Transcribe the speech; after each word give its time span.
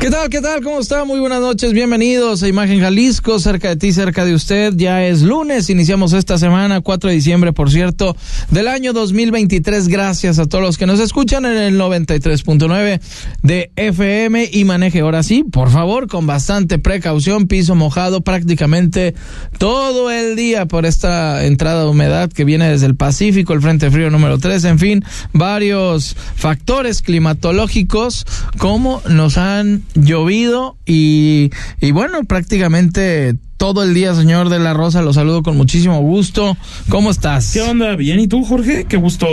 ¿Qué 0.00 0.10
tal? 0.10 0.28
¿Qué 0.28 0.42
tal? 0.42 0.62
¿Cómo 0.62 0.80
está? 0.80 1.06
Muy 1.06 1.18
buenas 1.18 1.40
noches. 1.40 1.72
Bienvenidos 1.72 2.42
a 2.42 2.48
Imagen 2.48 2.78
Jalisco, 2.78 3.38
cerca 3.38 3.70
de 3.70 3.76
ti, 3.76 3.90
cerca 3.90 4.26
de 4.26 4.34
usted. 4.34 4.74
Ya 4.76 5.02
es 5.06 5.22
lunes, 5.22 5.70
iniciamos 5.70 6.12
esta 6.12 6.36
semana, 6.36 6.82
4 6.82 7.08
de 7.08 7.16
diciembre, 7.16 7.54
por 7.54 7.70
cierto, 7.70 8.14
del 8.50 8.68
año 8.68 8.92
2023. 8.92 9.88
Gracias 9.88 10.38
a 10.38 10.44
todos 10.44 10.62
los 10.62 10.76
que 10.76 10.84
nos 10.84 11.00
escuchan 11.00 11.46
en 11.46 11.56
el 11.56 11.80
93.9 11.80 13.00
de 13.42 13.70
FM 13.76 14.50
y 14.52 14.64
maneje 14.64 15.00
ahora 15.00 15.22
sí, 15.22 15.42
por 15.42 15.70
favor, 15.70 16.06
con 16.06 16.26
bastante 16.26 16.78
precaución, 16.78 17.46
piso 17.46 17.74
mojado 17.74 18.20
prácticamente 18.20 19.14
todo 19.56 20.10
el 20.10 20.36
día 20.36 20.66
por 20.66 20.84
esta 20.84 21.46
entrada 21.46 21.84
de 21.84 21.88
humedad 21.88 22.30
que 22.30 22.44
viene 22.44 22.68
desde 22.68 22.86
el 22.86 22.96
Pacífico, 22.96 23.54
el 23.54 23.62
Frente 23.62 23.90
Frío 23.90 24.10
número 24.10 24.38
3, 24.38 24.64
en 24.64 24.78
fin, 24.78 25.04
varios 25.32 26.14
factores 26.36 27.00
climatológicos 27.00 28.26
como 28.58 29.00
nos 29.08 29.38
han 29.38 29.83
llovido 29.94 30.76
y, 30.86 31.50
y 31.80 31.90
bueno, 31.92 32.24
prácticamente 32.24 33.34
todo 33.56 33.82
el 33.82 33.94
día, 33.94 34.14
señor 34.14 34.48
de 34.48 34.58
la 34.58 34.74
Rosa. 34.74 35.02
Lo 35.02 35.12
saludo 35.12 35.42
con 35.42 35.56
muchísimo 35.56 36.00
gusto. 36.00 36.56
¿Cómo 36.88 37.10
estás? 37.10 37.52
¿Qué 37.52 37.62
onda? 37.62 37.96
Bien, 37.96 38.18
¿y 38.20 38.26
tú, 38.28 38.44
Jorge? 38.44 38.84
Qué 38.88 38.96
gusto 38.96 39.26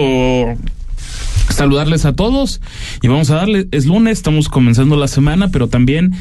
saludarles 1.49 2.05
a 2.05 2.13
todos. 2.13 2.61
Y 3.01 3.07
vamos 3.07 3.29
a 3.29 3.35
darle, 3.35 3.67
es 3.71 3.85
lunes, 3.85 4.13
estamos 4.19 4.47
comenzando 4.49 4.95
la 4.95 5.07
semana, 5.07 5.49
pero 5.49 5.67
también 5.67 6.13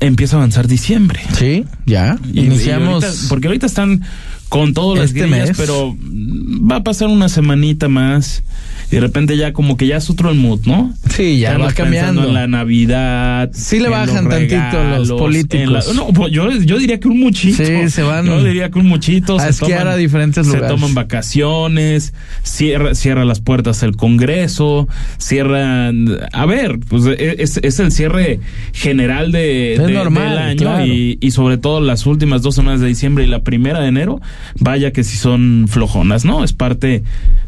empieza 0.00 0.36
a 0.36 0.38
avanzar 0.38 0.68
diciembre. 0.68 1.20
Sí, 1.36 1.64
ya. 1.86 2.16
Y- 2.32 2.40
Iniciamos. 2.40 3.02
y 3.02 3.06
ahorita- 3.06 3.28
porque 3.28 3.46
ahorita 3.48 3.66
están 3.66 4.02
con 4.48 4.72
todas 4.74 4.98
las 4.98 5.08
Este 5.10 5.22
grillas, 5.28 5.48
mes. 5.48 5.56
pero 5.58 5.96
va 6.00 6.76
a 6.76 6.84
pasar 6.84 7.08
una 7.08 7.28
semanita 7.28 7.88
más. 7.88 8.42
Y 8.90 8.94
de 8.94 9.00
repente 9.02 9.36
ya 9.36 9.52
como 9.52 9.76
que 9.76 9.86
ya 9.86 9.98
es 9.98 10.08
otro 10.08 10.30
el 10.30 10.36
mood, 10.38 10.60
¿no? 10.64 10.94
sí, 11.10 11.38
ya 11.40 11.48
Estamos 11.48 11.68
va 11.68 11.74
cambiando. 11.74 12.24
en 12.26 12.32
la 12.32 12.46
Navidad. 12.46 13.50
Sí 13.52 13.80
le 13.80 13.90
bajan 13.90 14.24
los 14.24 14.34
tantito 14.34 14.82
los 14.96 15.12
políticos. 15.20 15.86
la- 15.88 15.92
no, 15.92 16.06
pues 16.14 16.32
yo, 16.32 16.50
yo 16.62 16.78
diría 16.78 16.98
que 16.98 17.08
un 17.08 17.20
muchito. 17.20 17.62
Sí, 17.62 17.90
se 17.90 18.02
van 18.02 18.24
Yo 18.24 18.42
diría 18.42 18.70
que 18.70 18.78
un 18.78 18.86
muchito. 18.86 19.36
a 19.38 19.42
se 19.42 19.50
esquiar 19.50 19.86
toman- 19.86 19.90
a 19.92 19.96
diferentes 19.96 20.46
Se 20.46 20.52
lugares. 20.54 20.74
toman 20.74 20.94
vacaciones, 20.94 22.14
cierra, 22.42 22.94
cierra 22.94 23.26
las 23.26 23.40
puertas 23.40 23.82
el 23.82 23.94
Congreso, 23.94 24.88
cierran... 25.18 26.08
A 26.32 26.46
ver, 26.46 26.78
pues 26.88 27.04
es, 27.18 27.58
es 27.62 27.80
el 27.80 27.92
cierre 27.92 28.40
general 28.72 29.32
de, 29.32 29.74
Es 29.74 29.86
de- 29.86 29.92
normal, 29.92 30.30
del 30.30 30.38
año 30.38 30.56
claro. 30.58 30.86
y, 30.86 31.18
y 31.20 31.30
sobre 31.32 31.58
todo 31.58 31.80
las 31.82 32.06
últimas 32.06 32.40
dos 32.40 32.54
semanas 32.54 32.80
de 32.80 32.86
diciembre 32.86 33.24
y 33.24 33.26
la 33.26 33.42
primera 33.42 33.80
de 33.80 33.88
enero, 33.88 34.20
vaya 34.58 34.92
que 34.92 35.04
si 35.04 35.16
son 35.16 35.66
flojonas, 35.68 36.24
¿no? 36.24 36.44
Es 36.44 36.52
parte, 36.52 37.02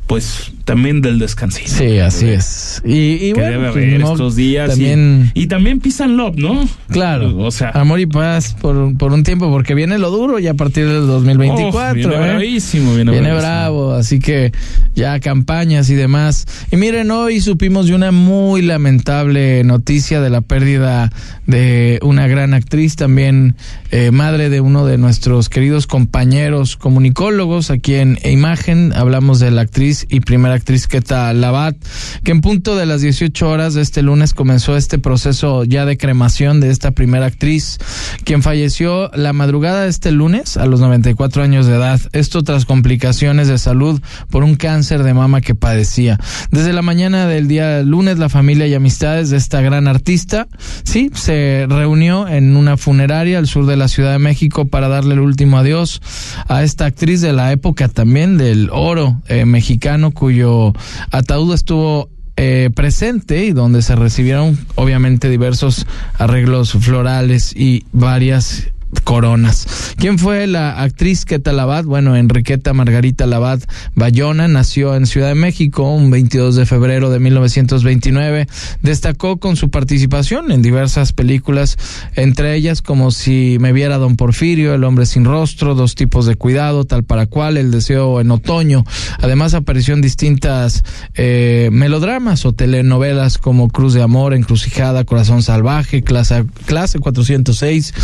pues, 0.07 0.53
también 0.65 1.01
del 1.01 1.19
descansito. 1.19 1.69
Sí, 1.71 1.99
así 1.99 2.29
es. 2.29 2.81
Y, 2.85 3.13
y 3.15 3.19
que 3.33 3.35
bueno, 3.35 3.51
debe 3.51 3.73
pues, 3.73 3.85
haber 3.85 4.01
estos 4.03 4.37
días. 4.37 4.69
y- 4.69 4.71
También. 4.73 5.31
Y, 5.35 5.47
también 5.47 5.81
pisan 5.81 6.17
love, 6.17 6.37
¿no? 6.37 6.69
Claro, 6.91 7.37
O 7.39 7.51
sea, 7.51 7.71
amor 7.71 7.99
y 8.01 8.07
paz 8.07 8.55
por, 8.61 8.97
por 8.97 9.13
un 9.13 9.23
tiempo, 9.25 9.51
porque 9.51 9.75
viene 9.75 9.99
lo 9.99 10.11
duro 10.11 10.39
ya 10.39 10.53
a 10.53 10.55
partir 10.55 10.87
del 10.87 11.07
2024. 11.07 11.91
uf, 11.91 11.95
viene 11.95 12.15
¿eh? 12.15 12.19
bravísimo, 12.29 12.95
viene, 12.95 13.11
Viene 13.11 13.29
bravísimo. 13.29 13.41
bravo, 13.51 13.93
así 13.95 14.19
que 14.21 14.53
ya 14.95 15.19
campañas 15.21 15.91
y 15.91 15.95
demás. 15.95 16.47
Y 16.71 16.77
miren, 16.77 17.11
hoy 17.11 17.41
supimos 17.41 17.87
de 17.87 17.95
una 17.95 18.13
muy 18.13 18.63
lamentable 18.63 19.65
noticia 19.65 20.21
de 20.21 20.31
la 20.31 20.41
pérdida 20.41 21.11
de 21.47 21.99
una 22.03 22.27
gran 22.29 22.55
actriz, 22.55 22.97
también 22.97 23.57
eh, 23.91 24.11
madre 24.13 24.51
de 24.51 24.61
uno 24.61 24.87
de 24.87 24.99
nuestros 24.99 25.49
queridos 25.49 25.87
compañeros 25.87 26.77
comunicólogos 26.81 27.71
aquí 27.71 27.95
en 27.95 28.19
Imagen. 28.25 28.93
Hablamos 28.97 29.39
de 29.39 29.53
la 29.53 29.61
actriz 29.63 30.07
y 30.09 30.21
primera 30.21 30.55
actriz 30.55 30.89
Keta 30.89 31.33
Labat, 31.33 31.77
que 32.25 32.33
en 32.33 32.41
punto 32.41 32.75
de 32.75 32.87
las 32.87 33.03
18 33.03 33.49
horas 33.49 33.75
de 33.75 33.83
este 33.83 34.03
lunes 34.03 34.35
comenzó 34.35 34.77
este 34.77 34.99
proceso 34.99 35.63
ya 35.63 35.85
de 35.85 35.97
cremación 35.97 36.59
de 36.59 36.71
esta 36.71 36.91
primera 36.91 37.27
actriz, 37.27 37.79
quien 38.25 38.43
falleció 38.43 39.11
la 39.15 39.33
madrugada 39.33 39.83
de 39.83 39.91
este 39.91 40.11
lunes 40.11 40.57
a 40.57 40.67
los 40.67 40.81
94 40.81 41.43
años 41.43 41.67
de 41.67 41.77
edad. 41.77 42.01
Esto 42.13 42.43
tras 42.43 42.65
complicaciones 42.65 43.47
de 43.47 43.59
salud 43.59 44.01
por 44.31 44.43
un 44.43 44.57
cáncer 44.57 45.03
de 45.03 45.15
mama 45.15 45.41
que 45.41 45.55
padecía. 45.55 46.19
Desde 46.51 46.73
la 46.73 46.83
mañana 46.83 47.27
del 47.27 47.47
día 47.47 47.83
lunes, 47.83 48.19
la 48.19 48.29
familia 48.29 48.67
y 48.67 48.75
amistades 48.75 49.31
de 49.31 49.37
esta 49.37 49.61
gran 49.61 49.87
artista, 49.87 50.49
sí, 50.83 51.11
se 51.15 51.67
reunió 51.69 52.27
en 52.27 52.57
una 52.57 52.77
funeraria 52.77 53.39
al 53.39 53.47
sur 53.47 53.67
de 53.67 53.77
la 53.77 53.89
Ciudad 53.89 54.13
de 54.13 54.19
México 54.19 54.67
para 54.67 54.89
darle 54.89 55.15
el 55.15 55.21
último 55.21 55.59
adiós 55.59 56.01
a 56.49 56.63
esta 56.71 56.87
actriz 56.87 57.21
de 57.21 57.33
la 57.33 57.51
época 57.51 57.89
también 57.89 58.39
del 58.39 58.71
oro 58.71 59.21
eh, 59.27 59.45
mexicano, 59.45 60.13
cuyo 60.13 60.73
ataúd 61.11 61.53
estuvo 61.53 62.09
eh, 62.37 62.71
presente 62.73 63.45
y 63.45 63.51
donde 63.51 63.83
se 63.83 63.97
recibieron 63.97 64.57
obviamente 64.77 65.29
diversos 65.29 65.85
arreglos 66.17 66.75
florales 66.75 67.57
y 67.57 67.87
varias 67.91 68.69
coronas. 69.05 69.95
¿Quién 69.97 70.19
fue 70.19 70.47
la 70.47 70.81
actriz 70.83 71.25
Keta 71.25 71.53
Labat? 71.53 71.85
Bueno, 71.85 72.17
Enriqueta 72.17 72.73
Margarita 72.73 73.27
Labat 73.27 73.63
Bayona 73.95 74.49
nació 74.49 74.95
en 74.95 75.07
Ciudad 75.07 75.29
de 75.29 75.35
México 75.35 75.91
un 75.91 76.11
22 76.11 76.57
de 76.57 76.67
febrero 76.67 77.11
de 77.11 77.19
1929. 77.19 78.47
Destacó 78.83 79.39
con 79.39 79.57
su 79.57 79.71
participación 79.71 80.51
en 80.53 80.63
diversas 80.63 81.13
películas, 81.13 81.77
entre 82.15 82.55
ellas 82.55 82.83
como 82.83 83.11
Si 83.11 83.59
me 83.61 83.73
viera 83.73 83.99
Don 83.99 84.17
Porfirio, 84.17 84.75
El 84.75 84.85
hombre 84.85 85.07
sin 85.07 85.25
rostro, 85.25 85.75
Dos 85.75 85.95
tipos 85.95 86.27
de 86.27 86.37
cuidado, 86.37 86.85
tal 86.85 87.05
para 87.05 87.27
cual, 87.27 87.57
El 87.57 87.71
deseo 87.71 88.21
en 88.21 88.31
otoño. 88.31 88.85
Además 89.21 89.55
apareció 89.55 89.95
en 89.95 90.01
distintas 90.01 90.83
eh, 91.15 91.69
melodramas 91.73 92.45
o 92.45 92.53
telenovelas 92.53 93.39
como 93.39 93.69
Cruz 93.69 93.95
de 93.95 94.03
Amor, 94.03 94.35
Encrucijada, 94.35 95.05
Corazón 95.05 95.43
Salvaje, 95.43 96.03
Clase, 96.03 96.45
clase 96.67 96.99
406, 96.99 97.95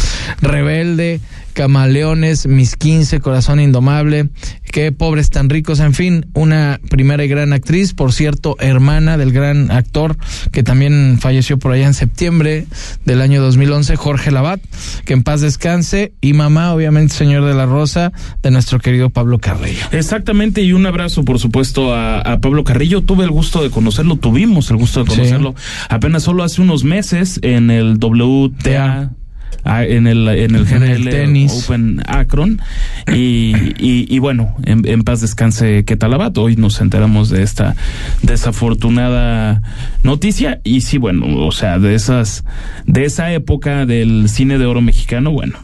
Rebelde, 0.41 0.76
Camaleones, 1.53 2.47
Mis 2.47 2.77
15, 2.77 3.21
Corazón 3.21 3.61
Indomable, 3.61 4.29
Qué 4.71 4.93
pobres 4.93 5.31
tan 5.31 5.49
ricos, 5.49 5.81
en 5.81 5.95
fin, 5.95 6.27
una 6.35 6.81
primera 6.91 7.25
y 7.25 7.29
gran 7.29 7.55
actriz, 7.55 7.95
por 7.95 8.13
cierto, 8.13 8.57
hermana 8.61 9.17
del 9.17 9.33
gran 9.33 9.71
actor 9.71 10.19
que 10.53 10.63
también 10.63 11.17
falleció 11.19 11.59
por 11.59 11.73
allá 11.73 11.87
en 11.87 11.95
septiembre 11.95 12.67
del 13.07 13.23
año 13.23 13.41
2011, 13.41 13.97
Jorge 13.97 14.31
Labat, 14.31 14.61
que 15.07 15.15
en 15.15 15.23
paz 15.23 15.41
descanse, 15.41 16.13
y 16.21 16.35
mamá, 16.35 16.75
obviamente, 16.75 17.15
señor 17.15 17.47
de 17.47 17.55
la 17.55 17.65
Rosa, 17.65 18.13
de 18.43 18.51
nuestro 18.51 18.79
querido 18.79 19.09
Pablo 19.09 19.39
Carrillo. 19.39 19.87
Exactamente, 19.93 20.61
y 20.61 20.73
un 20.75 20.85
abrazo, 20.85 21.25
por 21.25 21.39
supuesto, 21.39 21.95
a, 21.95 22.21
a 22.21 22.41
Pablo 22.41 22.63
Carrillo. 22.65 23.01
Tuve 23.03 23.25
el 23.25 23.31
gusto 23.31 23.63
de 23.63 23.71
conocerlo, 23.71 24.17
tuvimos 24.17 24.71
el 24.71 24.77
gusto 24.77 25.05
de 25.05 25.11
Sí. 25.11 25.17
conocerlo 25.17 25.55
apenas 25.89 26.25
solo 26.25 26.43
hace 26.43 26.61
unos 26.61 26.85
meses 26.85 27.39
en 27.43 27.71
el 27.71 27.97
WTA. 27.99 29.13
Ah, 29.65 29.85
En 29.85 30.07
el, 30.07 30.29
en 30.29 30.55
el 30.55 30.67
En 30.69 30.83
el 30.83 31.05
GDL 31.05 31.11
tenis. 31.11 31.65
Open 31.65 32.03
Akron 32.07 32.61
y, 33.13 33.55
y, 33.79 34.07
y 34.09 34.19
bueno 34.19 34.55
en, 34.65 34.87
en 34.89 35.03
paz 35.03 35.21
descanse 35.21 35.85
Ketalabat 35.85 36.37
hoy 36.39 36.57
nos 36.57 36.81
enteramos 36.81 37.29
de 37.31 37.43
esta 37.43 37.75
desafortunada 38.23 39.63
noticia 40.03 40.61
y 40.65 40.81
sí 40.83 40.99
bueno 40.99 41.27
o 41.47 41.53
sea 41.53 41.79
de 41.79 41.95
esas 41.95 42.45
de 42.87 43.05
esa 43.05 43.33
época 43.33 43.87
del 43.87 44.29
cine 44.29 44.59
de 44.59 44.67
oro 44.67 44.81
mexicano 44.81 45.31
bueno 45.33 45.59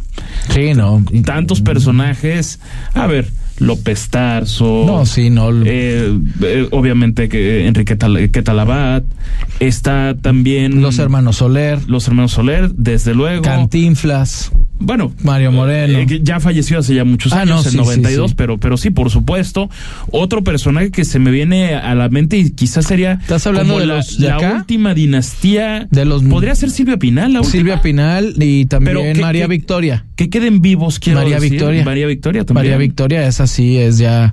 Sí, 0.51 0.75
no. 0.75 1.05
tantos 1.25 1.61
personajes. 1.61 2.59
A 2.95 3.07
ver, 3.07 3.29
López 3.59 4.09
Tarso. 4.09 4.85
No, 4.87 5.07
sí, 5.07 5.31
no. 5.31 5.51
eh, 5.65 6.13
eh, 6.43 6.69
obviamente 6.71 7.29
que 7.29 7.67
Enrique 7.67 7.97
Tal- 7.97 8.31
que 8.31 8.43
Talabat. 8.43 9.05
Está 9.61 10.17
también. 10.21 10.83
Los 10.83 10.99
hermanos 10.99 11.37
Soler, 11.37 11.79
Los 11.89 12.09
hermanos 12.09 12.33
Soler, 12.33 12.73
desde 12.75 13.15
luego. 13.15 13.43
Cantinflas. 13.43 14.51
Bueno, 14.85 15.13
Mario 15.23 15.53
Moreno. 15.53 15.97
eh, 16.01 16.07
que 16.07 16.21
ya 16.23 16.41
falleció 16.41 16.81
hace 16.81 16.95
ya 16.97 17.05
muchos 17.05 17.33
Ah, 17.33 17.43
años, 17.43 17.63
no, 17.63 17.65
en 17.65 17.71
sí, 17.71 17.77
92, 17.77 18.27
sí, 18.27 18.29
sí. 18.31 18.35
pero 18.37 18.59
pero 18.59 18.77
sí, 18.77 18.91
por 18.91 19.11
supuesto. 19.11 19.71
Otro 20.11 20.43
personaje 20.43 20.91
que 20.91 21.05
se 21.05 21.21
me 21.21 21.31
viene 21.31 21.75
a 21.77 21.95
la 21.95 22.09
mente 22.09 22.37
y 22.37 22.51
quizás 22.51 22.87
sería 22.87 23.13
¿Estás 23.21 23.47
hablando 23.47 23.79
de 23.79 23.87
la, 23.87 23.97
los 23.97 24.19
de 24.19 24.27
la 24.27 24.37
acá? 24.37 24.55
última 24.57 24.93
dinastía. 24.95 25.87
De 25.93 26.05
los- 26.05 26.25
Podría 26.25 26.55
ser 26.57 26.71
Silvia 26.71 26.97
Pinal, 26.97 27.33
la. 27.35 27.45
Silvia 27.45 27.81
Pinal 27.81 28.35
y 28.41 28.67
también 28.67 28.97
Pero, 28.97 29.13
¿qué- 29.15 29.21
María 29.21 29.47
Victoria. 29.47 30.05
Que 30.17 30.29
queden 30.31 30.61
vivos, 30.63 30.99
quiero 30.99 31.21
María 31.21 31.37
decir. 31.37 31.53
Victoria. 31.53 31.85
María 31.85 32.07
Victoria 32.09 32.45
también. 32.45 32.65
María 32.67 32.77
Victoria, 32.79 33.27
esa 33.29 33.42
sí 33.47 33.79
es 33.79 33.99
ya. 33.99 34.33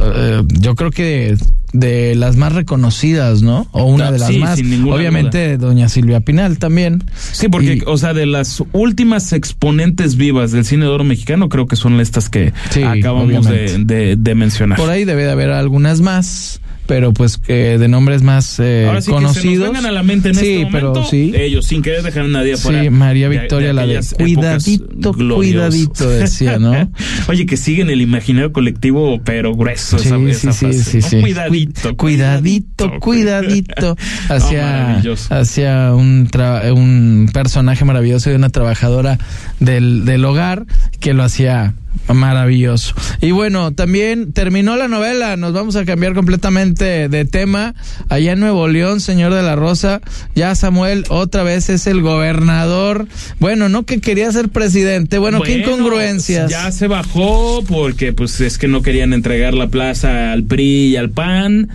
eh, 0.00 0.42
yo 0.60 0.74
creo 0.74 0.90
que 0.90 1.36
de 1.72 2.16
las 2.16 2.36
más 2.36 2.52
reconocidas, 2.52 3.42
¿no? 3.42 3.68
O 3.70 3.84
una 3.84 4.08
Ah, 4.08 4.12
de 4.12 4.18
las 4.18 4.28
sí, 4.28 4.38
más. 4.38 4.58
Obviamente, 4.58 5.56
doña 5.56 5.88
Silvia 5.88 6.20
Pinal 6.20 6.58
también. 6.58 7.04
Sí, 7.32 7.48
porque, 7.48 7.74
Y- 7.76 7.82
o 7.86 7.96
sea, 7.96 8.12
de 8.12 8.26
las 8.26 8.62
últimas 8.72 9.32
exponentes 9.32 10.16
vivas 10.16 10.50
del 10.50 10.64
cine 10.64 10.86
de 10.86 10.90
oro 10.90 11.04
mexicano, 11.04 11.48
creo 11.48 11.66
que 11.66 11.76
son 11.76 12.00
estas 12.00 12.28
que 12.28 12.52
Sí, 12.70 12.82
acabamos 12.82 13.46
de- 13.46 14.16
de 14.16 14.34
mencionar. 14.34 14.78
Por 14.78 14.90
ahí 14.90 15.04
debe 15.04 15.22
de 15.24 15.30
haber 15.30 15.50
algunas 15.50 16.00
más, 16.00 16.60
pero 16.90 17.12
pues 17.12 17.38
que 17.38 17.78
de 17.78 17.86
nombres 17.86 18.22
más 18.22 18.58
eh, 18.58 18.86
Ahora 18.88 19.00
sí 19.00 19.12
conocidos. 19.12 19.70
que 19.70 19.76
se 19.76 19.82
nos 19.82 19.84
a 19.84 19.92
la 19.92 20.02
mente 20.02 20.30
en 20.30 20.34
sí, 20.34 20.40
este 20.40 20.64
momento, 20.64 20.92
pero 20.94 21.04
sí. 21.08 21.32
ellos, 21.36 21.64
sin 21.64 21.82
querer 21.82 22.02
dejar 22.02 22.24
a 22.24 22.26
nadie 22.26 22.54
afuera. 22.54 22.82
Sí, 22.82 22.90
María 22.90 23.28
de- 23.28 23.38
Victoria, 23.38 23.72
la 23.72 23.86
de 23.86 24.00
cuidadito, 24.18 25.12
cuidadito, 25.14 26.10
decía, 26.10 26.58
¿no? 26.58 26.90
Oye, 27.28 27.46
que 27.46 27.56
sigue 27.56 27.82
en 27.82 27.90
el 27.90 28.00
imaginario 28.00 28.52
colectivo, 28.52 29.20
pero 29.24 29.54
grueso 29.54 30.00
Sí, 30.00 30.08
esa, 30.08 30.18
sí, 30.18 30.26
esa 30.30 30.52
sí, 30.52 30.66
frase, 30.66 31.02
sí. 31.02 31.20
Cuidadito, 31.20 31.90
Cu- 31.90 31.96
cuidadito, 31.96 32.98
cuidadito. 32.98 33.96
No, 34.28 34.34
Hacia, 34.34 35.00
hacia 35.30 35.94
un, 35.94 36.28
tra- 36.28 36.72
un 36.72 37.30
personaje 37.32 37.84
maravilloso 37.84 38.30
de 38.30 38.36
una 38.36 38.48
trabajadora 38.50 39.16
del, 39.60 40.04
del 40.04 40.24
hogar 40.24 40.66
que 40.98 41.14
lo 41.14 41.22
hacía 41.22 41.74
maravilloso. 42.14 42.94
Y 43.20 43.30
bueno, 43.30 43.72
también 43.72 44.32
terminó 44.32 44.76
la 44.76 44.88
novela, 44.88 45.36
nos 45.36 45.52
vamos 45.52 45.76
a 45.76 45.84
cambiar 45.84 46.14
completamente 46.14 47.08
de 47.08 47.24
tema. 47.24 47.74
Allá 48.08 48.32
en 48.32 48.40
Nuevo 48.40 48.68
León, 48.68 49.00
señor 49.00 49.34
de 49.34 49.42
la 49.42 49.56
Rosa, 49.56 50.00
ya 50.34 50.54
Samuel 50.54 51.04
otra 51.08 51.42
vez 51.42 51.68
es 51.68 51.86
el 51.86 52.02
gobernador. 52.02 53.06
Bueno, 53.38 53.68
no 53.68 53.84
que 53.84 54.00
quería 54.00 54.30
ser 54.32 54.48
presidente, 54.48 55.18
bueno, 55.18 55.40
qué 55.42 55.58
incongruencias. 55.58 56.50
Ya 56.50 56.70
se 56.72 56.88
bajó 56.88 57.64
porque 57.66 58.12
pues 58.12 58.40
es 58.40 58.58
que 58.58 58.68
no 58.68 58.82
querían 58.82 59.12
entregar 59.12 59.54
la 59.54 59.68
plaza 59.68 60.32
al 60.32 60.44
PRI 60.44 60.88
y 60.88 60.96
al 60.96 61.10
PAN. 61.10 61.70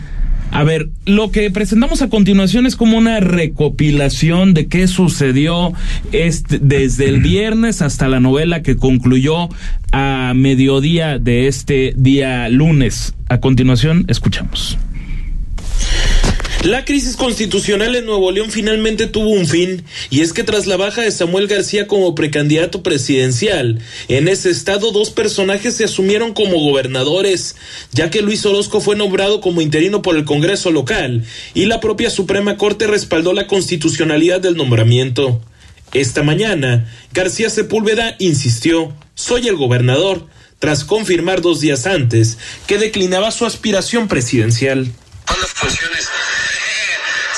A 0.55 0.63
ver, 0.63 0.87
lo 1.05 1.31
que 1.31 1.51
presentamos 1.51 2.01
a 2.01 2.07
continuación 2.07 2.65
es 2.65 2.77
como 2.77 2.97
una 2.97 3.19
recopilación 3.19 4.53
de 4.53 4.67
qué 4.67 4.87
sucedió 4.87 5.73
este, 6.13 6.59
desde 6.59 7.09
el 7.09 7.19
viernes 7.19 7.81
hasta 7.81 8.07
la 8.07 8.21
novela 8.21 8.63
que 8.63 8.77
concluyó 8.77 9.49
a 9.91 10.31
mediodía 10.33 11.19
de 11.19 11.47
este 11.47 11.93
día 11.97 12.47
lunes. 12.47 13.15
A 13.27 13.41
continuación, 13.41 14.05
escuchamos. 14.07 14.77
La 16.65 16.83
crisis 16.83 17.15
constitucional 17.15 17.95
en 17.95 18.07
Nuevo 18.07 18.31
León 18.31 18.49
finalmente 18.49 19.05
tuvo 19.05 19.29
un 19.29 19.47
fin, 19.47 19.85
y 20.09 20.21
es 20.21 20.33
que 20.33 20.43
tras 20.43 20.65
la 20.65 20.77
baja 20.77 21.03
de 21.03 21.11
Samuel 21.11 21.45
García 21.47 21.85
como 21.85 22.15
precandidato 22.15 22.81
presidencial, 22.81 23.79
en 24.07 24.27
ese 24.27 24.49
estado 24.49 24.91
dos 24.91 25.11
personajes 25.11 25.75
se 25.75 25.83
asumieron 25.83 26.33
como 26.33 26.57
gobernadores, 26.57 27.55
ya 27.91 28.09
que 28.09 28.23
Luis 28.23 28.43
Orozco 28.47 28.81
fue 28.81 28.95
nombrado 28.95 29.41
como 29.41 29.61
interino 29.61 30.01
por 30.01 30.15
el 30.15 30.25
Congreso 30.25 30.71
local, 30.71 31.23
y 31.53 31.65
la 31.65 31.79
propia 31.79 32.09
Suprema 32.09 32.57
Corte 32.57 32.87
respaldó 32.87 33.33
la 33.33 33.45
constitucionalidad 33.45 34.41
del 34.41 34.57
nombramiento. 34.57 35.43
Esta 35.93 36.23
mañana, 36.23 36.91
García 37.13 37.51
Sepúlveda 37.51 38.15
insistió, 38.17 38.91
soy 39.13 39.47
el 39.49 39.55
gobernador, 39.55 40.25
tras 40.57 40.83
confirmar 40.83 41.41
dos 41.41 41.59
días 41.59 41.85
antes 41.85 42.39
que 42.65 42.79
declinaba 42.79 43.29
su 43.29 43.45
aspiración 43.45 44.07
presidencial. 44.07 44.91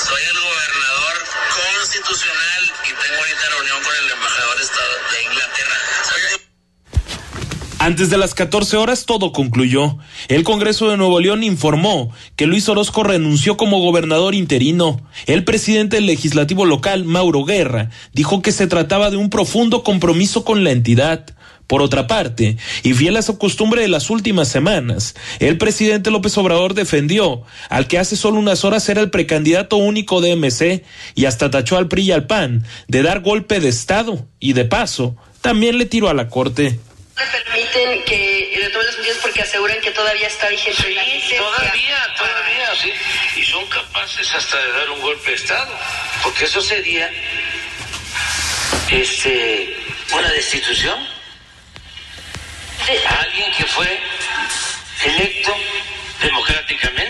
Soy 0.08 0.22
el 0.30 0.38
gobernador 0.38 1.16
constitucional 1.80 2.62
y 2.84 2.88
tengo 2.88 3.16
ahorita 3.18 3.44
reunión 3.56 3.82
con 3.82 3.94
el 3.96 4.10
embajador 4.12 4.56
esta- 4.60 4.92
de 5.12 5.18
Inglaterra. 5.24 5.78
Soy- 6.08 6.38
Antes 7.88 8.10
de 8.10 8.18
las 8.18 8.34
14 8.34 8.76
horas 8.76 9.06
todo 9.06 9.32
concluyó. 9.32 9.96
El 10.28 10.44
Congreso 10.44 10.90
de 10.90 10.98
Nuevo 10.98 11.20
León 11.20 11.42
informó 11.42 12.12
que 12.36 12.44
Luis 12.44 12.68
Orozco 12.68 13.02
renunció 13.02 13.56
como 13.56 13.80
gobernador 13.80 14.34
interino. 14.34 15.00
El 15.24 15.42
presidente 15.42 15.96
del 15.96 16.04
legislativo 16.04 16.66
local, 16.66 17.06
Mauro 17.06 17.44
Guerra, 17.44 17.88
dijo 18.12 18.42
que 18.42 18.52
se 18.52 18.66
trataba 18.66 19.10
de 19.10 19.16
un 19.16 19.30
profundo 19.30 19.84
compromiso 19.84 20.44
con 20.44 20.64
la 20.64 20.72
entidad. 20.72 21.34
Por 21.66 21.80
otra 21.80 22.06
parte, 22.06 22.58
y 22.82 22.92
fiel 22.92 23.16
a 23.16 23.22
su 23.22 23.38
costumbre 23.38 23.80
de 23.80 23.88
las 23.88 24.10
últimas 24.10 24.48
semanas, 24.48 25.14
el 25.38 25.56
presidente 25.56 26.10
López 26.10 26.36
Obrador 26.36 26.74
defendió 26.74 27.44
al 27.70 27.86
que 27.86 27.98
hace 27.98 28.16
solo 28.16 28.38
unas 28.38 28.66
horas 28.66 28.86
era 28.90 29.00
el 29.00 29.08
precandidato 29.08 29.78
único 29.78 30.20
de 30.20 30.36
MC 30.36 30.84
y 31.14 31.24
hasta 31.24 31.50
tachó 31.50 31.78
al 31.78 31.88
PRI 31.88 32.02
y 32.02 32.12
al 32.12 32.26
PAN 32.26 32.64
de 32.86 33.02
dar 33.02 33.20
golpe 33.20 33.60
de 33.60 33.70
Estado 33.70 34.26
y 34.40 34.52
de 34.52 34.66
paso 34.66 35.16
también 35.40 35.78
le 35.78 35.86
tiró 35.86 36.10
a 36.10 36.14
la 36.14 36.28
corte. 36.28 36.80
Permiten 37.26 38.02
que 38.04 38.60
retome 38.62 38.84
las 38.84 38.98
medidas 38.98 39.18
porque 39.18 39.42
aseguran 39.42 39.80
que 39.80 39.90
todavía 39.90 40.26
está 40.28 40.48
vigente 40.48 40.90
la 40.90 41.02
licencia. 41.02 41.38
Todavía, 41.38 42.14
todavía, 42.16 42.74
sí. 42.80 42.92
Y 43.36 43.44
son 43.44 43.66
capaces 43.66 44.32
hasta 44.34 44.58
de 44.58 44.72
dar 44.72 44.90
un 44.90 45.00
golpe 45.00 45.30
de 45.30 45.36
Estado. 45.36 45.78
Porque 46.22 46.44
eso 46.44 46.60
sería 46.60 47.10
este, 48.90 49.76
una 50.12 50.30
destitución. 50.30 50.98
a 53.06 53.20
alguien 53.20 53.52
que 53.52 53.64
fue 53.64 54.00
electo 55.04 55.54
democráticamente. 56.20 57.07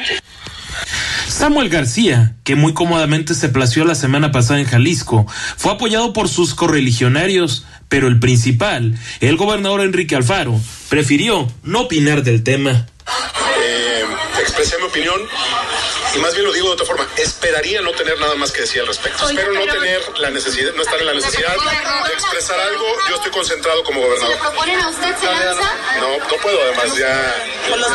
Samuel 1.38 1.69
García, 1.69 2.35
que 2.43 2.56
muy 2.56 2.75
cómodamente 2.75 3.32
se 3.32 3.49
plació 3.49 3.85
la 3.85 3.94
semana 3.94 4.32
pasada 4.32 4.58
en 4.58 4.67
Jalisco, 4.67 5.25
fue 5.56 5.70
apoyado 5.70 6.12
por 6.12 6.29
sus 6.29 6.52
correligionarios, 6.52 7.64
pero 7.88 8.08
el 8.08 8.19
principal, 8.19 8.99
el 9.20 9.37
gobernador 9.37 9.82
Enrique 9.82 10.17
Alfaro, 10.17 10.61
prefirió 10.88 11.49
no 11.62 11.82
opinar 11.82 12.25
del 12.25 12.43
tema. 12.43 12.87
eh, 13.62 14.05
expresé 14.40 14.79
mi 14.79 14.87
opinión 14.87 15.20
y 16.17 16.19
más 16.19 16.35
bien 16.35 16.44
lo 16.44 16.52
digo 16.52 16.67
de 16.69 16.73
otra 16.73 16.87
forma, 16.87 17.06
esperaría 17.19 17.82
no 17.82 17.93
tener 17.93 18.19
nada 18.19 18.34
más 18.34 18.50
que 18.50 18.62
decir 18.62 18.81
al 18.81 18.88
respecto. 18.88 19.25
Oiga, 19.25 19.41
Espero 19.43 19.64
no 19.64 19.73
tener 19.73 20.00
la 20.19 20.31
necesidad, 20.31 20.73
no 20.75 20.82
estar 20.82 20.99
en 20.99 21.06
la 21.06 21.14
necesidad 21.14 21.52
de 21.52 22.14
expresar 22.14 22.58
algo. 22.58 22.84
Yo 23.11 23.14
estoy 23.14 23.31
concentrado 23.31 23.84
como 23.84 24.00
¿Se 24.00 24.06
gobernador. 24.08 24.34
le 24.34 24.41
proponen 24.41 24.81
a 24.81 24.88
usted, 24.88 25.17
se 25.17 25.26
lanza? 25.26 25.70
No, 26.00 26.19
no 26.19 26.43
puedo 26.43 26.58
además, 26.62 26.99
ya, 26.99 27.34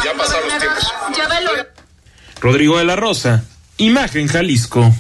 ya 0.05 0.13
pasaron 0.13 0.47
los 0.47 0.57
tiempos. 0.59 0.93
Rodrigo 2.43 2.77
de 2.77 2.83
la 2.83 2.97
Rosa, 2.97 3.45
Imagen 3.77 4.27
Jalisco. 4.27 4.93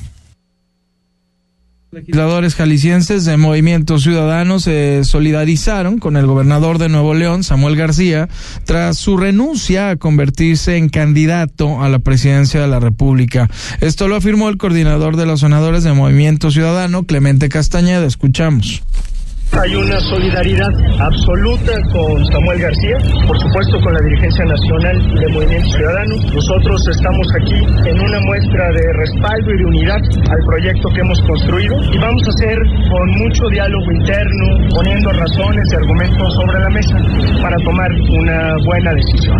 Legisladores 1.91 2.55
jaliscienses 2.55 3.25
de 3.25 3.35
Movimiento 3.35 3.99
Ciudadano 3.99 4.61
se 4.61 5.03
solidarizaron 5.03 5.99
con 5.99 6.15
el 6.15 6.25
gobernador 6.25 6.77
de 6.77 6.87
Nuevo 6.87 7.13
León, 7.13 7.43
Samuel 7.43 7.75
García, 7.75 8.29
tras 8.63 8.97
su 8.97 9.17
renuncia 9.17 9.89
a 9.89 9.97
convertirse 9.97 10.77
en 10.77 10.87
candidato 10.87 11.83
a 11.83 11.89
la 11.89 11.99
presidencia 11.99 12.61
de 12.61 12.67
la 12.69 12.79
República. 12.79 13.49
Esto 13.81 14.07
lo 14.07 14.15
afirmó 14.15 14.47
el 14.47 14.55
coordinador 14.55 15.17
de 15.17 15.25
los 15.25 15.41
senadores 15.41 15.83
de 15.83 15.91
Movimiento 15.91 16.49
Ciudadano, 16.49 17.03
Clemente 17.03 17.49
Castañeda. 17.49 18.05
Escuchamos. 18.05 18.83
Hay 19.61 19.75
una 19.75 19.99
solidaridad 19.99 20.71
absoluta 20.99 21.73
con 21.91 22.25
Samuel 22.25 22.59
García, 22.59 22.97
por 23.27 23.39
supuesto 23.39 23.79
con 23.81 23.93
la 23.93 23.99
dirigencia 24.01 24.45
nacional 24.45 24.97
de 25.15 25.27
Movimiento 25.31 25.69
Ciudadano. 25.69 26.15
Nosotros 26.33 26.81
estamos 26.89 27.27
aquí 27.39 27.89
en 27.89 28.01
una 28.01 28.19
muestra 28.21 28.71
de 28.71 28.93
respaldo 28.93 29.53
y 29.53 29.57
de 29.57 29.65
unidad 29.65 30.01
al 30.31 30.45
proyecto 30.45 30.89
que 30.89 31.01
hemos 31.01 31.21
construido 31.21 31.75
y 31.93 31.97
vamos 31.99 32.23
a 32.27 32.29
hacer 32.31 32.57
con 32.89 33.09
mucho 33.11 33.43
diálogo 33.51 33.91
interno, 33.91 34.69
poniendo 34.75 35.11
razones 35.11 35.67
y 35.71 35.75
argumentos 35.75 36.33
sobre 36.33 36.59
la 36.59 36.69
mesa 36.69 36.97
para 37.41 37.57
tomar 37.57 37.91
una 37.91 38.55
buena 38.65 38.93
decisión. 38.93 39.37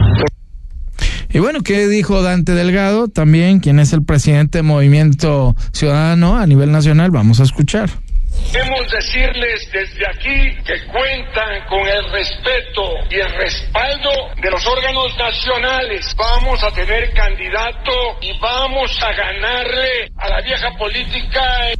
Y 1.32 1.40
bueno, 1.40 1.62
¿qué 1.64 1.88
dijo 1.88 2.22
Dante 2.22 2.54
Delgado? 2.54 3.08
También, 3.08 3.60
quien 3.60 3.80
es 3.80 3.92
el 3.92 4.04
presidente 4.04 4.60
de 4.60 4.62
Movimiento 4.62 5.56
Ciudadano 5.72 6.38
a 6.38 6.46
nivel 6.46 6.72
nacional. 6.72 7.10
Vamos 7.10 7.40
a 7.40 7.44
escuchar. 7.44 7.90
Queremos 8.52 8.92
decirles 8.92 9.72
desde 9.72 10.08
aquí 10.08 10.56
que 10.64 10.86
cuentan 10.88 11.66
con 11.68 11.88
el 11.88 12.12
respeto 12.12 12.84
y 13.10 13.16
el 13.16 13.32
respaldo 13.34 14.12
de 14.42 14.52
los 14.52 14.66
órganos 14.68 15.18
nacionales. 15.18 16.16
Vamos 16.16 16.64
a 16.64 16.72
tener 16.72 17.12
candidato 17.14 18.18
y 18.22 18.38
vamos 18.40 18.92
a 19.02 19.12
ganarle 19.14 20.12
a 20.18 20.30
la 20.30 20.42
vieja 20.42 20.72
política. 20.78 21.74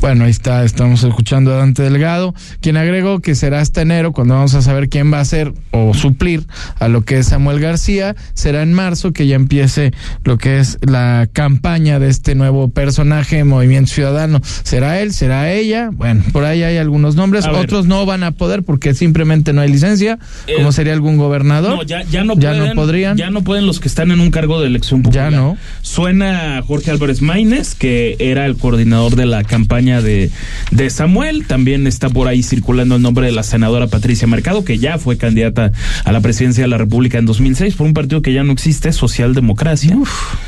Bueno, 0.00 0.24
ahí 0.24 0.30
está, 0.30 0.64
estamos 0.64 1.02
escuchando 1.02 1.52
a 1.52 1.56
Dante 1.56 1.82
Delgado, 1.82 2.32
quien 2.60 2.76
agregó 2.76 3.18
que 3.18 3.34
será 3.34 3.60
hasta 3.60 3.82
enero 3.82 4.12
cuando 4.12 4.34
vamos 4.34 4.54
a 4.54 4.62
saber 4.62 4.88
quién 4.88 5.12
va 5.12 5.18
a 5.18 5.24
ser 5.24 5.52
o 5.72 5.92
suplir 5.92 6.46
a 6.78 6.86
lo 6.86 7.02
que 7.02 7.18
es 7.18 7.26
Samuel 7.26 7.58
García. 7.58 8.14
Será 8.32 8.62
en 8.62 8.72
marzo 8.72 9.12
que 9.12 9.26
ya 9.26 9.34
empiece 9.34 9.92
lo 10.22 10.38
que 10.38 10.60
es 10.60 10.78
la 10.82 11.28
campaña 11.32 11.98
de 11.98 12.08
este 12.10 12.36
nuevo 12.36 12.68
personaje 12.70 13.40
en 13.40 13.48
Movimiento 13.48 13.90
Ciudadano. 13.92 14.40
¿Será 14.62 15.00
él? 15.00 15.12
¿Será 15.12 15.52
ella? 15.52 15.90
Bueno, 15.92 16.22
por 16.32 16.44
ahí 16.44 16.62
hay 16.62 16.76
algunos 16.76 17.16
nombres, 17.16 17.44
A 17.44 17.50
ver. 17.50 17.62
otros 17.64 17.86
no 17.86 18.06
van 18.06 18.22
a 18.22 18.30
poder 18.30 18.62
porque 18.62 18.94
simplemente 18.94 19.52
no 19.52 19.62
hay 19.62 19.70
licencia, 19.72 20.20
Eh, 20.46 20.54
como 20.56 20.70
sería 20.70 20.92
algún 20.92 21.16
gobernador. 21.16 21.74
No, 21.76 21.82
ya, 21.82 22.02
ya 22.04 22.22
no 22.22 22.34
Ya 22.36 22.52
pueden, 22.52 22.68
no 22.68 22.74
podrían. 22.80 23.16
Ya 23.16 23.30
no 23.30 23.42
pueden 23.42 23.66
los 23.66 23.80
que 23.80 23.88
están 23.88 24.12
en 24.12 24.20
un 24.20 24.30
cargo 24.30 24.60
de 24.60 24.68
elección 24.68 25.02
popular. 25.02 25.32
Ya 25.32 25.36
no. 25.36 25.58
Suena 25.82 26.62
Jorge 26.64 26.92
Álvarez 26.92 27.20
Maínez, 27.20 27.74
que 27.74 28.14
era 28.20 28.46
el 28.46 28.56
coordinador 28.56 29.16
de 29.16 29.26
la 29.26 29.42
campaña 29.42 29.87
campaña 29.88 30.02
de, 30.02 30.30
de 30.70 30.90
Samuel. 30.90 31.46
También 31.46 31.86
está 31.86 32.08
por 32.10 32.28
ahí 32.28 32.42
circulando 32.42 32.96
el 32.96 33.02
nombre 33.02 33.26
de 33.26 33.32
la 33.32 33.42
senadora 33.42 33.86
Patricia 33.86 34.26
Mercado, 34.28 34.64
que 34.64 34.78
ya 34.78 34.98
fue 34.98 35.16
candidata 35.16 35.72
a 36.04 36.12
la 36.12 36.20
presidencia 36.20 36.64
de 36.64 36.68
la 36.68 36.78
República 36.78 37.18
en 37.18 37.26
2006 37.26 37.74
por 37.74 37.86
un 37.86 37.94
partido 37.94 38.22
que 38.22 38.32
ya 38.32 38.44
no 38.44 38.52
existe, 38.52 38.92
Socialdemocracia. 38.92 39.96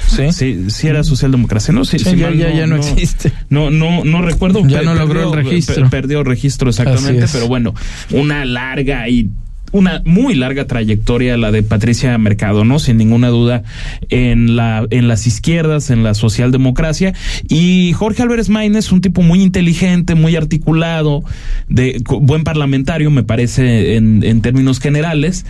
sí. 0.06 0.32
Sí, 0.32 0.64
sí 0.70 0.87
era 0.88 1.02
Socialdemocracia, 1.04 1.73
¿no? 1.75 1.85
Sí, 1.85 1.99
Sí, 1.99 2.11
sí, 2.11 2.16
ya- 2.16 2.26
mal 2.26 2.37
ya- 2.38 2.52
ya 2.54 2.66
no 2.66 2.76
existe. 2.76 3.32
No, 3.49 3.70
no, 3.70 4.04
no 4.04 4.23
recuerdo. 4.23 4.66
Ya 4.66 4.82
no 4.82 4.94
logró 4.94 5.32
el 5.35 5.44
registro. 5.44 5.85
pe- 5.85 5.90
perdió 5.90 6.23
registro 6.25 6.70
exactamente, 6.70 7.26
pero 7.32 7.49
bueno, 7.49 7.75
una 8.12 8.44
larga 8.44 9.09
y 9.09 9.28
una 9.72 10.02
muy 10.04 10.34
larga 10.34 10.66
trayectoria 10.66 11.36
la 11.36 11.50
de 11.50 11.62
Patricia 11.62 12.16
Mercado, 12.18 12.64
¿no? 12.64 12.78
Sin 12.78 12.96
ninguna 12.96 13.28
duda 13.28 13.62
en 14.08 14.56
la 14.56 14.86
en 14.90 15.08
las 15.08 15.26
izquierdas, 15.26 15.90
en 15.90 16.02
la 16.02 16.14
socialdemocracia 16.14 17.14
y 17.48 17.92
Jorge 17.92 18.22
Álvarez 18.22 18.48
Maínez, 18.48 18.92
un 18.92 19.00
tipo 19.00 19.22
muy 19.22 19.42
inteligente, 19.42 20.14
muy 20.14 20.36
articulado, 20.36 21.22
de 21.68 22.02
buen 22.04 22.44
parlamentario, 22.44 23.10
me 23.10 23.22
parece 23.22 23.96
en, 23.96 24.40
términos 24.42 24.80
generales 24.80 25.44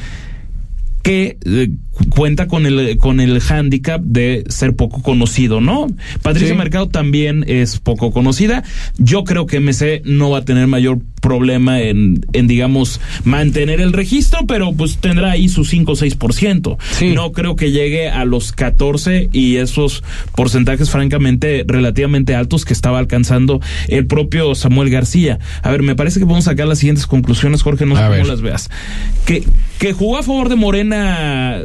que 1.02 1.38
eh, 1.44 1.70
cuenta 2.08 2.46
con 2.48 2.66
el 2.66 2.96
con 2.98 3.20
el 3.20 3.40
hándicap 3.40 4.00
de 4.02 4.44
ser 4.48 4.74
poco 4.74 5.02
conocido, 5.02 5.60
¿no? 5.60 5.86
Patricia 6.22 6.50
Sí. 6.50 6.54
Mercado 6.54 6.88
también 6.88 7.44
es 7.46 7.78
poco 7.78 8.10
conocida. 8.10 8.62
Yo 8.98 9.24
creo 9.24 9.46
que 9.46 9.60
MC 9.60 10.02
no 10.04 10.30
va 10.30 10.38
a 10.38 10.44
tener 10.44 10.66
mayor 10.66 10.98
problema 11.20 11.80
en, 11.82 12.24
en 12.32 12.46
digamos, 12.48 12.98
mantener 13.24 13.80
el 13.82 13.92
registro, 13.92 14.46
pero 14.46 14.72
pues 14.72 14.96
tendrá 14.96 15.32
ahí 15.32 15.48
su 15.50 15.64
5 15.64 15.92
o 15.92 15.94
6%. 15.96 16.76
Sí. 16.92 17.12
No 17.12 17.32
creo 17.32 17.56
que 17.56 17.70
llegue 17.72 18.08
a 18.08 18.24
los 18.24 18.52
14 18.52 19.28
y 19.32 19.56
esos 19.56 20.02
porcentajes 20.34 20.88
francamente 20.90 21.64
relativamente 21.66 22.34
altos 22.34 22.64
que 22.64 22.72
estaba 22.72 22.98
alcanzando 22.98 23.60
el 23.88 24.06
propio 24.06 24.54
Samuel 24.54 24.88
García. 24.90 25.38
A 25.62 25.70
ver, 25.70 25.82
me 25.82 25.94
parece 25.94 26.18
que 26.20 26.24
podemos 26.26 26.44
sacar 26.46 26.66
las 26.66 26.78
siguientes 26.78 27.06
conclusiones, 27.06 27.62
Jorge, 27.62 27.84
no 27.84 27.96
sé 27.96 28.02
A 28.02 28.06
cómo 28.06 28.16
ver. 28.16 28.26
las 28.26 28.40
veas. 28.40 28.70
Que, 29.26 29.44
que 29.78 29.92
jugó 29.92 30.16
a 30.16 30.22
favor 30.22 30.48
de 30.48 30.56
Morena 30.56 31.62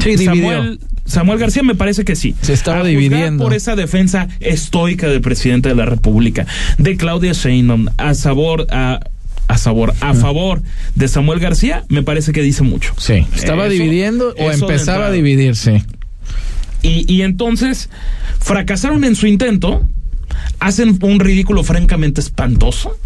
Sí, 0.00 0.18
Samuel. 0.24 0.80
Samuel 1.06 1.38
García 1.38 1.62
me 1.62 1.74
parece 1.74 2.04
que 2.04 2.16
sí. 2.16 2.34
Se 2.40 2.52
estaba 2.54 2.80
A 2.80 2.84
dividiendo. 2.84 3.44
por 3.44 3.52
esa 3.54 3.76
defensa 3.76 4.28
estoica 4.40 5.08
del 5.08 5.20
presidente 5.20 5.68
de 5.68 5.74
la 5.74 5.84
República, 5.84 6.46
de 6.78 6.96
Claudia 6.96 7.32
Sheinbaum, 7.32 7.86
a 7.98 8.14
sabor 8.14 8.66
a 8.70 9.00
a 9.46 9.58
sabor 9.58 9.92
a 10.00 10.14
favor 10.14 10.62
de 10.94 11.06
Samuel 11.06 11.38
García, 11.38 11.84
me 11.88 12.02
parece 12.02 12.32
que 12.32 12.40
dice 12.40 12.62
mucho. 12.62 12.94
Sí. 12.96 13.26
¿Estaba 13.36 13.64
Eso- 13.66 13.72
dividiendo 13.74 14.34
o 14.38 14.50
empezaba 14.50 15.06
a 15.08 15.10
dividirse? 15.10 15.84
Y, 16.82 17.04
y 17.12 17.22
entonces 17.22 17.90
fracasaron 18.40 19.04
en 19.04 19.14
su 19.16 19.26
intento, 19.26 19.86
hacen 20.60 20.98
un 21.02 21.20
ridículo 21.20 21.62
francamente 21.62 22.22
espantoso. 22.22 22.96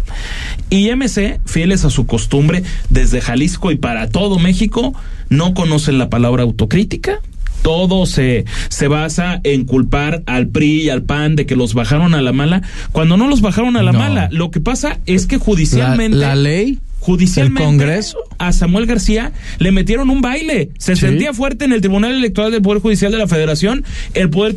Y 0.69 0.89
MC, 0.91 1.39
fieles 1.45 1.83
a 1.85 1.89
su 1.89 2.05
costumbre, 2.05 2.63
desde 2.89 3.19
Jalisco 3.21 3.71
y 3.71 3.75
para 3.75 4.09
todo 4.09 4.39
México, 4.39 4.93
no 5.29 5.53
conocen 5.53 5.97
la 5.97 6.09
palabra 6.09 6.43
autocrítica. 6.43 7.19
Todo 7.61 8.05
se, 8.05 8.45
se 8.69 8.87
basa 8.87 9.41
en 9.43 9.65
culpar 9.65 10.23
al 10.27 10.47
PRI 10.47 10.83
y 10.83 10.89
al 10.89 11.03
PAN 11.03 11.35
de 11.35 11.45
que 11.45 11.57
los 11.57 11.73
bajaron 11.73 12.13
a 12.15 12.21
la 12.21 12.31
mala, 12.31 12.61
cuando 12.93 13.17
no 13.17 13.27
los 13.27 13.41
bajaron 13.41 13.75
a 13.75 13.83
la 13.83 13.91
No. 13.91 13.99
mala. 13.99 14.29
Lo 14.31 14.49
que 14.49 14.61
pasa 14.61 14.99
es 15.05 15.25
que 15.27 15.37
La, 15.37 15.43
judicialmente 15.43 16.17
la 16.17 16.35
ley, 16.35 16.79
judicialmente 16.99 17.61
el 17.63 17.67
Congreso. 17.67 18.17
a 18.37 18.53
Samuel 18.53 18.85
García 18.85 19.31
le 19.57 19.71
metieron 19.71 20.09
un 20.09 20.21
baile. 20.21 20.69
Se 20.77 20.95
Sí. 20.95 21.01
sentía 21.01 21.33
fuerte 21.33 21.65
en 21.65 21.73
el 21.73 21.81
Tribunal 21.81 22.13
Electoral 22.13 22.51
del 22.51 22.61
Poder 22.61 22.81
Judicial 22.81 23.11
de 23.11 23.17
la 23.17 23.27
Federación. 23.27 23.83
El 24.13 24.29
poder 24.29 24.55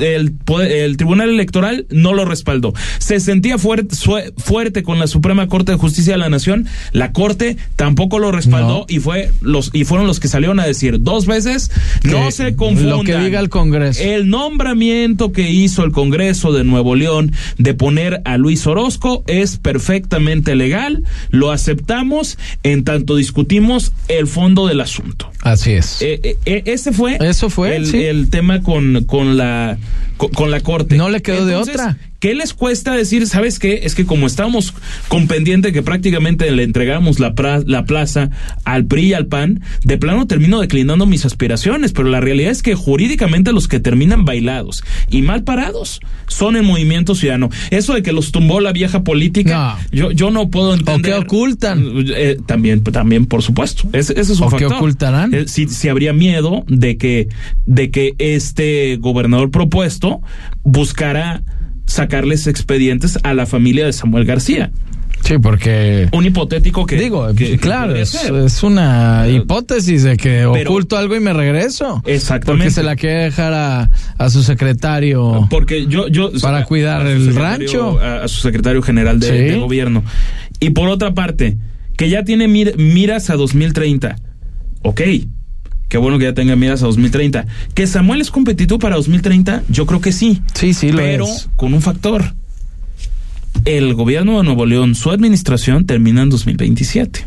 el, 0.00 0.32
poder- 0.32 0.70
el 0.72 0.96
Tribunal 0.96 1.30
Electoral 1.30 1.86
no 1.90 2.12
lo 2.14 2.24
respaldó. 2.24 2.74
Se 2.98 3.20
sentía 3.20 3.58
fuerte, 3.58 3.94
fuerte 4.38 4.82
con 4.82 4.98
la 4.98 5.06
Suprema 5.06 5.48
Corte 5.48 5.72
de 5.72 5.78
Justicia 5.78 6.12
de 6.14 6.18
la 6.18 6.28
Nación. 6.28 6.66
La 6.92 7.12
Corte 7.12 7.56
tampoco 7.76 8.18
lo 8.18 8.32
respaldó 8.32 8.80
No. 8.80 8.86
y 8.88 8.98
fue 8.98 9.30
los 9.40 9.70
y 9.72 9.84
fueron 9.84 10.06
los 10.06 10.20
que 10.20 10.28
salieron 10.28 10.60
a 10.60 10.66
decir 10.66 11.02
dos 11.02 11.26
veces 11.26 11.70
no 12.04 12.30
se 12.30 12.56
confundan. 12.56 12.90
lo 12.90 13.02
que 13.04 13.16
diga 13.18 13.40
el 13.40 13.48
Congreso. 13.48 14.02
El 14.02 14.28
nombramiento 14.28 15.32
que 15.32 15.50
hizo 15.50 15.84
el 15.84 15.92
Congreso 15.92 16.52
de 16.52 16.64
Nuevo 16.64 16.94
León 16.94 17.32
de 17.58 17.74
poner 17.74 18.22
a 18.24 18.36
Luis 18.38 18.66
Orozco 18.66 19.24
es 19.26 19.56
perfectamente 19.56 20.54
legal, 20.54 21.04
lo 21.30 21.50
aceptamos 21.82 22.38
en 22.62 22.84
tanto 22.84 23.16
discutimos 23.16 23.92
el 24.08 24.26
fondo 24.26 24.66
del 24.66 24.80
asunto. 24.80 25.30
Así 25.42 25.72
es. 25.72 26.00
Eh, 26.02 26.20
eh, 26.22 26.36
eh, 26.46 26.62
ese 26.66 26.92
fue, 26.92 27.18
Eso 27.20 27.50
fue, 27.50 27.76
el, 27.76 27.86
sí. 27.86 28.04
el 28.04 28.30
tema 28.30 28.62
con, 28.62 29.04
con 29.04 29.36
la 29.36 29.78
con, 30.16 30.30
con 30.30 30.50
la 30.50 30.60
corte. 30.60 30.96
No 30.96 31.08
le 31.08 31.22
quedó 31.22 31.44
de 31.46 31.56
otra. 31.56 31.96
¿Qué 32.22 32.36
les 32.36 32.54
cuesta 32.54 32.92
decir, 32.94 33.26
sabes 33.26 33.58
qué? 33.58 33.80
Es 33.82 33.96
que 33.96 34.06
como 34.06 34.28
estábamos 34.28 34.72
con 35.08 35.26
pendiente 35.26 35.72
que 35.72 35.82
prácticamente 35.82 36.48
le 36.52 36.62
entregamos 36.62 37.18
la, 37.18 37.34
pra- 37.34 37.64
la 37.66 37.84
plaza 37.84 38.30
al 38.64 38.84
PRI 38.86 39.06
y 39.06 39.14
al 39.14 39.26
PAN, 39.26 39.60
de 39.82 39.98
plano 39.98 40.28
termino 40.28 40.60
declinando 40.60 41.04
mis 41.04 41.24
aspiraciones, 41.26 41.90
pero 41.92 42.08
la 42.08 42.20
realidad 42.20 42.52
es 42.52 42.62
que 42.62 42.76
jurídicamente 42.76 43.50
los 43.52 43.66
que 43.66 43.80
terminan 43.80 44.24
bailados 44.24 44.84
y 45.10 45.22
mal 45.22 45.42
parados 45.42 45.98
son 46.28 46.54
el 46.54 46.62
movimiento 46.62 47.16
ciudadano. 47.16 47.50
Eso 47.70 47.94
de 47.94 48.04
que 48.04 48.12
los 48.12 48.30
tumbó 48.30 48.60
la 48.60 48.70
vieja 48.70 49.02
política, 49.02 49.78
No. 49.82 49.88
yo, 49.90 50.10
yo 50.12 50.30
no 50.30 50.48
puedo 50.48 50.74
entender. 50.74 51.02
qué 51.14 51.18
ocultan? 51.18 51.84
Eh, 52.14 52.36
también, 52.46 52.84
también, 52.84 53.26
por 53.26 53.42
supuesto. 53.42 53.88
Ese, 53.92 54.12
ese 54.12 54.34
es 54.34 54.38
un 54.38 54.46
¿O 54.46 54.50
qué 54.50 54.60
factor. 54.60 54.76
ocultarán? 54.76 55.34
Eh, 55.34 55.48
si, 55.48 55.66
si 55.66 55.88
habría 55.88 56.12
miedo 56.12 56.64
de 56.68 56.96
que, 56.96 57.26
de 57.66 57.90
que 57.90 58.14
este 58.18 58.94
gobernador 59.00 59.50
propuesto 59.50 60.20
buscara 60.62 61.42
sacarles 61.86 62.46
expedientes 62.46 63.18
a 63.22 63.34
la 63.34 63.46
familia 63.46 63.86
de 63.86 63.92
Samuel 63.92 64.24
García. 64.24 64.70
Sí, 65.24 65.38
porque 65.38 66.08
Un 66.10 66.26
hipotético 66.26 66.84
que. 66.84 66.96
digo, 66.96 67.32
que- 67.34 67.56
claro, 67.56 67.94
es, 67.94 68.62
una 68.64 69.28
hipótesis 69.28 70.02
de 70.02 70.16
que 70.16 70.48
Pero- 70.52 70.70
oculto 70.70 70.96
algo 70.96 71.14
y 71.14 71.20
me 71.20 71.32
regreso. 71.32 72.02
Exactamente. 72.06 72.64
Porque 72.64 72.74
se 72.74 72.82
la 72.82 72.96
quiere 72.96 73.24
dejar 73.24 73.52
a, 73.52 73.90
a 74.18 74.30
su 74.30 74.42
secretario. 74.42 75.46
Porque 75.48 75.86
yo, 75.86 76.08
yo 76.08 76.32
Para 76.40 76.58
a- 76.58 76.64
cuidar 76.64 77.06
a 77.06 77.12
el 77.12 77.34
rancho. 77.36 78.00
a, 78.00 78.24
a 78.24 78.28
su 78.28 78.40
secretario 78.40 78.82
general 78.82 79.20
de, 79.20 79.28
Sí. 79.28 79.32
de 79.34 79.56
gobierno. 79.58 80.02
Y 80.58 80.70
por 80.70 80.88
otra 80.88 81.14
parte, 81.14 81.56
que 81.96 82.08
ya 82.08 82.24
tiene 82.24 82.48
mir- 82.48 82.76
miras 82.76 83.30
a 83.30 83.36
2030. 83.36 84.16
Ok. 84.82 85.02
Qué 85.92 85.98
bueno 85.98 86.18
que 86.18 86.24
ya 86.24 86.32
tenga 86.32 86.56
miras 86.56 86.82
a 86.82 86.86
2030. 86.86 87.44
Que 87.74 87.86
Samuel 87.86 88.22
es 88.22 88.30
competitivo 88.30 88.78
para 88.78 88.96
2030, 88.96 89.62
yo 89.68 89.84
creo 89.84 90.00
que 90.00 90.10
sí. 90.10 90.40
Sí, 90.54 90.72
sí, 90.72 90.90
lo 90.90 90.96
pero 90.96 91.26
es. 91.26 91.50
con 91.54 91.74
un 91.74 91.82
factor. 91.82 92.32
El 93.66 93.92
gobierno 93.92 94.38
de 94.38 94.44
Nuevo 94.44 94.64
León, 94.64 94.94
su 94.94 95.10
administración 95.10 95.84
termina 95.84 96.22
en 96.22 96.30
2027. 96.30 97.26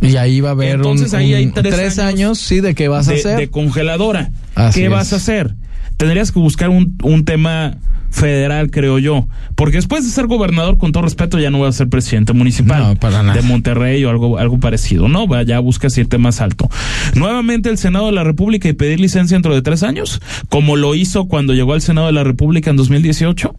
Y 0.00 0.16
ahí 0.16 0.40
va 0.40 0.48
a 0.48 0.52
haber 0.52 0.78
un- 0.80 0.84
Entonces, 0.84 1.14
ahí 1.14 1.32
hay 1.32 1.44
un- 1.46 1.52
tres 1.52 1.72
tres, 1.76 1.98
años 2.00 2.14
años, 2.14 2.38
sí, 2.38 2.58
de 2.60 2.74
qué 2.74 2.88
vas 2.88 3.06
a 3.06 3.12
de, 3.12 3.18
hacer. 3.20 3.36
de 3.38 3.48
congeladora. 3.50 4.32
Así 4.56 4.80
¿Qué 4.80 4.86
es. 4.86 4.90
vas 4.90 5.12
a 5.12 5.16
hacer? 5.16 5.54
Tendrías 6.02 6.32
que 6.32 6.40
buscar 6.40 6.68
un, 6.68 6.98
un 7.04 7.24
tema 7.24 7.76
federal, 8.10 8.72
creo 8.72 8.98
yo. 8.98 9.28
Porque 9.54 9.76
después 9.76 10.02
de 10.04 10.10
ser 10.10 10.26
gobernador, 10.26 10.76
con 10.76 10.90
todo 10.90 11.04
respeto, 11.04 11.38
ya 11.38 11.48
no 11.52 11.58
voy 11.58 11.68
a 11.68 11.72
ser 11.72 11.88
presidente 11.88 12.32
municipal 12.32 12.82
No, 12.82 12.96
para 12.96 13.22
nada. 13.22 13.40
de 13.40 13.42
Monterrey 13.42 14.04
o 14.04 14.10
algo, 14.10 14.36
algo 14.36 14.58
parecido. 14.58 15.06
No, 15.06 15.28
Va, 15.28 15.44
ya 15.44 15.60
buscas 15.60 15.96
irte 15.96 16.18
más 16.18 16.40
alto. 16.40 16.68
Nuevamente 17.14 17.70
el 17.70 17.78
Senado 17.78 18.06
de 18.06 18.12
la 18.12 18.24
República 18.24 18.68
y 18.68 18.72
pedir 18.72 18.98
licencia 18.98 19.36
dentro 19.36 19.54
de 19.54 19.62
tres 19.62 19.84
años, 19.84 20.20
como 20.48 20.74
lo 20.74 20.96
hizo 20.96 21.26
cuando 21.26 21.54
llegó 21.54 21.72
al 21.72 21.82
Senado 21.82 22.08
de 22.08 22.14
la 22.14 22.24
República 22.24 22.68
en 22.70 22.76
2018, 22.78 23.54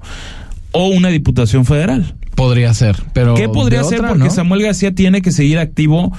o 0.74 0.88
una 0.88 1.08
diputación 1.08 1.64
federal. 1.64 2.14
Podría 2.36 2.74
ser, 2.74 2.98
pero. 3.14 3.36
¿Qué 3.36 3.48
podría 3.48 3.84
ser? 3.84 4.00
otra, 4.00 4.10
Porque 4.10 4.26
¿no? 4.26 4.30
Samuel 4.30 4.64
García 4.64 4.94
tiene 4.94 5.22
que 5.22 5.32
seguir 5.32 5.60
activo 5.60 6.12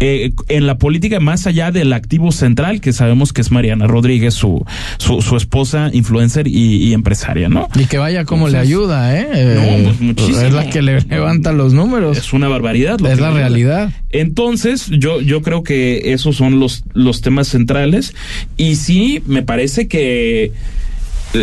eh, 0.00 0.32
en 0.48 0.66
la 0.66 0.78
política, 0.78 1.20
más 1.20 1.46
allá 1.46 1.70
del 1.70 1.92
activo 1.92 2.32
central, 2.32 2.80
que 2.80 2.92
sabemos 2.92 3.32
que 3.32 3.40
es 3.40 3.50
Mariana 3.50 3.86
Rodríguez, 3.86 4.34
su, 4.34 4.64
su, 4.98 5.20
su 5.22 5.36
esposa, 5.36 5.90
influencer 5.92 6.48
y, 6.48 6.76
y 6.76 6.94
empresaria, 6.94 7.48
¿no? 7.48 7.68
Y 7.74 7.86
que 7.86 7.98
vaya 7.98 8.24
como 8.24 8.48
le 8.48 8.58
ayuda, 8.58 9.18
¿eh? 9.18 9.28
No, 9.30 9.62
Eh, 9.62 9.82
pues, 9.84 10.00
muchísimo. 10.00 10.40
Es 10.40 10.52
la 10.52 10.70
que 10.70 10.82
le 10.82 11.00
levanta 11.02 11.52
los 11.52 11.72
números. 11.72 12.16
Es 12.16 12.32
una 12.32 12.48
barbaridad. 12.48 12.98
lo 12.98 13.08
Es 13.08 13.16
que 13.16 13.20
la 13.22 13.30
realidad. 13.30 13.90
Entonces, 14.10 14.86
yo, 14.90 15.20
yo 15.20 15.42
creo 15.42 15.62
que 15.62 16.12
esos 16.12 16.36
son 16.36 16.60
los, 16.60 16.84
los 16.94 17.20
temas 17.20 17.48
centrales. 17.48 18.14
Y 18.56 18.76
sí, 18.76 19.22
me 19.26 19.42
parece 19.42 19.88
que 19.88 20.44
eh, 20.44 20.52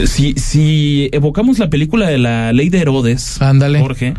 si, 0.07 0.33
si 0.33 1.09
evocamos 1.11 1.59
la 1.59 1.69
película 1.69 2.07
de 2.09 2.17
la 2.17 2.53
ley 2.53 2.69
de 2.69 2.79
Herodes, 2.79 3.41
Ándale. 3.41 3.79
Jorge, 3.79 4.13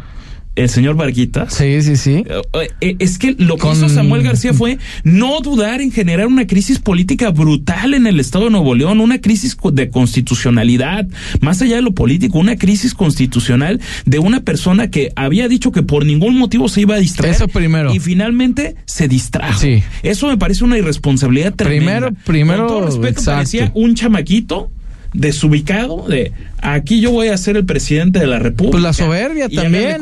el 0.54 0.70
señor 0.70 0.96
Varguitas. 0.96 1.52
Sí, 1.52 1.82
sí, 1.82 1.96
sí. 1.96 2.24
Eh, 2.26 2.68
eh, 2.80 2.96
Es 2.98 3.18
que 3.18 3.32
lo 3.38 3.56
que 3.56 3.60
Con- 3.62 3.76
hizo 3.76 3.90
Samuel 3.90 4.22
García 4.22 4.54
fue 4.54 4.78
no 5.04 5.40
dudar 5.42 5.82
en 5.82 5.92
generar 5.92 6.28
una 6.28 6.46
crisis 6.46 6.78
política 6.78 7.28
brutal 7.30 7.92
en 7.92 8.06
el 8.06 8.18
Estado 8.20 8.46
de 8.46 8.52
Nuevo 8.52 8.74
León, 8.74 9.00
una 9.00 9.20
crisis 9.20 9.54
de 9.72 9.90
constitucionalidad, 9.90 11.06
más 11.42 11.60
allá 11.60 11.76
de 11.76 11.82
lo 11.82 11.92
político, 11.92 12.38
una 12.38 12.56
crisis 12.56 12.94
constitucional 12.94 13.82
de 14.06 14.18
una 14.18 14.40
persona 14.40 14.88
que 14.88 15.12
había 15.14 15.46
dicho 15.48 15.72
que 15.72 15.82
por 15.82 16.06
ningún 16.06 16.38
motivo 16.38 16.70
se 16.70 16.80
iba 16.80 16.94
a 16.94 16.98
distraer. 16.98 17.34
Eso 17.34 17.48
primero. 17.48 17.94
Y 17.94 17.98
finalmente 17.98 18.76
se 18.86 19.08
distrajo. 19.08 19.60
Sí. 19.60 19.82
Eso 20.02 20.26
me 20.28 20.38
parece 20.38 20.64
una 20.64 20.78
irresponsabilidad 20.78 21.52
tremenda. 21.54 22.12
Primero- 22.12 22.16
primero, 22.24 22.58
Con 22.66 22.68
todo 22.68 22.86
respeto, 22.86 23.08
exacto. 23.08 23.32
parecía 23.32 23.70
un 23.74 23.94
chamaquito 23.94 24.70
desubicado 25.16 26.06
de 26.08 26.32
aquí 26.62 27.00
yo 27.00 27.10
voy 27.12 27.28
a 27.28 27.36
ser 27.36 27.56
el 27.56 27.64
presidente 27.64 28.18
de 28.18 28.26
la 28.26 28.38
República. 28.38 28.72
Pues 28.72 28.82
la 28.82 28.92
soberbia 28.92 29.48
también. 29.48 29.98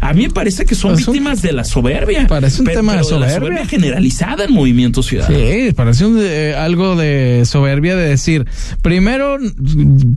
A 0.00 0.12
mí 0.12 0.22
me 0.24 0.30
parece 0.30 0.64
que 0.64 0.74
son 0.74 0.92
Pues 0.94 1.06
un- 1.06 1.12
víctimas 1.14 1.42
de 1.42 1.52
la 1.52 1.64
soberbia. 1.64 2.26
Parece 2.26 2.60
un 2.62 2.68
tema 2.68 2.92
de 2.92 2.98
la 2.98 3.04
soberbia. 3.04 3.66
generalizada 3.66 4.44
en 4.44 4.52
Movimiento 4.52 5.02
Ciudadano. 5.02 5.36
Sí, 5.38 5.72
parece 5.74 6.06
un, 6.06 6.18
eh, 6.20 6.54
algo 6.56 6.96
de 6.96 7.42
soberbia 7.46 7.94
de 7.96 8.08
decir, 8.08 8.46
primero, 8.82 9.38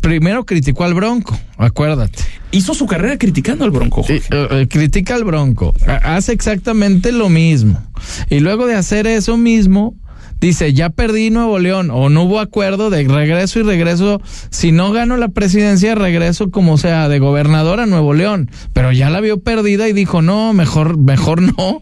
primero 0.01 0.45
criticó 0.45 0.83
al 0.83 0.93
Bronco, 0.93 1.37
acuérdate. 1.57 2.23
Hizo 2.51 2.73
su 2.73 2.85
carrera 2.85 3.17
criticando 3.17 3.65
al 3.65 3.71
Bronco. 3.71 4.03
Jorge. 4.03 4.21
eh, 4.31 4.47
eh, 4.51 4.67
critica 4.69 5.15
al 5.15 5.23
Bronco, 5.23 5.73
ha- 5.87 6.15
hace 6.15 6.31
exactamente 6.31 7.11
lo 7.11 7.29
mismo. 7.29 7.81
Y 8.29 8.39
luego 8.39 8.65
de 8.67 8.75
hacer 8.75 9.07
eso 9.07 9.37
mismo, 9.37 9.95
dice, 10.39 10.73
ya 10.73 10.89
perdí 10.89 11.29
Nuevo 11.29 11.59
León, 11.59 11.89
o 11.91 12.09
no 12.09 12.23
hubo 12.23 12.39
acuerdo 12.39 12.89
de 12.89 13.07
regreso 13.07 13.59
y 13.59 13.63
regreso, 13.63 14.21
si 14.49 14.71
no 14.71 14.91
gano 14.91 15.17
la 15.17 15.29
presidencia, 15.29 15.95
regreso 15.95 16.51
como 16.51 16.77
sea, 16.77 17.09
de 17.09 17.19
gobernador 17.19 17.79
a 17.79 17.85
Nuevo 17.85 18.13
León. 18.13 18.49
Pero 18.73 18.91
ya 18.91 19.09
la 19.09 19.21
vio 19.21 19.39
perdida 19.39 19.87
y 19.87 19.93
dijo, 19.93 20.21
no, 20.21 20.53
mejor, 20.53 20.97
mejor 20.97 21.41
no. 21.41 21.81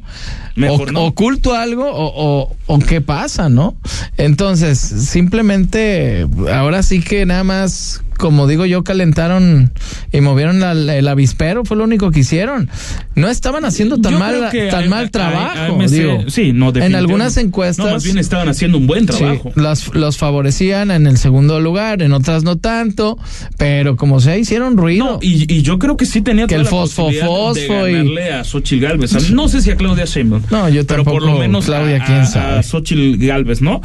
Mejor 0.55 0.89
o, 0.89 0.91
no. 0.91 1.05
oculto 1.05 1.55
algo 1.55 1.89
o, 1.89 2.13
o, 2.15 2.55
o 2.67 2.79
qué 2.79 3.01
pasa, 3.01 3.49
¿no? 3.49 3.75
Entonces, 4.17 4.79
simplemente, 4.79 6.27
ahora 6.51 6.83
sí 6.83 7.01
que 7.01 7.25
nada 7.25 7.43
más, 7.43 8.03
como 8.23 8.47
digo 8.47 8.65
yo, 8.65 8.85
calentaron 8.85 9.73
y 10.13 10.21
movieron 10.21 10.61
la- 10.61 10.71
el 10.95 11.07
avispero, 11.09 11.65
fue 11.65 11.75
lo 11.75 11.83
único 11.83 12.09
que 12.09 12.21
hicieron. 12.21 12.69
No 13.15 13.27
estaban 13.27 13.65
haciendo 13.65 13.97
tan 13.97 14.13
Yo 14.13 14.19
mal, 14.19 14.49
tan 14.71 14.85
a- 14.85 14.87
mal 14.87 15.11
trabajo. 15.11 15.77
a- 15.77 15.87
digo. 15.87 16.23
sí, 16.29 16.53
no, 16.53 16.73
en 16.73 16.95
algunas 16.95 17.35
encuestas. 17.35 17.85
No, 17.85 17.91
más 17.91 18.05
bien 18.05 18.17
estaban 18.17 18.47
haciendo 18.47 18.77
un 18.77 18.87
buen 18.87 19.01
Sí, 19.09 19.17
trabajo. 19.17 19.51
los, 19.55 19.93
los 19.93 20.17
favorecían 20.17 20.89
en 20.91 21.05
el 21.05 21.17
segundo 21.17 21.59
lugar, 21.59 22.01
en 22.01 22.13
otras 22.13 22.45
no 22.45 22.55
tanto, 22.55 23.17
pero 23.57 23.97
como 23.97 24.21
sea, 24.21 24.37
hicieron 24.37 24.77
ruido. 24.77 25.03
No, 25.03 25.19
y, 25.21 25.53
y 25.53 25.61
yo 25.61 25.77
creo 25.77 25.97
que 25.97 26.05
sí 26.05 26.21
tenía 26.21 26.47
Que 26.47 26.55
toda 26.55 26.61
el 26.61 26.67
fosfo, 26.69 27.11
fosfo 27.11 27.83
de 27.83 27.91
y- 27.91 27.95
ganarle 27.95 28.31
a 28.31 28.43
Xochitl 28.45 28.81
Galvez. 28.85 29.15
A- 29.15 29.33
No 29.33 29.49
sé 29.49 29.61
si 29.61 29.69
a 29.69 29.75
Claudia 29.75 30.05
Sheinbaum. 30.05 30.43
No, 30.49 30.69
yo 30.69 30.87
pero 30.87 31.03
por 31.03 31.15
lo 31.15 31.19
tampoco, 31.19 31.39
menos 31.41 31.65
Claudia, 31.65 32.01
a, 32.01 32.05
quién 32.05 32.25
sabe. 32.25 32.59
a 32.59 32.63
Xochitl 32.63 33.17
Galvez, 33.17 33.61
¿no? 33.61 33.81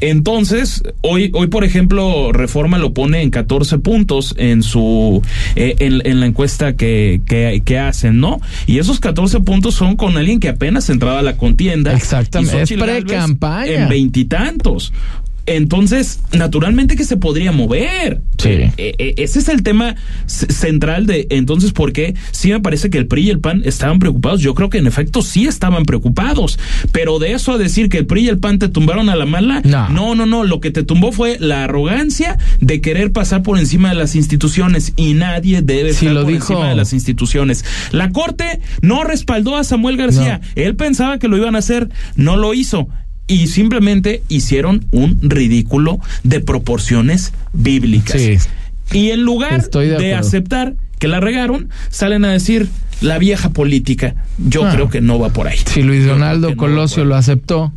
Entonces, 0.00 0.82
hoy, 1.02 1.30
hoy 1.34 1.48
por 1.48 1.64
ejemplo, 1.64 2.32
Reforma 2.32 2.78
lo 2.78 2.94
pone 2.94 3.20
en 3.22 3.30
14 3.30 3.78
puntos 3.82 4.34
en 4.38 4.62
su 4.62 5.22
eh, 5.56 5.76
en, 5.78 6.00
en 6.06 6.20
la 6.20 6.26
encuesta 6.26 6.76
que, 6.76 7.20
que, 7.26 7.62
que 7.64 7.78
hacen, 7.78 8.20
¿no? 8.20 8.40
Y 8.66 8.78
esos 8.78 9.00
14 9.00 9.40
puntos 9.40 9.74
son 9.74 9.96
con 9.96 10.16
alguien 10.16 10.40
que 10.40 10.48
apenas 10.48 10.88
entraba 10.90 11.18
a 11.18 11.22
la 11.22 11.36
contienda. 11.36 11.92
Exactamente, 11.94 12.56
Y 12.58 12.60
es 12.60 12.72
pre-campaña. 12.72 13.72
En 13.72 13.88
veintitantos. 13.88 14.92
Entonces, 15.46 16.20
naturalmente 16.32 16.96
que 16.96 17.04
se 17.04 17.16
podría 17.16 17.52
mover. 17.52 18.20
Sí. 18.38 18.48
Eh, 18.48 18.72
eh, 18.76 19.14
ese 19.18 19.38
es 19.38 19.48
el 19.48 19.62
tema 19.62 19.96
central 20.26 21.06
de 21.06 21.26
entonces 21.30 21.72
por 21.72 21.92
qué 21.92 22.14
sí 22.30 22.50
me 22.50 22.60
parece 22.60 22.90
que 22.90 22.98
el 22.98 23.06
PRI 23.06 23.22
y 23.26 23.30
el 23.30 23.40
PAN 23.40 23.62
estaban 23.64 23.98
preocupados. 23.98 24.40
Yo 24.40 24.54
creo 24.54 24.70
que 24.70 24.78
en 24.78 24.86
efecto 24.86 25.22
sí 25.22 25.46
estaban 25.46 25.84
preocupados, 25.84 26.58
pero 26.92 27.18
de 27.18 27.32
eso 27.32 27.52
a 27.52 27.58
decir 27.58 27.88
que 27.88 27.98
el 27.98 28.06
PRI 28.06 28.22
y 28.22 28.28
el 28.28 28.38
PAN 28.38 28.58
te 28.58 28.68
tumbaron 28.68 29.08
a 29.08 29.16
la 29.16 29.26
mala, 29.26 29.62
No. 29.64 29.88
no, 29.88 30.14
no, 30.14 30.26
no. 30.26 30.44
Lo 30.44 30.60
que 30.60 30.70
te 30.70 30.82
tumbó 30.82 31.12
fue 31.12 31.36
la 31.40 31.64
arrogancia 31.64 32.38
de 32.60 32.80
querer 32.80 33.12
pasar 33.12 33.42
por 33.42 33.58
encima 33.58 33.88
de 33.90 33.94
las 33.96 34.14
instituciones 34.16 34.92
y 34.96 35.14
nadie 35.14 35.62
debe 35.62 35.90
Sí, 35.92 36.06
estar 36.06 36.12
lo 36.14 36.22
por 36.22 36.32
dijo. 36.32 36.52
encima 36.54 36.68
de 36.68 36.74
las 36.76 36.92
instituciones. 36.92 37.64
La 37.92 38.10
corte 38.10 38.60
no 38.80 39.04
respaldó 39.04 39.56
a 39.56 39.64
Samuel 39.64 39.96
García. 39.96 40.40
Él 40.54 40.76
pensaba 40.76 41.18
que 41.18 41.28
lo 41.28 41.36
iban 41.36 41.54
a 41.54 41.58
hacer, 41.58 41.88
no 42.16 42.36
lo 42.36 42.54
hizo. 42.54 42.88
Y 43.26 43.46
simplemente 43.46 44.22
hicieron 44.28 44.84
un 44.90 45.18
ridículo 45.22 46.00
de 46.22 46.40
proporciones 46.40 47.32
bíblicas. 47.52 48.20
Sí. 48.20 48.36
Y 48.92 49.10
en 49.10 49.22
lugar 49.22 49.54
Estoy 49.60 49.88
de 49.88 50.14
aceptar 50.14 50.74
que 50.98 51.08
la 51.08 51.20
regaron, 51.20 51.68
salen 51.88 52.24
a 52.24 52.32
decir 52.32 52.68
la 53.00 53.18
vieja 53.18 53.50
política. 53.50 54.14
Yo 54.38 54.64
Ah. 54.66 54.72
creo 54.72 54.88
que 54.90 55.00
no 55.00 55.18
va 55.18 55.30
por 55.30 55.48
ahí. 55.48 55.58
Si 55.64 55.82
Luis 55.82 56.04
Donaldo 56.06 56.50
no 56.50 56.56
Colosio 56.56 57.04
lo 57.04 57.16
aceptó, 57.16 57.72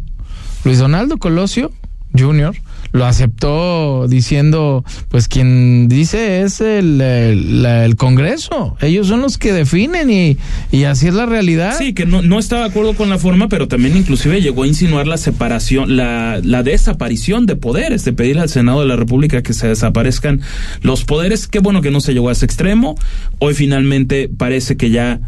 Luis 0.64 0.78
Donaldo 0.80 1.18
Colosio 1.18 1.72
Jr. 2.18 2.56
lo 2.96 3.06
aceptó 3.06 4.08
diciendo, 4.08 4.86
pues 5.10 5.28
quien 5.28 5.90
dice 5.90 6.44
es 6.44 6.62
el, 6.62 7.02
el, 7.02 7.96
Congreso, 7.98 8.78
ellos 8.80 9.08
son 9.08 9.22
los 9.22 9.38
que 9.38 9.52
definen 9.52 10.10
y, 10.10 10.38
y 10.72 10.86
así 10.86 11.08
es 11.08 11.14
la 11.14 11.26
realidad. 11.26 11.76
Sí, 11.78 11.94
que 11.94 12.06
no, 12.06 12.22
no 12.22 12.40
estaba 12.40 12.64
de 12.64 12.70
acuerdo 12.70 12.94
con 12.94 13.10
la 13.10 13.18
forma, 13.18 13.50
pero 13.50 13.68
también 13.68 13.98
inclusive 13.98 14.42
llegó 14.42 14.64
a 14.64 14.68
insinuar 14.68 15.08
la 15.08 15.18
separación, 15.18 15.98
la, 15.98 16.40
la 16.42 16.64
desaparición 16.64 17.46
de 17.46 17.58
poderes, 17.58 18.06
de 18.06 18.14
pedir 18.14 18.40
al 18.40 18.48
Senado 18.48 18.80
de 18.80 18.88
la 18.88 18.96
República 18.96 19.44
que 19.44 19.54
se 19.54 19.68
desaparezcan 19.68 20.40
los 20.82 21.04
poderes. 21.04 21.50
Qué 21.50 21.60
bueno 21.60 21.82
que 21.82 21.92
no 21.92 22.00
se 22.00 22.14
llegó 22.14 22.30
a 22.30 22.32
ese 22.32 22.46
extremo. 22.46 22.96
Hoy 23.40 23.56
finalmente 23.56 24.30
parece 24.30 24.78
que 24.78 24.90
ya 24.90 25.20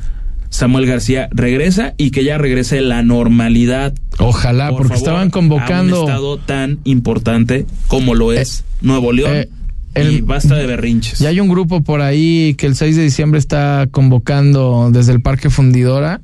Samuel 0.49 0.86
García 0.86 1.29
regresa 1.31 1.93
y 1.97 2.12
que 2.12 2.23
ya 2.23 2.38
regrese 2.38 2.81
la 2.81 3.03
normalidad. 3.03 3.93
Ojalá, 4.19 4.69
por 4.69 4.77
porque 4.77 4.89
favor, 4.95 4.97
estaban 4.97 5.27
a 5.27 5.31
convocando... 5.31 6.03
un 6.03 6.10
estado 6.10 6.38
tan 6.38 6.79
importante 6.83 7.65
como 7.88 8.15
lo 8.15 8.33
es 8.33 8.63
Nuevo 8.81 9.12
León. 9.12 9.31
eh, 9.33 9.49
y 9.95 10.21
basta 10.21 10.55
de 10.55 10.65
berrinches. 10.67 11.19
Ya 11.19 11.29
hay 11.29 11.39
un 11.39 11.49
grupo 11.49 11.81
por 11.81 12.01
ahí 12.01 12.53
que 12.55 12.67
el 12.67 12.75
6 12.75 12.95
de 12.95 13.03
diciembre 13.03 13.39
está 13.39 13.88
convocando 13.89 14.89
desde 14.91 15.12
el 15.12 15.21
Parque 15.21 15.49
Fundidora 15.49 16.21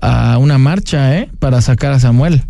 a 0.00 0.38
una 0.38 0.58
marcha, 0.58 1.18
¿eh? 1.18 1.28
Para 1.38 1.60
sacar 1.60 1.92
a 1.92 2.00
Samuel. 2.00 2.42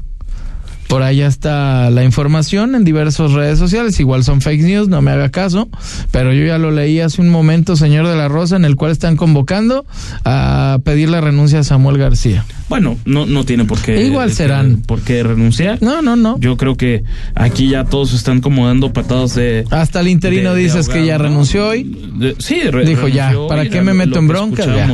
Por 0.93 1.03
ahí 1.03 1.17
ya 1.17 1.27
está 1.27 1.89
la 1.89 2.05
información 2.05 2.75
en 2.75 2.85
diversas 2.85 3.33
redes 3.33 3.59
sociales. 3.59 3.99
Igual 3.99 4.25
son 4.25 4.43
fake 4.43 4.61
news, 4.61 4.89
no 4.89 5.01
me 5.01 5.11
haga 5.11 5.31
caso. 5.31 5.71
Pero 6.11 6.35
yo 6.35 6.45
ya 6.45 6.59
lo 6.59 6.71
leí 6.71 7.01
hace 7.01 7.23
un 7.23 7.31
momento, 7.31 7.77
señor 7.77 8.07
de 8.07 8.15
la 8.15 8.29
Rosa, 8.29 8.57
en 8.57 8.67
el 8.67 8.77
cual 8.77 8.93
están 8.93 9.17
convocando 9.17 9.87
a 10.27 10.81
pedir 10.85 11.09
la 11.09 11.23
renuncia 11.23 11.61
a 11.61 11.65
Samuel 11.65 11.97
García. 11.97 12.45
Bueno, 12.69 12.99
no, 13.07 13.25
no 13.25 13.45
tiene 13.45 13.65
por 13.65 13.81
qué. 13.81 14.03
Igual 14.05 14.33
serán. 14.33 14.83
Por 14.83 15.01
qué 15.01 15.23
renunciar. 15.23 15.79
No, 15.81 16.03
no, 16.03 16.15
no. 16.15 16.39
Yo 16.39 16.59
creo 16.59 16.77
que 16.77 17.05
aquí 17.35 17.71
ya 17.71 17.85
todos 17.85 18.13
están 18.13 18.43
como 18.43 18.67
dando 18.67 18.93
patadas 18.93 19.35
de. 19.35 19.65
Hasta 19.71 20.01
el 20.01 20.09
interino 20.09 20.51
de- 20.51 20.57
de 20.59 20.63
dices 20.65 20.91
que 20.91 21.07
ya 21.07 21.17
renunció 21.17 21.69
hoy. 21.69 21.85
De- 22.19 22.37
sí, 22.39 22.61
re- 22.65 22.85
Dijo, 22.85 23.09
ya, 23.09 23.33
¿para 23.49 23.67
qué 23.67 23.81
me 23.81 23.95
meto 23.95 24.19
en 24.19 24.27
que 24.27 24.33
broncas? 24.33 24.67
Ya. 24.67 24.93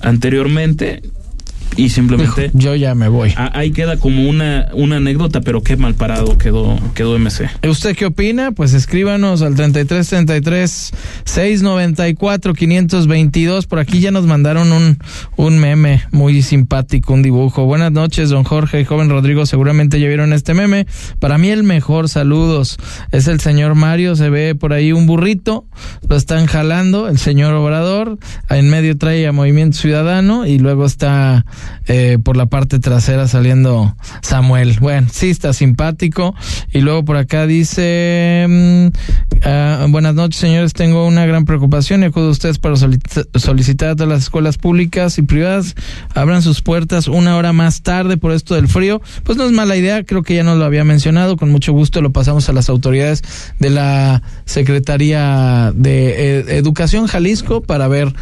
Anteriormente. 0.00 1.02
Y 1.76 1.88
simplemente. 1.90 2.50
yo 2.54 2.74
ya 2.74 2.94
me 2.94 3.08
voy. 3.08 3.32
a- 3.36 3.56
ahí 3.58 3.70
queda 3.72 3.96
como 3.96 4.28
una, 4.28 4.68
una 4.74 4.96
anécdota, 4.96 5.40
pero 5.40 5.62
qué 5.62 5.76
mal 5.76 5.94
parado 5.94 6.38
quedó, 6.38 6.78
quedó 6.94 7.16
MC. 7.18 7.48
¿Usted 7.68 7.96
qué 7.96 8.06
opina? 8.06 8.52
Pues 8.52 8.74
escríbanos 8.74 9.42
al 9.42 9.54
3333 9.54 10.92
694 11.24 12.54
522. 12.54 13.66
Por 13.66 13.78
aquí 13.78 14.00
ya 14.00 14.10
nos 14.10 14.26
mandaron 14.26 14.72
un, 14.72 14.98
un 15.36 15.58
meme 15.58 16.02
muy 16.10 16.42
simpático, 16.42 17.14
un 17.14 17.22
dibujo. 17.22 17.64
Buenas 17.64 17.92
noches, 17.92 18.30
don 18.30 18.44
Jorge 18.44 18.80
y 18.80 18.84
joven 18.84 19.10
Rodrigo. 19.10 19.46
Seguramente 19.46 20.00
ya 20.00 20.08
vieron 20.08 20.32
este 20.32 20.54
meme. 20.54 20.86
Para 21.18 21.38
mí 21.38 21.48
el 21.48 21.62
mejor, 21.62 22.08
saludos. 22.08 22.78
Es 23.12 23.28
el 23.28 23.40
señor 23.40 23.74
Mario. 23.74 24.16
Se 24.16 24.30
ve 24.30 24.54
por 24.54 24.72
ahí 24.72 24.92
un 24.92 25.06
burrito. 25.06 25.64
Lo 26.08 26.16
están 26.16 26.46
jalando. 26.46 27.08
El 27.08 27.18
señor 27.18 27.54
Obrador. 27.54 28.18
En 28.48 28.68
medio 28.70 28.96
trae 28.96 29.26
a 29.26 29.32
Movimiento 29.32 29.78
Ciudadano. 29.78 30.46
Y 30.46 30.58
luego 30.58 30.84
está 30.86 31.44
eh, 31.86 32.18
por 32.22 32.36
la 32.36 32.46
parte 32.46 32.78
trasera 32.78 33.28
saliendo 33.28 33.96
Samuel. 34.22 34.78
Bueno, 34.80 35.08
sí 35.10 35.30
está 35.30 35.52
simpático. 35.52 36.34
Y 36.72 36.80
luego 36.80 37.04
por 37.04 37.16
acá 37.16 37.46
dice, 37.46 38.90
ah, 39.42 39.86
buenas 39.88 40.14
noches 40.14 40.40
señores, 40.40 40.72
tengo 40.72 41.06
una 41.06 41.26
gran 41.26 41.44
preocupación 41.44 42.02
y 42.02 42.06
acudo 42.06 42.28
a 42.28 42.30
ustedes 42.30 42.58
para 42.58 42.76
solicita- 42.76 43.24
solicitar 43.38 43.90
a 43.90 43.96
todas 43.96 44.08
las 44.08 44.22
escuelas 44.22 44.58
públicas 44.58 45.18
y 45.18 45.22
privadas 45.22 45.74
abran 46.14 46.42
sus 46.42 46.62
puertas 46.62 47.08
una 47.08 47.36
hora 47.36 47.52
más 47.52 47.82
tarde 47.82 48.16
por 48.16 48.32
esto 48.32 48.54
del 48.54 48.68
frío. 48.68 49.00
Pues 49.24 49.36
no 49.38 49.44
es 49.44 49.52
mala 49.52 49.76
idea, 49.76 50.04
creo 50.04 50.22
que 50.22 50.34
ya 50.34 50.44
nos 50.44 50.58
lo 50.58 50.64
había 50.64 50.84
mencionado, 50.84 51.36
con 51.36 51.50
mucho 51.50 51.72
gusto 51.72 52.00
lo 52.00 52.12
pasamos 52.12 52.48
a 52.48 52.52
las 52.52 52.68
autoridades 52.68 53.22
de 53.58 53.70
la 53.70 54.22
Secretaría 54.44 55.72
de 55.74 56.38
eh, 56.38 56.44
Educación 56.58 57.06
Jalisco 57.06 57.62
para 57.62 57.88
ver 57.88 58.12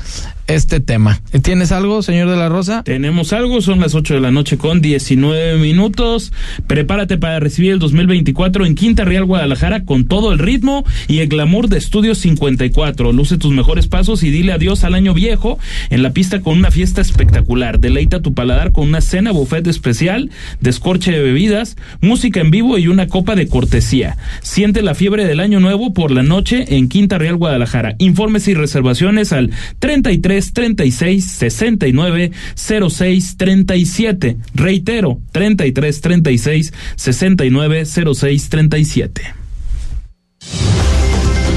este 0.46 0.80
tema. 0.80 1.20
¿Tienes 1.42 1.70
algo, 1.70 2.02
señor 2.02 2.28
de 2.28 2.36
la 2.36 2.48
Rosa? 2.48 2.82
Tenemos 2.82 3.19
algo, 3.20 3.60
son 3.60 3.80
las 3.80 3.94
8 3.94 4.14
de 4.14 4.20
la 4.20 4.30
noche 4.30 4.56
con 4.56 4.80
19 4.80 5.58
minutos. 5.58 6.32
Prepárate 6.66 7.18
para 7.18 7.38
recibir 7.38 7.72
el 7.72 7.78
2024 7.78 8.64
en 8.64 8.74
Quinta 8.74 9.04
Real 9.04 9.26
Guadalajara 9.26 9.84
con 9.84 10.06
todo 10.06 10.32
el 10.32 10.38
ritmo 10.38 10.84
y 11.06 11.18
el 11.18 11.28
glamour 11.28 11.68
de 11.68 11.76
Estudios 11.76 12.16
54. 12.18 13.12
Luce 13.12 13.36
tus 13.36 13.52
mejores 13.52 13.88
pasos 13.88 14.22
y 14.22 14.30
dile 14.30 14.52
adiós 14.52 14.84
al 14.84 14.94
año 14.94 15.12
viejo 15.12 15.58
en 15.90 16.02
la 16.02 16.12
pista 16.12 16.40
con 16.40 16.56
una 16.56 16.70
fiesta 16.70 17.02
espectacular. 17.02 17.78
Deleita 17.78 18.22
tu 18.22 18.32
paladar 18.32 18.72
con 18.72 18.88
una 18.88 19.02
cena 19.02 19.32
buffet 19.32 19.66
especial, 19.66 20.30
descorche 20.60 21.12
de 21.12 21.22
bebidas, 21.22 21.76
música 22.00 22.40
en 22.40 22.50
vivo 22.50 22.78
y 22.78 22.88
una 22.88 23.06
copa 23.06 23.36
de 23.36 23.48
cortesía. 23.48 24.16
Siente 24.40 24.80
la 24.80 24.94
fiebre 24.94 25.26
del 25.26 25.40
año 25.40 25.60
nuevo 25.60 25.92
por 25.92 26.10
la 26.10 26.22
noche 26.22 26.76
en 26.76 26.88
Quinta 26.88 27.18
Real 27.18 27.36
Guadalajara. 27.36 27.96
Informes 27.98 28.48
y 28.48 28.54
reservaciones 28.54 29.34
al 29.34 29.50
33 29.78 30.54
36 30.54 31.24
69 31.24 32.32
06 32.56 33.09
37. 33.36 34.36
Reitero, 34.54 35.20
33 35.32 36.00
36 36.00 36.72
69 36.96 37.84
06 37.86 38.48
37. 38.48 39.34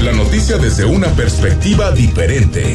La 0.02 0.12
noticia 0.12 0.58
desde 0.58 0.84
una 0.84 1.08
perspectiva 1.08 1.90
diferente. 1.92 2.74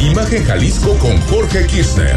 Imagen 0.00 0.44
Jalisco 0.44 0.94
con 0.98 1.16
Jorge 1.22 1.66
Kirchner. 1.66 2.16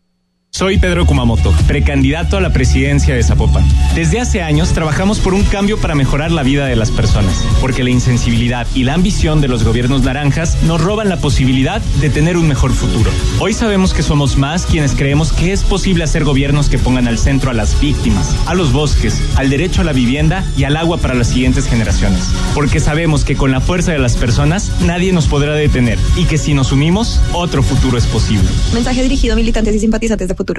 Soy 0.53 0.77
Pedro 0.77 1.05
Kumamoto, 1.05 1.53
precandidato 1.65 2.35
a 2.35 2.41
la 2.41 2.51
presidencia 2.51 3.15
de 3.15 3.23
Zapopan. 3.23 3.63
Desde 3.95 4.19
hace 4.19 4.41
años 4.41 4.73
trabajamos 4.73 5.19
por 5.19 5.33
un 5.33 5.43
cambio 5.43 5.79
para 5.79 5.95
mejorar 5.95 6.29
la 6.29 6.43
vida 6.43 6.65
de 6.65 6.75
las 6.75 6.91
personas, 6.91 7.45
porque 7.61 7.85
la 7.85 7.89
insensibilidad 7.89 8.67
y 8.75 8.83
la 8.83 8.93
ambición 8.93 9.39
de 9.39 9.47
los 9.47 9.63
gobiernos 9.63 10.03
naranjas 10.03 10.61
nos 10.63 10.81
roban 10.81 11.07
la 11.07 11.21
posibilidad 11.21 11.81
de 12.01 12.09
tener 12.09 12.35
un 12.35 12.49
mejor 12.49 12.73
futuro. 12.73 13.09
Hoy 13.39 13.53
sabemos 13.53 13.93
que 13.93 14.03
somos 14.03 14.37
más 14.37 14.65
quienes 14.65 14.93
creemos 14.93 15.31
que 15.31 15.53
es 15.53 15.63
posible 15.63 16.03
hacer 16.03 16.25
gobiernos 16.25 16.67
que 16.67 16.77
pongan 16.77 17.07
al 17.07 17.17
centro 17.17 17.49
a 17.49 17.53
las 17.53 17.79
víctimas, 17.79 18.35
a 18.45 18.53
los 18.53 18.73
bosques, 18.73 19.21
al 19.37 19.49
derecho 19.49 19.81
a 19.81 19.85
la 19.85 19.93
vivienda 19.93 20.43
y 20.57 20.65
al 20.65 20.75
agua 20.75 20.97
para 20.97 21.13
las 21.13 21.29
siguientes 21.29 21.65
generaciones. 21.65 22.29
Porque 22.53 22.81
sabemos 22.81 23.23
que 23.23 23.37
con 23.37 23.51
la 23.51 23.61
fuerza 23.61 23.93
de 23.93 23.99
las 23.99 24.17
personas 24.17 24.69
nadie 24.81 25.13
nos 25.13 25.27
podrá 25.27 25.53
detener 25.53 25.97
y 26.17 26.25
que 26.25 26.37
si 26.37 26.53
nos 26.53 26.73
unimos, 26.73 27.21
otro 27.31 27.63
futuro 27.63 27.97
es 27.97 28.05
posible. 28.05 28.49
Mensaje 28.73 29.01
dirigido 29.01 29.31
a 29.31 29.37
militantes 29.37 29.73
y 29.75 29.79
simpatizantes 29.79 30.27
de 30.27 30.35
futuro. 30.35 30.50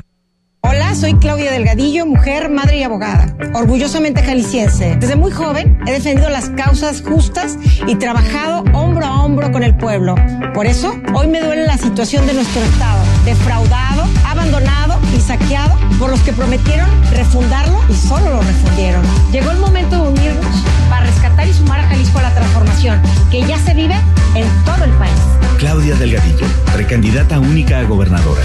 Hola, 0.65 0.95
soy 0.95 1.15
Claudia 1.15 1.51
Delgadillo, 1.51 2.07
mujer, 2.07 2.49
madre 2.49 2.79
y 2.79 2.83
abogada, 2.85 3.35
orgullosamente 3.53 4.23
jalisciense. 4.23 4.97
Desde 4.97 5.17
muy 5.17 5.33
joven 5.33 5.77
he 5.89 5.91
defendido 5.91 6.31
las 6.31 6.51
causas 6.51 7.03
justas 7.03 7.59
y 7.89 7.97
trabajado 7.97 8.63
hombro 8.73 9.05
a 9.05 9.25
hombro 9.25 9.51
con 9.51 9.65
el 9.65 9.77
pueblo. 9.77 10.15
Por 10.55 10.67
eso, 10.67 10.95
hoy 11.15 11.27
me 11.27 11.41
duele 11.41 11.67
la 11.67 11.77
situación 11.77 12.29
de 12.29 12.35
nuestro 12.35 12.63
Estado, 12.63 13.03
defraudado, 13.25 14.05
abandonado 14.25 14.99
y 15.17 15.21
saqueado 15.21 15.77
por 15.99 16.11
los 16.11 16.21
que 16.21 16.33
prometieron 16.33 16.89
refundarlo 17.11 17.81
y 17.89 17.95
solo 17.95 18.31
lo 18.31 18.41
refundieron. 18.41 19.03
Llegó 19.33 19.51
el 19.51 19.59
momento 19.59 19.97
de 19.97 20.11
unirnos 20.11 20.57
para 20.89 21.07
rescatar 21.07 21.49
y 21.49 21.53
sumar 21.53 21.81
a 21.81 21.89
Jalisco 21.89 22.21
a 22.21 22.23
la 22.23 22.35
transformación 22.35 23.03
que 23.33 23.41
ya 23.43 23.59
se 23.59 23.75
vive 23.75 23.97
en 24.37 24.47
todo 24.65 24.85
el 24.85 24.93
país. 24.93 25.13
Claudia 25.59 25.97
Delgadillo, 25.97 26.47
precandidata 26.73 27.41
única 27.41 27.81
a 27.81 27.83
gobernadora. 27.83 28.43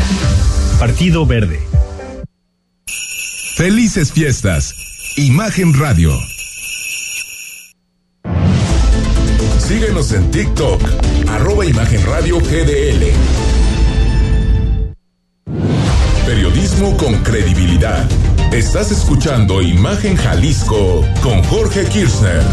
Partido 0.80 1.26
Verde. 1.26 1.77
Felices 3.58 4.14
fiestas. 4.14 4.76
Imagen 5.16 5.74
Radio. 5.74 6.12
Síguenos 9.58 10.12
en 10.12 10.30
TikTok, 10.30 10.80
arroba 11.28 11.66
Imagen 11.66 12.06
Radio 12.06 12.40
GDL. 12.40 13.12
Periodismo 16.28 16.96
con 16.98 17.16
credibilidad. 17.24 18.08
Estás 18.54 18.92
escuchando 18.92 19.64
Imagen 19.64 20.16
Jalisco 20.18 21.04
con 21.24 21.42
Jorge 21.46 21.84
Kirchner. 21.86 22.44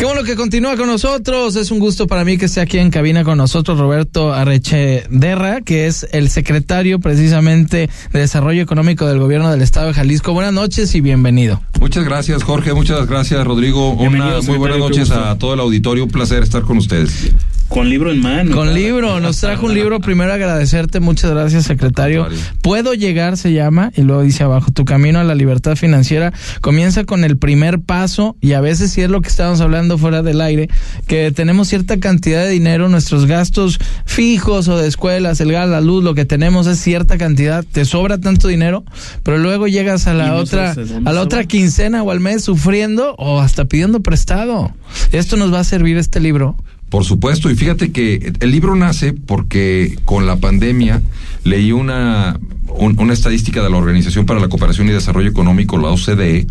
Qué 0.00 0.06
bueno 0.06 0.24
que 0.24 0.34
continúa 0.34 0.78
con 0.78 0.86
nosotros. 0.86 1.56
Es 1.56 1.70
un 1.70 1.78
gusto 1.78 2.06
para 2.06 2.24
mí 2.24 2.38
que 2.38 2.46
esté 2.46 2.62
aquí 2.62 2.78
en 2.78 2.90
cabina 2.90 3.22
con 3.22 3.36
nosotros 3.36 3.78
Roberto 3.78 4.32
Arrechederra, 4.32 5.60
que 5.60 5.88
es 5.88 6.06
el 6.12 6.30
secretario 6.30 7.00
precisamente 7.00 7.90
de 8.10 8.18
Desarrollo 8.18 8.62
Económico 8.62 9.06
del 9.06 9.18
Gobierno 9.18 9.50
del 9.50 9.60
Estado 9.60 9.88
de 9.88 9.92
Jalisco. 9.92 10.32
Buenas 10.32 10.54
noches 10.54 10.94
y 10.94 11.02
bienvenido. 11.02 11.60
Muchas 11.80 12.06
gracias, 12.06 12.44
Jorge. 12.44 12.72
Muchas 12.72 13.06
gracias, 13.08 13.46
Rodrigo. 13.46 13.90
Una 13.90 14.40
muy 14.40 14.56
buenas 14.56 14.78
noches 14.78 15.10
a 15.10 15.36
todo 15.36 15.52
el 15.52 15.60
auditorio. 15.60 16.04
Un 16.04 16.10
placer 16.10 16.44
estar 16.44 16.62
con 16.62 16.78
ustedes. 16.78 17.32
Con 17.70 17.88
libro 17.88 18.10
en 18.10 18.20
mano. 18.20 18.56
Con 18.56 18.74
libro, 18.74 19.20
nos 19.20 19.38
trajo 19.38 19.66
un 19.66 19.74
libro. 19.74 20.00
Primero 20.10 20.32
agradecerte, 20.32 20.98
muchas 20.98 21.30
gracias, 21.30 21.66
secretario. 21.66 22.26
Puedo 22.62 22.94
llegar, 22.94 23.36
se 23.36 23.52
llama, 23.52 23.92
y 23.96 24.02
luego 24.02 24.22
dice 24.22 24.42
abajo, 24.42 24.72
tu 24.72 24.84
camino 24.84 25.20
a 25.20 25.24
la 25.24 25.36
libertad 25.36 25.76
financiera 25.76 26.32
comienza 26.60 27.04
con 27.04 27.22
el 27.22 27.38
primer 27.38 27.78
paso, 27.78 28.36
y 28.40 28.54
a 28.54 28.60
veces 28.60 28.90
sí 28.90 29.02
es 29.02 29.08
lo 29.08 29.20
que 29.20 29.28
estábamos 29.28 29.60
hablando 29.60 29.98
fuera 29.98 30.22
del 30.22 30.40
aire, 30.40 30.68
que 31.06 31.30
tenemos 31.30 31.68
cierta 31.68 32.00
cantidad 32.00 32.42
de 32.42 32.50
dinero, 32.50 32.88
nuestros 32.88 33.26
gastos 33.26 33.78
fijos 34.04 34.66
o 34.66 34.76
de 34.76 34.88
escuelas, 34.88 35.40
el 35.40 35.52
gas, 35.52 35.68
la 35.68 35.80
luz, 35.80 36.02
lo 36.02 36.14
que 36.14 36.24
tenemos 36.24 36.66
es 36.66 36.80
cierta 36.80 37.18
cantidad, 37.18 37.64
te 37.64 37.84
sobra 37.84 38.18
tanto 38.18 38.48
dinero, 38.48 38.84
pero 39.22 39.38
luego 39.38 39.68
llegas 39.68 40.08
a 40.08 40.14
la 40.14 40.34
otra, 40.34 40.74
a 41.04 41.12
la 41.12 41.20
otra 41.20 41.44
quincena 41.44 42.02
o 42.02 42.10
al 42.10 42.18
mes 42.18 42.42
sufriendo 42.42 43.14
o 43.16 43.38
hasta 43.40 43.66
pidiendo 43.66 44.00
prestado. 44.00 44.72
Esto 45.12 45.36
nos 45.36 45.54
va 45.54 45.60
a 45.60 45.64
servir 45.64 45.98
este 45.98 46.18
libro. 46.18 46.56
Por 46.90 47.04
supuesto, 47.04 47.48
y 47.50 47.54
fíjate 47.54 47.92
que 47.92 48.32
el 48.40 48.50
libro 48.50 48.74
nace 48.74 49.12
porque 49.12 49.96
con 50.04 50.26
la 50.26 50.36
pandemia 50.36 51.00
leí 51.44 51.70
una, 51.70 52.38
un, 52.66 52.98
una 52.98 53.12
estadística 53.12 53.62
de 53.62 53.70
la 53.70 53.76
Organización 53.76 54.26
para 54.26 54.40
la 54.40 54.48
Cooperación 54.48 54.88
y 54.88 54.90
Desarrollo 54.90 55.30
Económico, 55.30 55.78
la 55.78 55.90
OCDE, 55.90 56.48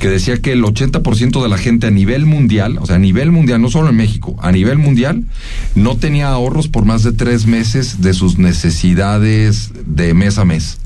que 0.00 0.08
decía 0.08 0.40
que 0.40 0.52
el 0.52 0.62
80% 0.62 1.42
de 1.42 1.48
la 1.50 1.58
gente 1.58 1.88
a 1.88 1.90
nivel 1.90 2.24
mundial, 2.24 2.78
o 2.80 2.86
sea, 2.86 2.96
a 2.96 2.98
nivel 2.98 3.32
mundial, 3.32 3.60
no 3.60 3.68
solo 3.68 3.90
en 3.90 3.96
México, 3.96 4.34
a 4.40 4.50
nivel 4.50 4.78
mundial, 4.78 5.24
no 5.74 5.98
tenía 5.98 6.28
ahorros 6.28 6.68
por 6.68 6.86
más 6.86 7.02
de 7.02 7.12
tres 7.12 7.44
meses 7.46 8.00
de 8.00 8.14
sus 8.14 8.38
necesidades 8.38 9.72
de 9.84 10.14
mes 10.14 10.38
a 10.38 10.46
mes. 10.46 10.78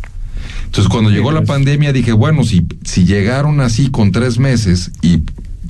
Entonces, 0.65 0.89
cuando 0.91 1.11
llegó 1.11 1.31
la 1.31 1.45
pandemia, 1.45 1.93
dije, 1.93 2.13
bueno, 2.13 2.43
si, 2.43 2.67
si 2.83 3.05
llegaron 3.05 3.61
así 3.61 3.89
con 3.89 4.11
tres 4.11 4.39
meses 4.39 4.91
y 5.01 5.21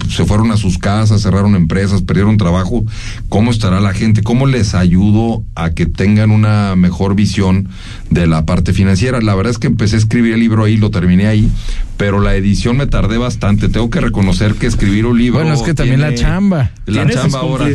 se 0.09 0.25
fueron 0.25 0.51
a 0.51 0.57
sus 0.57 0.79
casas, 0.79 1.23
cerraron 1.23 1.55
empresas, 1.55 2.03
perdieron 2.03 2.37
trabajo. 2.37 2.85
¿Cómo 3.29 3.51
estará 3.51 3.81
la 3.81 3.93
gente? 3.93 4.23
¿Cómo 4.23 4.47
les 4.47 4.75
ayudo 4.75 5.45
a 5.55 5.71
que 5.71 5.87
tengan 5.87 6.31
una 6.31 6.77
mejor 6.77 7.15
visión 7.15 7.69
de 8.11 8.27
la 8.27 8.47
parte 8.47 8.73
financiera? 8.73 9.21
La 9.21 9.35
verdad 9.35 9.53
es 9.53 9.59
que 9.59 9.67
empecé 9.67 9.97
a 9.97 9.99
escribir 9.99 10.35
el 10.35 10.41
libro 10.41 10.65
ahí, 10.65 10.77
lo 10.77 10.91
terminé 10.91 11.27
ahí, 11.27 11.49
pero 11.97 12.21
la 12.21 12.35
edición 12.37 12.77
me 12.77 12.87
tardé 12.87 13.19
bastante. 13.19 13.69
Tengo 13.69 13.91
que 13.91 14.01
reconocer 14.01 14.55
que 14.55 14.67
escribir 14.67 15.07
un 15.07 15.19
libro. 15.19 15.41
Bueno, 15.41 15.55
es 15.55 15.63
que 15.63 15.75
también 15.75 16.01
la 16.01 16.15
chamba. 16.15 16.71
La 16.87 17.05
Tiene 17.05 17.13
sus 17.13 17.23
chamba 17.23 17.39
ahora. 17.41 17.69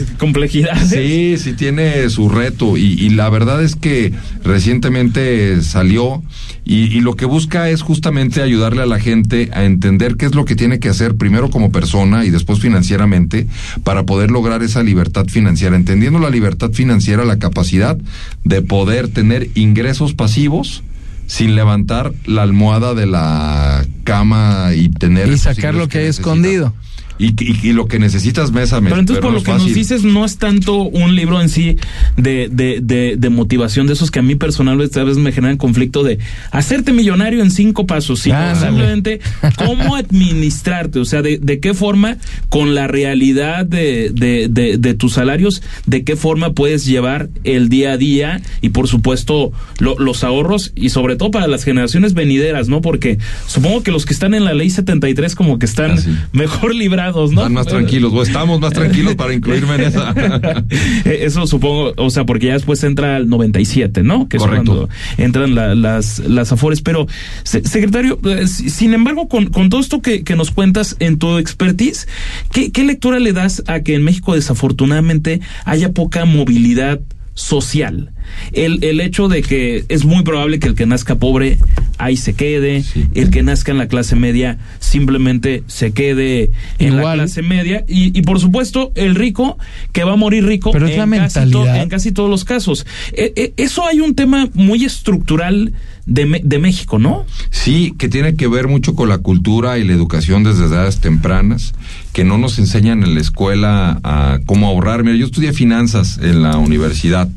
Sí, 0.86 1.36
sí 1.38 1.54
tiene 1.54 2.10
su 2.10 2.30
reto 2.30 2.78
y, 2.78 2.94
y 2.94 3.10
la 3.10 3.30
verdad 3.30 3.64
es 3.64 3.76
que 3.76 4.14
recientemente 4.44 5.62
salió 5.62 6.24
y, 6.64 6.84
y 6.86 7.02
lo 7.02 7.16
que 7.16 7.26
busca 7.26 7.70
es 7.70 7.82
justamente 7.82 8.42
ayudarle 8.42 8.84
a 8.84 8.86
la 8.86 9.00
gente 9.00 9.50
a 9.54 9.66
entender 9.66 10.16
qué 10.16 10.28
es 10.28 10.36
lo 10.36 10.46
que 10.46 10.56
tiene 10.56 10.80
que 10.80 10.90
hacer 10.90 11.16
primero 11.16 11.50
como 11.50 11.72
persona 11.72 12.21
y 12.26 12.30
después 12.30 12.60
financieramente 12.60 13.48
para 13.84 14.06
poder 14.06 14.32
lograr 14.32 14.64
esa 14.64 14.84
libertad 14.84 15.26
financiera. 15.28 15.76
Entendiendo 15.76 16.20
la 16.20 16.30
libertad 16.30 16.72
financiera, 16.72 17.26
la 17.26 17.40
capacidad 17.40 17.98
de 18.44 18.62
poder 18.62 19.08
tener 19.08 19.50
ingresos 19.56 20.14
pasivos 20.14 20.84
sin 21.28 21.56
levantar 21.56 22.14
la 22.26 22.44
almohada 22.44 22.94
de 22.94 23.06
la 23.06 23.86
cama 24.04 24.72
y 24.76 24.90
tener 24.90 25.30
Y 25.30 25.38
sacar 25.38 25.74
lo 25.74 25.88
que 25.88 26.00
hay 26.00 26.08
escondido. 26.08 26.74
Y, 27.22 27.34
y- 27.40 27.70
y 27.70 27.74
lo 27.74 27.88
que 27.88 28.00
necesitas 28.00 28.52
mes 28.52 28.74
a 28.74 28.82
mes. 28.82 28.90
Pero 28.90 29.00
entonces, 29.02 29.22
pero 29.22 29.34
por 29.34 29.40
lo 29.40 29.44
que 29.44 29.52
nos 29.52 29.66
dices, 29.76 30.04
no 30.04 30.26
es 30.26 30.38
tanto 30.38 30.78
un 30.84 31.16
libro 31.16 31.40
en 31.42 31.50
sí 31.50 31.78
de, 32.18 32.50
de, 32.52 32.80
de, 32.82 33.16
de 33.18 33.30
motivación, 33.30 33.86
de 33.88 33.94
esos 33.94 34.10
que 34.12 34.20
a 34.20 34.22
mí 34.24 34.36
personalmente 34.36 35.00
a 35.00 35.04
veces 35.04 35.22
me 35.22 35.32
generan 35.32 35.58
conflicto 35.58 36.04
de 36.04 36.18
hacerte 36.52 36.94
millonario 36.94 37.42
en 37.44 37.52
cinco 37.52 37.86
pasos, 37.86 38.22
sino 38.22 38.36
simplemente 38.56 39.20
cómo 39.58 39.96
administrarte, 40.36 41.00
o 41.00 41.06
sea, 41.06 41.22
de, 41.22 41.38
de 41.38 41.60
qué 41.60 41.74
forma, 41.74 42.18
con 42.50 42.74
la 42.76 42.88
realidad 42.88 43.66
de, 43.66 44.10
de, 44.14 44.48
de, 44.50 44.78
de 44.78 44.94
tus 44.94 45.14
salarios, 45.14 45.62
de 45.86 46.04
qué 46.04 46.16
forma 46.16 46.54
puedes 46.54 46.86
llevar 46.86 47.30
el 47.44 47.70
día 47.70 47.92
a 47.94 47.98
día 47.98 48.42
y, 48.62 48.70
por 48.70 48.88
supuesto, 48.88 49.52
lo- 49.80 49.98
los 50.00 50.24
ahorros 50.24 50.72
y 50.76 50.90
sobre 50.90 51.16
todo 51.16 51.32
para 51.32 51.48
las 51.48 51.64
generaciones 51.64 52.14
venideras, 52.14 52.68
¿no? 52.68 52.82
Porque 52.82 53.18
supongo 53.48 53.84
que 53.84 53.92
los 53.92 54.06
que 54.06 54.14
están 54.14 54.34
en 54.34 54.44
la 54.46 54.54
ley 54.54 54.70
73 54.70 55.36
como 55.36 55.60
que 55.60 55.66
están 55.66 55.98
mejor 56.32 56.74
librados, 56.76 57.11
¿no? 57.16 57.42
Están 57.42 57.54
más 57.54 57.68
tranquilos, 57.68 58.12
o 58.14 58.22
estamos 58.24 58.60
más 58.60 58.74
tranquilos 58.74 59.16
para 59.16 59.34
incluirme 59.34 59.76
en 59.76 59.82
esa. 59.82 60.14
Eh, 61.06 61.20
Eso 61.24 61.46
supongo, 61.48 61.94
o 61.98 62.10
sea, 62.10 62.26
porque 62.26 62.48
ya 62.48 62.54
después 62.54 62.84
entra 62.84 63.18
el 63.18 63.28
97, 63.30 64.04
¿no? 64.04 64.28
Que 64.30 64.38
es 64.38 64.44
Correcto. 64.44 64.66
cuando 64.66 64.90
entran 65.18 65.56
la- 65.56 65.76
las, 65.76 66.20
las 66.20 66.52
afores. 66.52 66.82
Pero, 66.82 67.08
se- 67.44 67.64
secretario, 67.68 68.20
eh, 68.26 68.48
si- 68.48 68.70
sin 68.70 68.94
embargo, 68.94 69.28
con, 69.28 69.48
con 69.48 69.70
todo 69.70 69.82
esto 69.82 70.02
que, 70.02 70.24
que 70.24 70.36
nos 70.36 70.52
cuentas 70.52 70.96
en 71.00 71.18
tu 71.18 71.38
expertise, 71.38 72.08
¿qué, 72.52 72.72
¿qué 72.72 72.84
lectura 72.84 73.20
le 73.20 73.34
das 73.34 73.64
a 73.68 73.82
que 73.82 73.96
en 73.96 74.04
México 74.04 74.36
desafortunadamente 74.36 75.42
haya 75.66 75.92
poca 75.92 76.26
movilidad? 76.26 77.00
Social. 77.34 78.12
El, 78.54 78.84
el 78.84 79.00
hecho 79.02 79.28
de 79.28 79.42
que 79.42 79.86
es 79.90 80.06
muy 80.06 80.24
probable 80.24 80.60
que 80.60 80.68
el 80.68 80.76
que 80.76 80.86
nazca 80.86 81.16
pobre 81.16 81.58
ahí 81.98 82.18
se 82.18 82.34
quede, 82.34 82.84
el 83.14 83.30
que 83.30 83.44
nazca 83.44 83.72
en 83.72 83.78
la 83.78 83.88
clase 83.88 84.16
media 84.16 84.58
simplemente 84.80 85.64
se 85.68 85.92
quede 85.92 86.50
en 86.80 86.98
la 86.98 87.14
clase 87.14 87.42
media 87.42 87.86
y, 87.88 88.18
y 88.18 88.22
por 88.24 88.40
supuesto 88.40 88.92
el 88.96 89.16
rico 89.16 89.58
que 89.92 90.04
va 90.04 90.14
a 90.14 90.16
morir 90.16 90.46
rico 90.46 90.72
Pero 90.72 90.88
es 90.88 90.94
en, 90.94 90.98
la 90.98 91.18
casi 91.18 91.40
mentalidad. 91.40 91.82
en 91.84 91.90
casi 91.90 92.12
todos 92.12 92.30
los 92.30 92.44
casos. 92.44 92.86
Eh, 93.14 93.34
eh, 93.36 93.54
eso 93.58 93.86
hay 93.86 94.00
un 94.00 94.16
tema 94.16 94.50
muy 94.54 94.84
estructural 94.84 95.74
de, 96.12 96.42
de 96.44 96.60
México, 96.60 97.00
¿no? 97.00 97.26
Sí, 97.52 97.94
que 97.98 98.10
tiene 98.10 98.36
que 98.36 98.48
ver 98.48 98.68
mucho 98.68 98.96
con 98.96 99.08
la 99.08 99.20
cultura 99.20 99.78
y 99.78 99.86
la 99.86 99.94
educación 99.94 100.44
desde 100.44 100.66
edades 100.66 101.00
tempranas, 101.00 101.74
que 102.12 102.26
no 102.26 102.38
nos 102.38 102.60
enseñan 102.60 103.04
en 103.04 103.16
la 103.16 103.22
escuela 103.22 104.00
a 104.04 104.40
cómo 104.46 104.68
ahorrar. 104.68 105.06
Mira, 105.06 105.16
yo 105.16 105.26
estudié 105.26 105.54
finanzas 105.54 106.20
en 106.22 106.44
la 106.44 106.58
universidad 106.58 107.30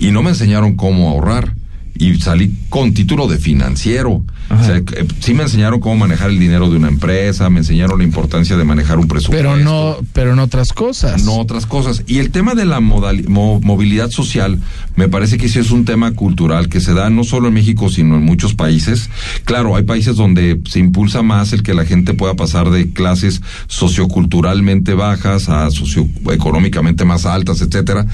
y 0.00 0.10
no 0.10 0.24
me 0.24 0.30
enseñaron 0.30 0.74
cómo 0.74 1.08
ahorrar. 1.08 1.54
Y 1.94 2.16
salí 2.16 2.52
con 2.68 2.94
título 2.94 3.28
de 3.28 3.38
financiero. 3.38 4.24
O 4.50 4.64
sea, 4.64 4.80
que, 4.80 5.00
eh, 5.02 5.06
sí 5.20 5.32
me 5.32 5.44
enseñaron 5.44 5.78
cómo 5.78 5.96
manejar 5.96 6.30
el 6.30 6.38
dinero 6.40 6.68
de 6.68 6.76
una 6.76 6.88
empresa, 6.88 7.48
me 7.50 7.60
enseñaron 7.60 7.98
la 7.98 8.04
importancia 8.04 8.56
de 8.56 8.64
manejar 8.64 8.98
un 8.98 9.06
presupuesto. 9.06 9.48
Pero 9.48 9.56
no, 9.56 9.96
pero 10.12 10.32
en 10.32 10.40
otras 10.40 10.72
cosas. 10.72 11.22
No 11.24 11.36
otras 11.38 11.66
cosas. 11.66 12.02
Y 12.08 12.18
el 12.18 12.30
tema 12.30 12.54
de 12.56 12.64
la 12.64 12.80
modali- 12.80 13.28
mo- 13.28 13.60
movilidad 13.62 14.10
social, 14.10 14.58
me 14.96 15.08
parece 15.08 15.38
que 15.38 15.48
sí 15.48 15.60
es 15.60 15.70
un 15.70 15.84
tema 15.84 16.12
cultural 16.12 16.68
que 16.68 16.80
se 16.80 16.94
da 16.94 17.10
no 17.10 17.22
solo 17.22 17.46
en 17.48 17.54
México, 17.54 17.88
sino 17.90 18.16
en 18.16 18.24
muchos 18.24 18.54
países. 18.54 19.08
Claro, 19.44 19.76
hay 19.76 19.84
países 19.84 20.16
donde 20.16 20.60
se 20.68 20.80
impulsa 20.80 21.22
más 21.22 21.52
el 21.52 21.62
que 21.62 21.72
la 21.74 21.84
gente 21.84 22.14
pueda 22.14 22.34
pasar 22.34 22.70
de 22.70 22.92
clases 22.92 23.42
socioculturalmente 23.68 24.94
bajas 24.94 25.48
a 25.48 25.70
socioeconómicamente 25.70 27.04
más 27.04 27.24
altas, 27.26 27.60
etcétera. 27.60 28.06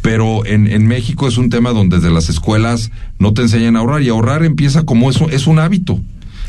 Pero 0.00 0.46
en, 0.46 0.66
en 0.68 0.86
México 0.86 1.28
es 1.28 1.36
un 1.36 1.50
tema 1.50 1.70
donde 1.70 1.96
desde 1.96 2.10
las 2.10 2.28
escuelas 2.28 2.90
no 3.18 3.34
te 3.34 3.42
enseñan 3.42 3.76
a 3.76 3.80
ahorrar 3.80 4.02
y 4.02 4.08
ahorrar 4.08 4.42
empieza 4.44 4.84
como 4.84 5.10
eso, 5.10 5.28
es 5.28 5.46
un 5.46 5.58
hábito. 5.58 5.81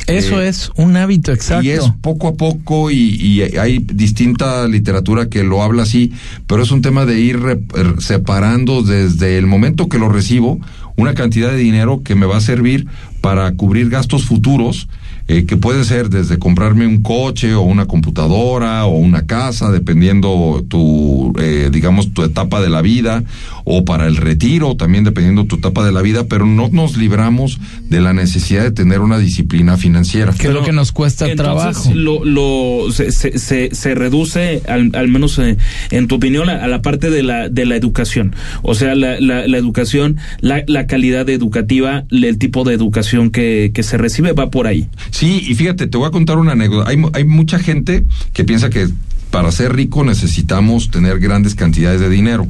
Eso 0.08 0.42
Eh, 0.42 0.50
es 0.50 0.70
un 0.76 0.98
hábito, 0.98 1.32
exacto. 1.32 1.64
y 1.64 1.70
es 1.70 1.84
poco 2.02 2.28
a 2.28 2.34
poco 2.34 2.92
y, 2.92 2.98
y 2.98 3.42
hay 3.58 3.80
distinta 3.80 4.68
literatura 4.68 5.30
que 5.30 5.44
lo 5.44 5.62
habla 5.64 5.84
así, 5.84 6.12
pero 6.48 6.64
es 6.64 6.72
un 6.72 6.82
tema 6.82 7.06
de 7.06 7.20
ir 7.22 7.40
re- 7.40 7.62
er, 7.76 8.02
separando 8.02 8.82
desde 8.82 9.38
el 9.38 9.46
momento 9.48 9.88
que 9.88 10.00
lo 10.00 10.10
recibo 10.10 10.60
una 10.98 11.14
cantidad 11.14 11.52
de 11.52 11.58
dinero 11.58 12.02
que 12.04 12.16
me 12.16 12.26
va 12.26 12.38
a 12.38 12.42
servir 12.42 12.86
para 13.22 13.52
cubrir 13.54 13.90
gastos 13.90 14.26
futuros. 14.26 14.88
Eh, 15.28 15.46
que 15.46 15.58
puede 15.58 15.84
ser 15.84 16.10
desde 16.10 16.38
comprarme 16.38 16.86
un 16.86 17.02
coche 17.02 17.54
o 17.54 17.62
una 17.62 17.86
computadora 17.86 18.86
o 18.86 18.98
una 18.98 19.26
casa, 19.26 19.72
dependiendo 19.72 20.66
tu, 20.68 21.34
eh, 21.40 21.70
digamos, 21.72 22.14
tu 22.14 22.24
etapa 22.24 22.62
de 22.62 22.70
la 22.70 22.82
vida, 22.82 23.24
o 23.64 23.86
para 23.86 24.08
el 24.08 24.18
retiro, 24.18 24.76
también 24.76 25.04
dependiendo 25.04 25.46
tu 25.46 25.56
etapa 25.56 25.86
de 25.86 25.92
la 25.92 26.02
vida, 26.02 26.26
pero 26.26 26.46
no 26.46 26.70
nos 26.70 26.98
libramos 26.98 27.60
de 27.90 28.02
la 28.02 28.14
necesidad 28.14 28.64
de 28.64 28.72
tener 28.72 29.00
una 29.00 29.18
disciplina 29.18 29.78
financiera. 29.78 30.34
Que 30.34 30.48
es 30.48 30.54
lo 30.54 30.64
que 30.64 30.74
nos 30.74 30.92
cuesta 30.92 31.30
Entonces, 31.30 31.84
trabajo. 31.84 31.92
Lo, 31.94 32.26
lo, 32.26 32.92
se, 32.92 33.12
se, 33.12 33.40
se, 33.40 33.74
se 33.74 33.96
reduce, 33.96 34.62
al, 34.68 34.92
al 34.94 35.08
menos 35.08 35.40
eh, 35.40 35.58
en 35.92 36.08
tu 36.08 36.16
opinión, 36.16 36.50
a, 36.50 36.64
a 36.64 36.68
la 36.68 36.82
parte 36.82 37.10
de 37.10 37.24
la, 37.24 37.48
de 37.50 37.66
la 37.66 37.76
educación. 37.76 38.36
O 38.62 38.76
sea, 38.76 38.96
la, 38.96 39.20
la, 39.20 39.48
la 39.48 39.58
educación, 39.58 40.18
la, 40.42 40.64
la 40.68 40.88
calidad 40.88 41.30
educativa, 41.30 42.04
el 42.10 42.38
tipo 42.38 42.64
de 42.64 42.74
educación 42.74 43.32
que, 43.32 43.72
que 43.74 43.84
se 43.84 43.98
recibe 43.98 44.34
va 44.34 44.50
por 44.50 44.68
ahí. 44.68 44.88
Sí, 45.14 45.46
y 45.48 45.54
fíjate, 45.54 45.86
te 45.86 45.96
voy 45.96 46.08
a 46.08 46.12
contar 46.12 46.40
una 46.40 46.54
anécdota. 46.54 46.90
Hay, 46.90 47.00
hay 47.14 47.24
mucha 47.24 47.60
gente 47.60 48.04
que 48.34 48.44
piensa 48.44 48.72
que 48.72 48.90
para 49.30 49.52
ser 49.52 49.76
rico 49.76 50.04
necesitamos 50.04 50.90
tener 50.90 51.20
grandes 51.20 51.54
cantidades 51.54 52.02
de 52.02 52.10
dinero 52.10 52.48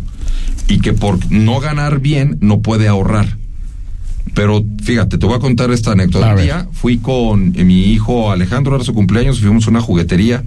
y 0.70 0.80
que 0.80 0.94
por 0.94 1.30
no 1.30 1.60
ganar 1.60 2.00
bien 2.00 2.38
no 2.40 2.62
puede 2.62 2.88
ahorrar. 2.88 3.38
Pero 4.34 4.64
fíjate, 4.82 5.18
te 5.18 5.26
voy 5.26 5.36
a 5.36 5.40
contar 5.40 5.72
esta 5.72 5.92
anécdota. 5.92 6.36
Un 6.36 6.42
día 6.42 6.68
fui 6.72 7.00
con 7.00 7.54
eh, 7.58 7.66
mi 7.66 7.92
hijo 7.92 8.32
Alejandro, 8.32 8.76
era 8.76 8.86
su 8.86 8.94
cumpleaños, 8.94 9.42
fuimos 9.42 9.68
a 9.68 9.70
una 9.70 9.82
juguetería 9.82 10.46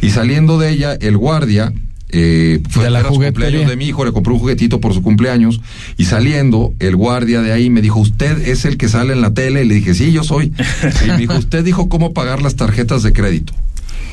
y 0.00 0.10
saliendo 0.10 0.58
de 0.58 0.70
ella, 0.70 0.94
el 0.94 1.16
guardia 1.16 1.72
eh, 2.10 2.60
fue 2.70 2.84
De 2.84 2.90
la 2.90 3.02
su 3.02 3.08
juguetería. 3.08 3.46
cumpleaños 3.48 3.70
de 3.70 3.76
mi 3.76 3.86
hijo, 3.86 4.04
le 4.04 4.12
compré 4.12 4.32
un 4.32 4.38
juguetito 4.38 4.80
por 4.80 4.94
su 4.94 5.02
cumpleaños 5.02 5.60
y 5.96 6.04
saliendo, 6.04 6.72
el 6.78 6.96
guardia 6.96 7.42
de 7.42 7.52
ahí 7.52 7.68
me 7.70 7.82
dijo, 7.82 8.00
¿usted 8.00 8.46
es 8.46 8.64
el 8.64 8.76
que 8.76 8.88
sale 8.88 9.12
en 9.12 9.20
la 9.20 9.34
tele? 9.34 9.64
Y 9.64 9.68
le 9.68 9.74
dije, 9.74 9.94
sí, 9.94 10.12
yo 10.12 10.22
soy. 10.24 10.52
Y 11.04 11.08
me 11.08 11.18
dijo, 11.18 11.34
¿usted 11.34 11.64
dijo 11.64 11.88
cómo 11.88 12.12
pagar 12.12 12.42
las 12.42 12.56
tarjetas 12.56 13.02
de 13.02 13.12
crédito? 13.12 13.52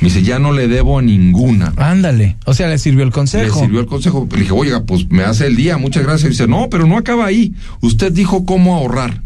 Me 0.01 0.09
dice, 0.09 0.23
ya 0.23 0.39
no 0.39 0.51
le 0.51 0.67
debo 0.67 0.99
a 0.99 1.01
ninguna. 1.01 1.71
Ándale. 1.77 2.35
O 2.45 2.53
sea, 2.53 2.67
le 2.67 2.77
sirvió 2.77 3.03
el 3.03 3.11
consejo. 3.11 3.55
Le 3.59 3.65
sirvió 3.65 3.79
el 3.79 3.85
consejo. 3.85 4.27
Le 4.31 4.39
dije, 4.41 4.51
oiga, 4.51 4.83
pues 4.83 5.09
me 5.09 5.23
hace 5.23 5.47
el 5.47 5.55
día, 5.55 5.77
muchas 5.77 6.03
gracias. 6.03 6.25
Y 6.25 6.29
dice, 6.31 6.47
no, 6.47 6.67
pero 6.69 6.85
no 6.87 6.97
acaba 6.97 7.25
ahí. 7.25 7.53
Usted 7.81 8.11
dijo 8.11 8.43
cómo 8.45 8.75
ahorrar. 8.75 9.21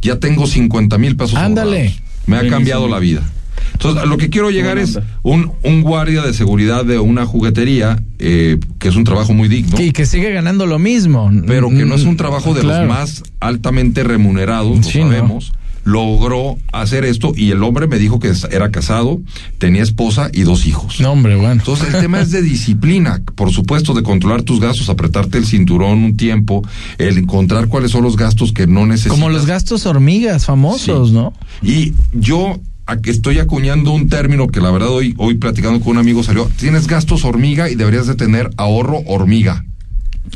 Ya 0.00 0.18
tengo 0.18 0.46
50 0.46 0.96
mil 0.96 1.16
pesos. 1.16 1.36
Ándale. 1.36 1.76
ahorrados. 1.78 2.00
Me 2.26 2.36
ha 2.36 2.48
cambiado 2.48 2.88
la 2.88 2.98
vida. 2.98 3.28
Entonces, 3.72 4.02
a 4.02 4.06
lo 4.06 4.16
que 4.16 4.28
quiero 4.30 4.50
llegar 4.50 4.78
es 4.78 4.98
un, 5.22 5.52
un 5.62 5.82
guardia 5.82 6.22
de 6.22 6.34
seguridad 6.34 6.84
de 6.84 6.98
una 6.98 7.26
juguetería, 7.26 8.02
eh, 8.18 8.58
que 8.78 8.88
es 8.88 8.96
un 8.96 9.04
trabajo 9.04 9.32
muy 9.32 9.48
digno, 9.48 9.80
Y 9.80 9.92
que 9.92 10.06
sigue 10.06 10.30
ganando 10.32 10.66
lo 10.66 10.78
mismo. 10.78 11.30
pero 11.46 11.68
que 11.70 11.84
no 11.84 11.94
es 11.94 12.02
un 12.04 12.14
Mm, 12.14 12.16
trabajo 12.16 12.54
de 12.54 12.60
claro. 12.60 12.86
los 12.86 12.94
más 12.96 13.22
altamente 13.40 14.02
remunerados, 14.04 14.76
lo 14.76 14.82
Sí, 14.82 14.98
¿no? 15.00 15.06
sabemos. 15.08 15.52
Logró 15.82 16.58
hacer 16.72 17.06
esto 17.06 17.32
y 17.34 17.52
el 17.52 17.62
hombre 17.62 17.86
me 17.86 17.98
dijo 17.98 18.20
que 18.20 18.30
era 18.50 18.70
casado, 18.70 19.18
tenía 19.56 19.82
esposa 19.82 20.28
y 20.32 20.42
dos 20.42 20.66
hijos. 20.66 21.00
No, 21.00 21.12
hombre, 21.12 21.36
bueno. 21.36 21.52
Entonces 21.52 21.94
el 21.94 22.00
tema 22.02 22.20
es 22.20 22.30
de 22.30 22.42
disciplina, 22.42 23.22
por 23.34 23.50
supuesto, 23.50 23.94
de 23.94 24.02
controlar 24.02 24.42
tus 24.42 24.60
gastos, 24.60 24.90
apretarte 24.90 25.38
el 25.38 25.46
cinturón 25.46 26.04
un 26.04 26.16
tiempo, 26.18 26.62
el 26.98 27.16
encontrar 27.16 27.68
cuáles 27.68 27.92
son 27.92 28.02
los 28.04 28.16
gastos 28.18 28.52
que 28.52 28.66
no 28.66 28.84
necesitas. 28.86 29.12
Como 29.12 29.30
los 29.30 29.46
gastos 29.46 29.86
hormigas 29.86 30.44
famosos, 30.44 31.08
Sí. 31.08 31.14
¿no? 31.14 31.32
Y 31.62 31.94
yo 32.12 32.60
estoy 33.04 33.38
acuñando 33.38 33.92
un 33.92 34.08
término 34.08 34.48
que 34.48 34.60
la 34.60 34.70
verdad 34.70 34.90
hoy, 34.90 35.14
hoy 35.18 35.34
platicando 35.34 35.80
con 35.80 35.92
un 35.92 35.98
amigo 35.98 36.22
salió, 36.22 36.48
tienes 36.58 36.86
gastos 36.86 37.24
hormiga 37.24 37.70
y 37.70 37.74
deberías 37.74 38.06
de 38.06 38.14
tener 38.14 38.50
ahorro 38.56 39.00
hormiga. 39.06 39.64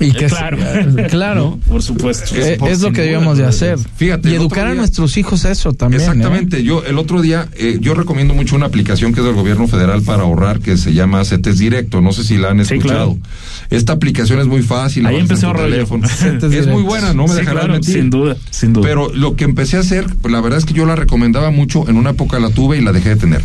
Y 0.00 0.10
que 0.12 0.26
claro, 0.26 0.58
claro, 1.08 1.58
por 1.68 1.82
supuesto. 1.82 2.34
Eh, 2.36 2.58
es, 2.68 2.80
lo 2.80 2.92
que 2.92 3.02
debíamos 3.02 3.38
de 3.38 3.44
hacer. 3.44 3.78
Fíjate, 3.96 4.30
y 4.30 4.34
educar 4.34 4.66
a 4.66 4.74
nuestros 4.74 5.16
hijos 5.16 5.44
a 5.44 5.52
eso 5.52 5.72
también. 5.72 6.02
¿eh? 6.02 6.04
Exactamente. 6.04 6.64
Yo 6.64 6.82
el 6.84 6.98
otro 6.98 7.22
día, 7.22 7.48
eh, 7.54 7.78
yo 7.80 7.94
recomiendo 7.94 8.34
mucho 8.34 8.56
una 8.56 8.66
aplicación 8.66 9.12
que 9.12 9.20
es 9.20 9.26
del 9.26 9.34
gobierno 9.36 9.68
federal 9.68 10.02
para 10.02 10.22
ahorrar 10.22 10.58
que 10.60 10.76
se 10.76 10.94
llama 10.94 11.24
CETES 11.24 11.58
Directo. 11.58 12.00
No 12.00 12.12
sé 12.12 12.24
si 12.24 12.38
la 12.38 12.50
han 12.50 12.64
Sí, 12.64 12.74
escuchado. 12.74 13.14
claro. 13.14 13.28
Esta 13.70 13.92
aplicación 13.92 14.40
es 14.40 14.46
muy 14.46 14.62
fácil. 14.62 15.06
Ahí 15.06 15.16
en 15.16 15.30
a 15.30 15.54
teléfono. 15.54 16.08
CETES 16.08 16.52
Es 16.52 16.66
muy 16.66 16.82
buena, 16.82 17.14
no 17.14 17.24
me 17.24 17.34
Sí, 17.34 17.40
dejarás 17.40 17.60
claro, 17.60 17.72
mentir. 17.74 17.94
sin 17.94 18.10
duda, 18.10 18.36
sin 18.50 18.72
duda. 18.72 18.86
Pero 18.88 19.12
lo 19.14 19.36
que 19.36 19.44
empecé 19.44 19.76
a 19.76 19.80
hacer, 19.80 20.06
pues, 20.20 20.32
la 20.32 20.40
verdad 20.40 20.58
es 20.58 20.64
que 20.64 20.74
yo 20.74 20.86
la 20.86 20.96
recomendaba 20.96 21.50
mucho. 21.50 21.88
En 21.88 21.96
una 21.96 22.10
época 22.10 22.40
la 22.40 22.50
tuve 22.50 22.78
y 22.78 22.80
la 22.80 22.92
dejé 22.92 23.10
de 23.10 23.16
tener. 23.16 23.42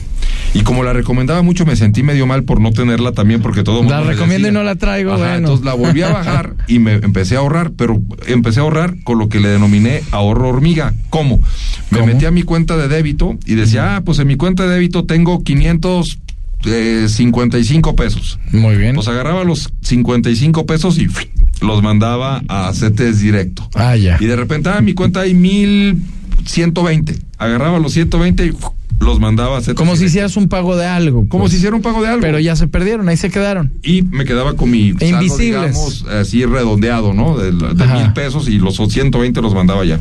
Y 0.54 0.62
como 0.62 0.84
la 0.84 0.94
recomendaba 0.94 1.42
mucho, 1.42 1.66
me 1.66 1.76
sentí 1.76 2.04
medio 2.04 2.26
mal 2.26 2.44
por 2.44 2.62
no 2.62 2.72
tenerla 2.72 3.12
también, 3.12 3.42
porque 3.42 3.64
todo 3.64 3.84
mundo 3.84 3.96
La 3.96 4.04
recomiendo 4.04 4.48
y 4.48 4.52
no 4.52 4.64
la 4.64 4.76
traigo, 4.76 5.14
Ajá, 5.14 5.20
bueno. 5.20 5.38
Entonces 5.38 5.66
la 5.66 5.74
volví 5.74 6.02
a 6.02 6.10
bajar 6.10 6.56
y 6.68 6.80
me 6.80 6.94
empecé 6.94 7.36
a 7.36 7.40
ahorrar, 7.40 7.72
pero 7.72 8.02
empecé 8.28 8.60
a 8.60 8.64
ahorrar 8.64 8.96
con 9.04 9.20
lo 9.20 9.30
que 9.30 9.40
le 9.40 9.50
denominé 9.50 10.02
ahorro 10.12 10.50
hormiga. 10.50 10.94
¿Cómo? 11.10 11.40
Me 11.92 12.02
metí 12.04 12.26
a 12.26 12.32
mi 12.32 12.44
cuenta 12.44 12.78
de 12.78 12.88
débito 12.88 13.38
y 13.46 13.56
decía, 13.56 13.96
ah, 13.96 14.02
pues 14.02 14.20
en 14.20 14.28
mi 14.28 14.36
cuenta 14.36 14.64
de 14.64 14.70
débito 14.74 15.06
tengo 15.06 15.44
555 15.44 17.96
pesos. 17.96 18.40
Muy 18.52 18.76
bien. 18.76 18.96
Pues 18.96 19.08
agarraba 19.08 19.44
los 19.44 19.72
55 19.82 20.66
pesos 20.66 20.98
y 20.98 21.08
los 21.62 21.84
mandaba 21.84 22.42
a 22.48 22.74
CETES 22.74 23.22
directo. 23.22 23.70
Ah, 23.76 23.96
ya. 23.96 24.18
Y 24.20 24.26
de 24.26 24.36
repente, 24.36 24.70
ah, 24.70 24.82
mi 24.82 24.94
cuenta 24.94 25.22
hay 25.22 25.34
1120. 25.34 27.16
Agarraba 27.38 27.80
los 27.80 27.94
120 27.94 28.46
y 28.46 28.52
los 29.00 29.20
mandaba 29.20 29.58
a 29.58 29.62
CETES 29.62 29.76
Como 29.76 29.96
si 29.96 30.06
hicieras 30.06 30.36
un 30.38 30.48
pago 30.48 30.76
de 30.76 30.86
algo. 30.86 31.28
Como 31.28 31.44
pues. 31.44 31.52
si 31.52 31.58
hiciera 31.58 31.76
un 31.76 31.82
pago 31.82 32.02
de 32.02 32.10
algo. 32.10 32.22
Pero 32.22 32.40
ya 32.40 32.56
se 32.56 32.68
perdieron, 32.68 33.08
ahí 33.10 33.18
se 33.18 33.30
quedaron. 33.30 33.74
Y 33.84 34.02
me 34.02 34.26
quedaba 34.26 34.56
con 34.56 34.72
mi 34.72 34.92
saldo, 34.92 35.06
Invisibles. 35.06 35.40
digamos, 35.40 36.06
así 36.06 36.46
redondeado, 36.46 37.14
¿no? 37.14 37.38
De, 37.38 37.52
de 37.52 37.88
mil 37.88 38.14
pesos 38.14 38.48
y 38.50 38.58
los 38.60 38.76
120 38.76 39.42
los 39.42 39.54
mandaba 39.54 39.86
ya. 39.86 40.00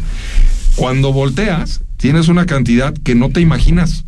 Cuando 0.77 1.13
volteas, 1.13 1.83
tienes 1.97 2.29
una 2.29 2.47
cantidad 2.47 2.95
que 2.95 3.15
no 3.15 3.31
te 3.31 3.41
imaginas. 3.41 4.05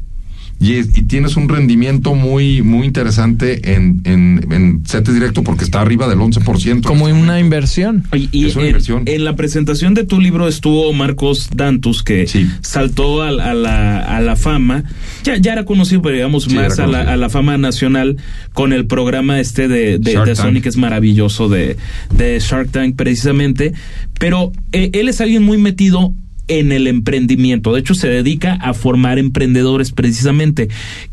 Y, 0.60 0.74
es- 0.74 0.88
y 0.96 1.02
tienes 1.02 1.36
un 1.36 1.48
rendimiento 1.48 2.14
muy 2.14 2.60
muy 2.62 2.86
interesante 2.86 3.72
en, 3.74 4.02
en, 4.04 4.52
en 4.52 4.82
CETES 4.86 5.14
directo 5.14 5.42
porque 5.42 5.64
está 5.64 5.80
arriba 5.80 6.06
del 6.06 6.18
11%. 6.18 6.82
Como 6.82 7.08
en 7.08 7.16
una 7.16 7.40
inversión. 7.40 8.04
Y 8.12 8.44
Es 8.46 8.54
una 8.56 8.64
en, 8.64 8.68
inversión. 8.70 9.02
en 9.06 9.24
la 9.24 9.36
presentación 9.36 9.94
de 9.94 10.04
tu 10.04 10.20
libro 10.20 10.46
estuvo 10.48 10.92
Marcos 10.92 11.48
Dantus, 11.54 12.02
que 12.02 12.26
saltó 12.60 13.22
a, 13.22 13.28
a 13.28 13.54
la, 13.54 14.00
a 14.00 14.20
la 14.20 14.36
fama. 14.36 14.84
Ya, 15.24 15.36
ya 15.38 15.52
era 15.54 15.64
conocido, 15.64 16.02
pero 16.02 16.14
digamos, 16.16 16.44
Sí, 16.44 16.54
más 16.54 16.78
a 16.78 16.86
la, 16.86 17.00
a 17.02 17.16
la 17.16 17.30
fama 17.30 17.56
nacional 17.56 18.18
con 18.52 18.72
el 18.74 18.86
programa 18.86 19.40
este 19.40 19.66
de, 19.66 19.98
de, 19.98 20.24
de 20.24 20.36
Sony, 20.36 20.60
que 20.62 20.68
es 20.68 20.76
maravilloso, 20.76 21.48
de, 21.48 21.76
de 22.14 22.38
Shark 22.38 22.70
Tank, 22.70 22.96
precisamente. 22.96 23.72
Pero 24.18 24.52
eh, 24.72 24.90
él 24.92 25.08
es 25.08 25.20
alguien 25.22 25.42
muy 25.42 25.56
metido 25.58 26.12
en 26.50 26.72
el 26.72 26.86
emprendimiento. 26.88 27.72
De 27.72 27.80
hecho, 27.80 27.94
se 27.94 28.08
dedica 28.08 28.54
a 28.54 28.74
formar 28.74 29.18
emprendedores 29.18 29.92
precisamente. 29.92 30.68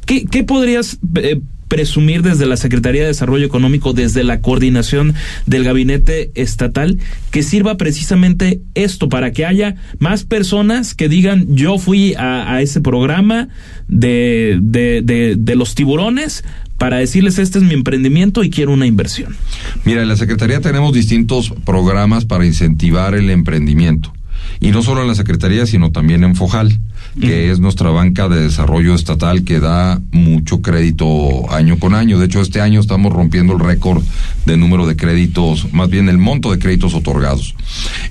¿Qué, 0.06 0.43
podrías 0.43 1.00
eh, 1.15 1.39
presumir 1.67 2.23
desde 2.23 2.47
la 2.47 2.58
Secretaría 2.58 3.02
de 3.02 3.10
Desarrollo 3.10 3.45
Económico, 3.45 3.93
desde 3.93 4.23
la 4.23 4.41
coordinación 4.41 5.13
del 5.45 5.63
gabinete 5.63 6.32
estatal, 6.34 6.97
que 7.30 7.43
sirva 7.43 7.78
precisamente 7.78 8.62
esto, 8.73 9.10
para 9.10 9.32
que 9.32 9.45
haya 9.45 9.76
más 10.00 10.23
personas 10.23 10.95
que 10.95 11.08
digan, 11.08 11.56
yo 11.56 11.78
fui 11.78 12.15
a, 12.15 12.52
a 12.52 12.62
ese 12.62 12.82
programa 12.82 13.50
de, 13.88 14.58
de, 14.62 15.02
de, 15.04 15.36
de 15.38 15.56
los 15.56 15.76
tiburones 15.76 16.43
para 16.80 16.97
decirles, 16.97 17.39
este 17.39 17.60
es 17.60 17.63
mi 17.63 17.73
emprendimiento 17.73 18.43
y 18.43 18.50
quiero 18.50 18.71
una 18.71 18.86
inversión. 18.86 19.36
Mira, 19.84 20.02
en 20.02 20.08
la 20.08 20.15
Secretaría 20.15 20.62
tenemos 20.62 20.93
distintos 20.93 21.54
programas 21.65 22.26
para 22.26 22.45
incentivar 22.45 23.15
el 23.15 23.30
emprendimiento. 23.30 24.13
Y 24.60 24.71
no 24.71 24.81
solo 24.81 25.01
en 25.01 25.07
la 25.07 25.15
Secretaría, 25.15 25.65
sino 25.65 25.91
también 25.91 26.23
en 26.23 26.36
FOJAL, 26.36 26.79
que 27.19 27.51
es 27.51 27.60
nuestra 27.60 27.89
banca 27.89 28.27
de 28.29 28.41
desarrollo 28.41 28.93
estatal 28.93 29.43
que 29.43 29.60
da 29.60 29.99
mucho 30.12 30.62
crédito 30.62 31.51
año 31.51 31.79
con 31.79 31.95
año. 31.95 32.19
De 32.19 32.25
hecho, 32.25 32.41
este 32.41 32.62
año 32.62 32.79
estamos 32.79 33.13
rompiendo 33.13 33.53
el 33.53 33.60
récord 33.60 34.03
de 34.45 34.57
número 34.57 34.88
de 34.88 34.95
créditos, 34.95 35.71
más 35.73 35.89
bien 35.89 36.10
el 36.10 36.17
monto 36.17 36.51
de 36.51 36.60
créditos 36.60 36.93
otorgados. 36.93 37.55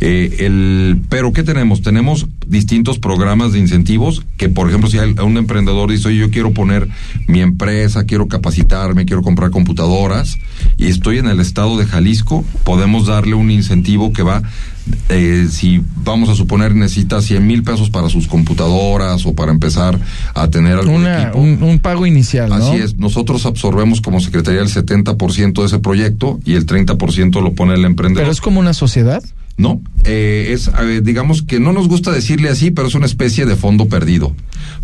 Eh, 0.00 0.36
el, 0.40 1.00
pero, 1.08 1.32
¿qué 1.32 1.42
tenemos? 1.42 1.82
Tenemos 1.82 2.26
distintos 2.46 2.98
programas 2.98 3.52
de 3.52 3.58
incentivos 3.58 4.24
que, 4.36 4.48
por 4.48 4.68
ejemplo, 4.68 4.88
si 4.90 4.98
hay 4.98 5.14
un 5.22 5.36
emprendedor 5.36 5.90
dice, 5.90 6.08
oye, 6.08 6.18
yo 6.18 6.30
quiero 6.30 6.52
poner 6.52 6.88
mi 7.26 7.40
empresa, 7.40 8.04
quiero 8.04 8.28
capacitarme, 8.28 9.06
quiero 9.06 9.22
comprar 9.22 9.50
computadoras 9.50 10.38
y 10.76 10.86
estoy 10.86 11.18
en 11.18 11.26
el 11.26 11.40
estado 11.40 11.76
de 11.76 11.86
Jalisco, 11.86 12.44
podemos 12.64 13.06
darle 13.06 13.34
un 13.34 13.50
incentivo 13.50 14.12
que 14.12 14.22
va 14.22 14.42
eh, 15.08 15.46
si 15.50 15.82
vamos 16.04 16.28
a 16.28 16.34
suponer 16.34 16.74
necesita 16.74 17.20
100 17.20 17.46
mil 17.46 17.62
pesos 17.62 17.90
para 17.90 18.08
sus 18.08 18.28
computadoras 18.28 19.26
o 19.26 19.34
para 19.34 19.50
empezar 19.52 19.98
a 20.34 20.48
tener 20.48 20.78
algún 20.78 20.96
Una- 21.02 21.22
equipo. 21.24 21.38
un, 21.38 21.62
un 21.62 21.78
pago 21.78 22.06
inicial, 22.06 22.48
¿no? 22.48 22.54
Así 22.56 22.76
es, 22.76 22.96
nosotros 22.96 23.46
absorbemos 23.46 24.00
como 24.00 24.20
Secretaría 24.20 24.60
el 24.60 24.68
70% 24.68 25.60
de 25.60 25.66
ese 25.66 25.78
proyecto 25.78 26.38
y 26.44 26.54
el 26.54 26.66
30% 26.66 27.40
lo 27.42 27.52
pone 27.54 27.74
el 27.74 27.84
emprendedor. 27.84 28.22
Pero 28.24 28.32
es 28.32 28.40
como 28.40 28.60
una 28.60 28.74
sociedad. 28.74 29.22
No, 29.58 29.80
eh, 30.04 30.48
es, 30.50 30.68
eh, 30.68 31.00
digamos 31.02 31.42
que 31.42 31.60
no 31.60 31.72
nos 31.72 31.88
gusta 31.88 32.12
decirle 32.12 32.50
así, 32.50 32.70
pero 32.70 32.88
es 32.88 32.94
una 32.94 33.06
especie 33.06 33.46
de 33.46 33.56
fondo 33.56 33.86
perdido. 33.88 34.34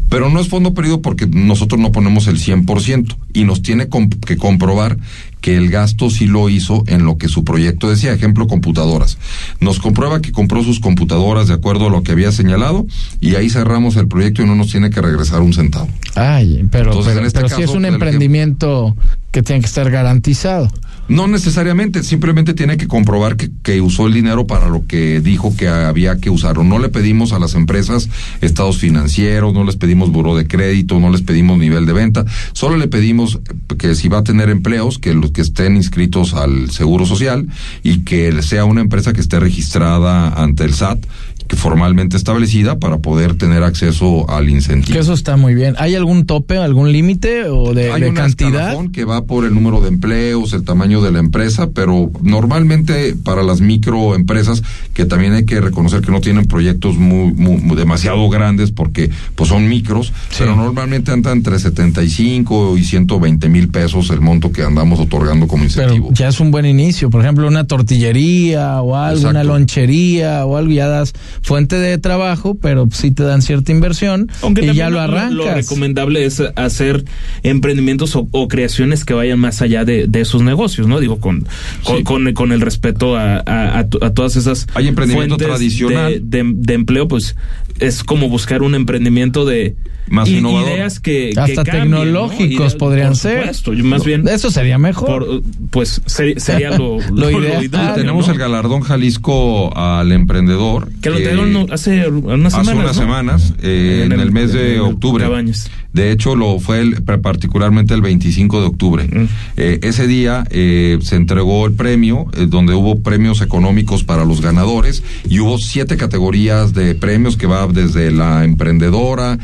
Pero 0.09 0.31
no 0.31 0.41
es 0.41 0.49
fondo 0.49 0.75
perdido 0.75 1.01
porque 1.01 1.27
nosotros 1.27 1.81
no 1.81 1.93
ponemos 1.93 2.27
el 2.27 2.39
100% 2.39 3.17
y 3.33 3.45
nos 3.45 3.63
tiene 3.63 3.89
que 4.27 4.37
comprobar 4.37 4.99
que 5.41 5.57
el 5.57 5.71
gasto 5.71 6.11
sí 6.11 6.27
lo 6.27 6.49
hizo 6.49 6.85
en 6.87 7.05
lo 7.05 7.19
que 7.19 7.29
su 7.29 7.45
proyecto 7.45 7.91
decía. 7.91 8.13
Ejemplo, 8.13 8.47
computadoras. 8.47 9.19
Nos 9.61 9.79
comprueba 9.79 10.21
que 10.21 10.33
compró 10.33 10.63
sus 10.63 10.81
computadoras 10.81 11.49
de 11.49 11.55
acuerdo 11.55 11.87
a 11.87 11.91
lo 11.91 12.03
que 12.03 12.13
había 12.13 12.31
señalado 12.31 12.87
y 13.21 13.35
ahí 13.35 13.51
cerramos 13.51 13.97
el 13.97 14.09
proyecto 14.09 14.43
y 14.43 14.47
no 14.47 14.55
nos 14.55 14.71
tiene 14.71 14.91
que 14.91 15.01
regresar 15.01 15.41
un 15.41 15.53
centavo. 15.53 15.89
Ay, 16.15 16.67
pero, 16.71 16.91
Entonces, 16.91 17.13
pero, 17.13 17.21
en 17.21 17.27
este 17.27 17.41
pero 17.41 17.59
es 17.59 17.71
un 17.71 17.85
emprendimiento 17.85 18.97
que 19.31 19.43
tiene 19.43 19.61
que 19.61 19.67
estar 19.67 19.91
garantizado. 19.91 20.71
No 21.09 21.27
necesariamente, 21.27 22.03
simplemente 22.05 22.55
tiene 22.55 22.77
que 22.77 22.87
comprobar 22.87 23.37
que, 23.37 23.51
que 23.63 23.81
usó 23.81 24.07
el 24.07 24.15
dinero 24.15 24.47
para 24.47 24.69
lo 24.69 24.87
que 24.87 25.21
dijo 25.21 25.55
que 25.57 25.69
había 25.69 26.19
que 26.19 26.31
usarlo. 26.31 26.63
No 26.65 26.79
le 26.79 26.89
pedimos 26.89 27.33
a 27.33 27.39
las 27.39 27.55
empresas 27.55 28.09
estados 28.41 28.79
financieros, 28.79 29.53
no 29.53 29.65
les 29.65 29.77
pedimos 29.77 30.11
buró 30.11 30.37
de 30.37 30.47
crédito, 30.47 31.01
no 31.01 31.11
les 31.11 31.23
pedimos 31.23 31.59
nivel 31.59 31.87
de 31.87 31.93
venta, 31.93 32.25
solo 32.53 32.77
le 32.77 32.89
pedimos 32.89 33.41
que 33.79 33.95
si 33.95 34.09
va 34.09 34.19
a 34.19 34.25
tener 34.25 34.49
empleos, 34.49 34.99
que 34.99 35.13
los 35.13 35.33
que 35.33 35.43
estén 35.43 35.77
inscritos 35.77 36.35
al 36.35 36.71
Seguro 36.71 37.05
Social 37.05 37.49
y 37.83 38.01
que 38.01 38.41
sea 38.43 38.65
una 38.65 38.81
empresa 38.81 39.13
que 39.13 39.21
esté 39.21 39.41
registrada 39.41 40.33
ante 40.41 40.65
el 40.65 40.73
SAT, 40.73 41.05
que 41.53 41.57
formalmente 41.59 42.17
establecida 42.17 42.79
para 42.79 42.99
poder 42.99 43.35
tener 43.37 43.63
acceso 43.63 44.29
al 44.31 44.49
incentivo. 44.49 44.95
Que 44.95 45.01
eso 45.01 45.13
está 45.13 45.37
muy 45.37 45.55
bien. 45.55 45.75
¿Hay 45.79 45.95
algún 45.95 46.25
tope, 46.25 46.57
algún 46.57 46.91
límite 46.93 47.45
o 47.45 47.75
de, 47.75 47.93
Hay 47.93 48.01
de 48.01 48.09
un 48.09 48.15
cantidad? 48.15 48.75
que 48.91 49.05
va 49.05 49.27
por 49.27 49.45
el 49.45 49.53
número 49.55 49.81
de 49.83 49.89
empleos, 49.89 50.55
el 50.55 50.65
tamaño 50.65 51.03
de 51.03 51.13
la 51.13 51.19
empresa, 51.19 51.69
pero 51.75 52.11
normalmente 52.23 53.15
para 53.23 53.43
las 53.43 53.61
microempresas, 53.61 54.63
que 54.95 55.05
también 55.05 55.35
hay 55.35 55.45
que 55.45 55.61
reconocer 55.61 56.01
que 56.01 56.11
no 56.11 56.23
tienen 56.23 56.47
proyectos 56.47 56.97
muy, 56.97 57.33
muy- 57.35 57.59
muy 57.61 57.77
demasiado 57.77 58.27
grandes 58.31 58.71
porque 58.71 59.11
pues 59.35 59.51
son 59.51 59.69
micros, 59.69 60.11
pero 60.39 60.57
normalmente 60.57 61.13
anda 61.13 61.33
entre 61.33 61.59
75 61.59 62.79
y 62.79 62.85
120 62.85 63.49
mil 63.51 63.69
pesos 63.69 64.09
el 64.09 64.23
monto 64.23 64.53
que 64.53 64.63
andamos 64.63 64.99
otorgando 65.01 65.47
como 65.47 65.65
incentivo. 65.65 66.09
Pero 66.09 66.17
ya 66.17 66.29
es 66.29 66.41
un 66.41 66.51
buen 66.51 66.65
inicio. 66.65 67.11
Por 67.11 67.21
ejemplo, 67.21 67.47
una 67.47 67.67
tortillería 67.67 68.81
o 68.81 68.97
algo, 68.97 69.29
una 69.29 69.45
lonchería 69.45 70.47
o 70.47 70.57
algo, 70.57 70.73
ya 70.73 70.87
das 70.89 71.13
fuente 71.43 71.77
de 71.77 71.99
trabajo, 71.99 72.57
pero 72.61 72.89
sí 72.93 73.11
te 73.11 73.23
dan 73.25 73.43
cierta 73.43 73.73
inversión 73.73 74.31
Aunque 74.43 74.65
y 74.65 74.75
ya 74.75 74.91
lo 74.91 75.01
arrancas. 75.01 75.33
Lo 75.35 75.53
recomendable 75.53 76.25
es 76.25 76.43
hacer 76.57 77.05
emprendimientos 77.43 78.15
o, 78.17 78.29
o 78.31 78.49
creaciones 78.49 79.05
que 79.05 79.15
vayan 79.15 79.39
más 79.39 79.61
allá 79.63 79.85
de, 79.85 80.07
de 80.07 80.21
esos 80.21 80.43
negocios, 80.43 80.87
¿no? 80.87 81.01
Digo, 81.01 81.19
con, 81.19 81.47
con, 81.85 82.03
con, 82.05 82.33
con 82.35 82.53
el 82.53 82.61
respeto 82.61 83.17
a, 83.17 83.43
a, 83.45 83.79
a 83.79 83.89
to- 83.89 84.05
a 84.05 84.11
todas 84.11 84.37
esas 84.37 84.67
Hay 84.75 84.89
emprendimiento 84.89 85.37
fuentes 85.37 85.49
tradicional. 85.49 86.13
De, 86.31 86.43
de- 86.45 86.53
de 86.55 86.75
empleo, 86.75 87.09
pues 87.09 87.37
es 87.81 88.05
como 88.05 88.29
buscar 88.29 88.63
un 88.63 88.75
emprendimiento 88.75 89.45
de 89.45 89.75
Más 90.09 90.29
innovador. 90.29 90.69
ideas 90.71 91.01
que, 91.01 91.31
que 91.35 91.41
Hasta 91.41 91.65
cambien, 91.65 91.91
¿no? 91.91 92.01
tecnológicos 92.01 92.51
Ideas- 92.51 92.75
podrían 92.75 93.09
por 93.11 93.17
ser. 93.17 93.53
yo 93.53 93.85
más 93.85 94.05
bien 94.05 94.27
Eso 94.29 94.51
sería 94.51 94.79
mejor. 94.79 95.07
por- 95.27 95.43
pues 95.71 96.03
ser- 96.07 96.41
sería 96.41 96.77
lo, 96.77 96.99
Lo 97.13 97.31
ideal. 97.31 97.95
Tenemos 97.95 98.27
¿no? 98.27 98.33
el 98.33 98.39
galardón 98.39 98.83
Jalisco 98.83 99.77
al 99.77 100.13
emprendedor. 100.13 100.89
Que 101.01 101.11
lo 101.11 101.17
entregaron 101.17 101.53
no- 101.53 101.67
hace 101.71 102.09
unas 102.09 102.55
hace 102.55 102.65
semanas. 102.67 102.85
unas 102.85 102.97
¿no? 102.97 103.03
semanas, 103.03 103.55
eh, 103.63 104.03
en, 104.07 104.13
el, 104.13 104.33
mes 104.33 104.53
de 104.53 104.81
octubre. 104.81 105.25
Cabañas. 105.25 105.71
De 105.93 106.11
hecho, 106.11 106.37
lo 106.37 106.59
fue 106.59 106.81
el- 106.81 107.03
particularmente 107.03 107.93
el 107.95 108.01
25 108.01 108.61
de 108.61 108.67
octubre. 108.67 109.05
Mm. 109.05 109.25
Eh, 109.59 109.79
ese 109.83 110.07
día 110.07 110.45
eh, 110.51 110.99
se 111.03 111.17
entregó 111.17 111.67
el 111.67 111.73
premio, 111.75 112.27
eh, 112.37 112.47
donde 112.49 112.73
hubo 112.75 113.03
premios 113.03 113.43
económicos 113.43 114.03
para 114.05 114.25
los 114.25 114.41
ganadores 114.41 115.03
y 115.29 115.41
hubo 115.41 115.59
siete 115.59 115.97
categorías 115.99 116.73
de 116.73 116.95
premios 116.95 117.37
que 117.37 117.47
va 117.47 117.67
desde 117.67 118.11
la 118.11 118.45
emprendedora, 118.45 119.39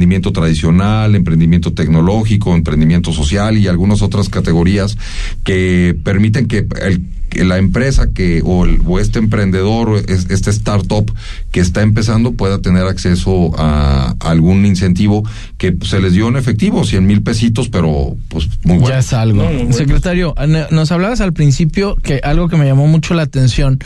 emprendimiento 0.00 0.32
tradicional, 0.32 1.14
emprendimiento 1.14 1.74
tecnológico, 1.74 2.54
emprendimiento 2.54 3.12
social 3.12 3.58
y 3.58 3.68
algunas 3.68 4.00
otras 4.00 4.30
categorías 4.30 4.96
que 5.44 5.94
permiten 6.02 6.48
que 6.48 6.66
el 6.80 7.02
que 7.30 7.44
la 7.44 7.56
empresa 7.58 8.08
que 8.12 8.42
o, 8.44 8.66
el- 8.66 8.80
o 8.86 8.98
este 8.98 9.18
emprendedor 9.18 9.88
o 9.88 9.96
es- 9.98 10.26
este 10.30 10.50
startup 10.50 11.10
que 11.52 11.60
está 11.60 11.82
empezando 11.82 12.32
pueda 12.32 12.58
tener 12.60 12.84
acceso 12.84 13.52
a, 13.58 14.14
a 14.20 14.30
algún 14.30 14.66
incentivo 14.66 15.22
que 15.56 15.72
pues, 15.72 15.90
se 15.90 16.00
les 16.00 16.12
dio 16.12 16.28
en 16.28 16.36
efectivo, 16.36 16.84
100 16.84 17.06
mil 17.06 17.22
pesitos, 17.22 17.68
pero 17.68 18.16
pues 18.28 18.48
muy 18.64 18.76
bueno. 18.78 18.88
Ya 18.94 18.98
es 18.98 19.12
algo. 19.12 19.42
Secretario, 19.72 20.34
nos 20.70 20.92
hablabas 20.92 21.20
al 21.20 21.32
principio 21.32 21.96
que 21.96 22.20
algo 22.24 22.48
que 22.48 22.56
me 22.56 22.66
llamó 22.66 22.86
mucho 22.86 23.14
la 23.14 23.22
atención, 23.22 23.78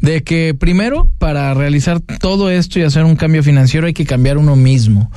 de 0.00 0.22
que 0.22 0.54
primero, 0.58 1.10
para 1.18 1.52
realizar 1.54 2.00
todo 2.00 2.50
esto 2.50 2.78
y 2.78 2.82
hacer 2.82 3.04
un 3.04 3.16
cambio 3.16 3.42
financiero 3.42 3.86
hay 3.86 3.92
que 3.94 4.04
cambiar 4.06 4.38
uno 4.38 4.56
mismo. 4.56 5.10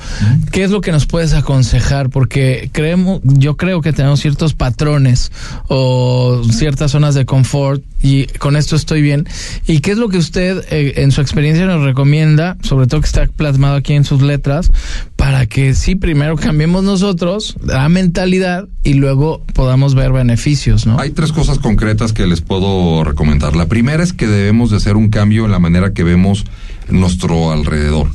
¿Qué 0.52 0.64
es 0.64 0.70
lo 0.70 0.80
que 0.80 0.92
nos 0.92 1.06
puedes 1.06 1.32
aconsejar? 1.34 2.10
Porque 2.10 2.70
creemos, 2.72 3.20
yo 3.24 3.56
creo 3.56 3.80
que 3.80 3.92
tenemos 3.92 4.20
ciertos 4.20 4.54
patrones 4.54 5.30
o 5.68 6.42
ciertas 6.50 6.90
zonas 6.90 7.14
de 7.14 7.24
confort 7.26 7.75
y 8.02 8.26
con 8.38 8.56
esto 8.56 8.76
estoy 8.76 9.02
bien. 9.02 9.26
¿Y 9.66 9.80
qué 9.80 9.92
es 9.92 9.98
lo 9.98 10.08
que 10.08 10.18
usted 10.18 10.64
eh, 10.70 10.94
en 10.96 11.12
su 11.12 11.20
experiencia 11.20 11.66
nos 11.66 11.82
recomienda, 11.82 12.56
sobre 12.62 12.86
todo 12.86 13.00
que 13.00 13.06
está 13.06 13.26
plasmado 13.26 13.76
aquí 13.76 13.94
en 13.94 14.04
sus 14.04 14.22
letras, 14.22 14.70
para 15.16 15.46
que 15.46 15.74
sí, 15.74 15.96
primero 15.96 16.36
cambiemos 16.36 16.84
nosotros 16.84 17.56
la 17.64 17.88
mentalidad 17.88 18.68
y 18.84 18.94
luego 18.94 19.42
podamos 19.54 19.94
ver 19.94 20.12
beneficios, 20.12 20.86
¿no? 20.86 20.98
Hay 20.98 21.10
tres 21.10 21.32
cosas 21.32 21.58
concretas 21.58 22.12
que 22.12 22.26
les 22.26 22.40
puedo 22.40 23.02
recomendar. 23.04 23.56
La 23.56 23.66
primera 23.66 24.02
es 24.02 24.12
que 24.12 24.26
debemos 24.26 24.70
de 24.70 24.76
hacer 24.76 24.96
un 24.96 25.08
cambio 25.08 25.44
en 25.44 25.50
la 25.50 25.58
manera 25.58 25.92
que 25.92 26.04
vemos 26.04 26.44
nuestro 26.88 27.50
alrededor. 27.52 28.10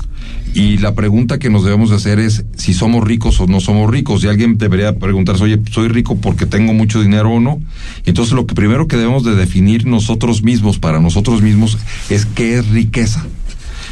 Y 0.54 0.78
la 0.80 0.96
pregunta 0.96 1.40
que 1.40 1.50
nos 1.50 1.64
debemos 1.64 1.90
de 1.90 1.96
hacer 1.96 2.20
es 2.20 2.44
si 2.58 2.74
somos 2.74 3.06
ricos 3.06 3.40
o 3.40 3.48
no 3.48 3.60
somos 3.60 3.90
ricos. 3.90 4.24
Y 4.24 4.28
alguien 4.28 4.58
debería 4.58 4.98
preguntarse, 4.98 5.44
oye, 5.44 5.60
¿soy 5.72 5.88
rico 5.88 6.18
porque 6.18 6.46
tengo 6.46 6.74
mucho 6.74 7.02
dinero 7.02 7.32
o 7.32 7.40
no? 7.40 7.62
Entonces 8.06 8.34
lo 8.34 8.46
que 8.46 8.56
primero 8.56 8.88
que 8.88 8.98
debemos 8.98 9.24
de 9.24 9.36
definir 9.36 9.86
nosotros 9.86 10.44
mismos, 10.44 10.78
para 10.78 11.00
nosotros 11.00 11.42
mismos, 11.42 11.78
es 12.10 12.26
qué 12.26 12.56
es 12.56 12.68
riqueza. 12.68 13.26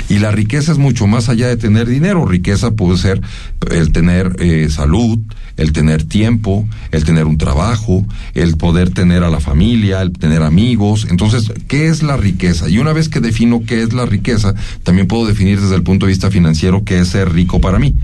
Y 0.10 0.18
la 0.18 0.32
riqueza 0.32 0.72
es 0.72 0.80
mucho 0.80 1.05
más 1.05 1.30
allá 1.30 1.47
de 1.47 1.55
tener 1.55 1.88
dinero. 1.88 2.26
Riqueza 2.26 2.72
puede 2.72 2.97
ser 2.97 3.22
el 3.72 3.91
tener 3.91 4.36
eh, 4.39 4.68
salud, 4.70 5.20
el 5.55 5.72
tener 5.72 6.03
tiempo, 6.03 6.68
el 6.91 7.03
tener 7.03 7.26
un 7.26 7.38
trabajo, 7.38 8.05
el 8.34 8.57
poder 8.57 8.89
tener 8.89 9.24
a 9.24 9.30
la 9.30 9.39
familia, 9.39 10.01
el 10.01 10.12
tener 10.12 10.41
amigos. 10.41 11.05
Entonces, 11.10 11.53
¿qué 11.68 11.88
es 11.88 12.01
la 12.01 12.18
riqueza? 12.18 12.70
Y 12.70 12.80
una 12.80 12.91
vez 12.91 13.07
que 13.07 13.20
defino 13.20 13.62
qué 13.66 13.84
es 13.84 13.93
la 13.93 14.07
riqueza, 14.07 14.55
también 14.82 15.07
puedo 15.07 15.28
definir 15.28 15.62
desde 15.62 15.76
el 15.76 15.84
punto 15.84 16.07
de 16.07 16.12
vista 16.12 16.32
financiero 16.32 16.84
qué 16.84 16.99
es 16.99 17.10
ser 17.10 17.32
rico 17.32 17.62
para 17.62 17.78
mí. 17.78 17.95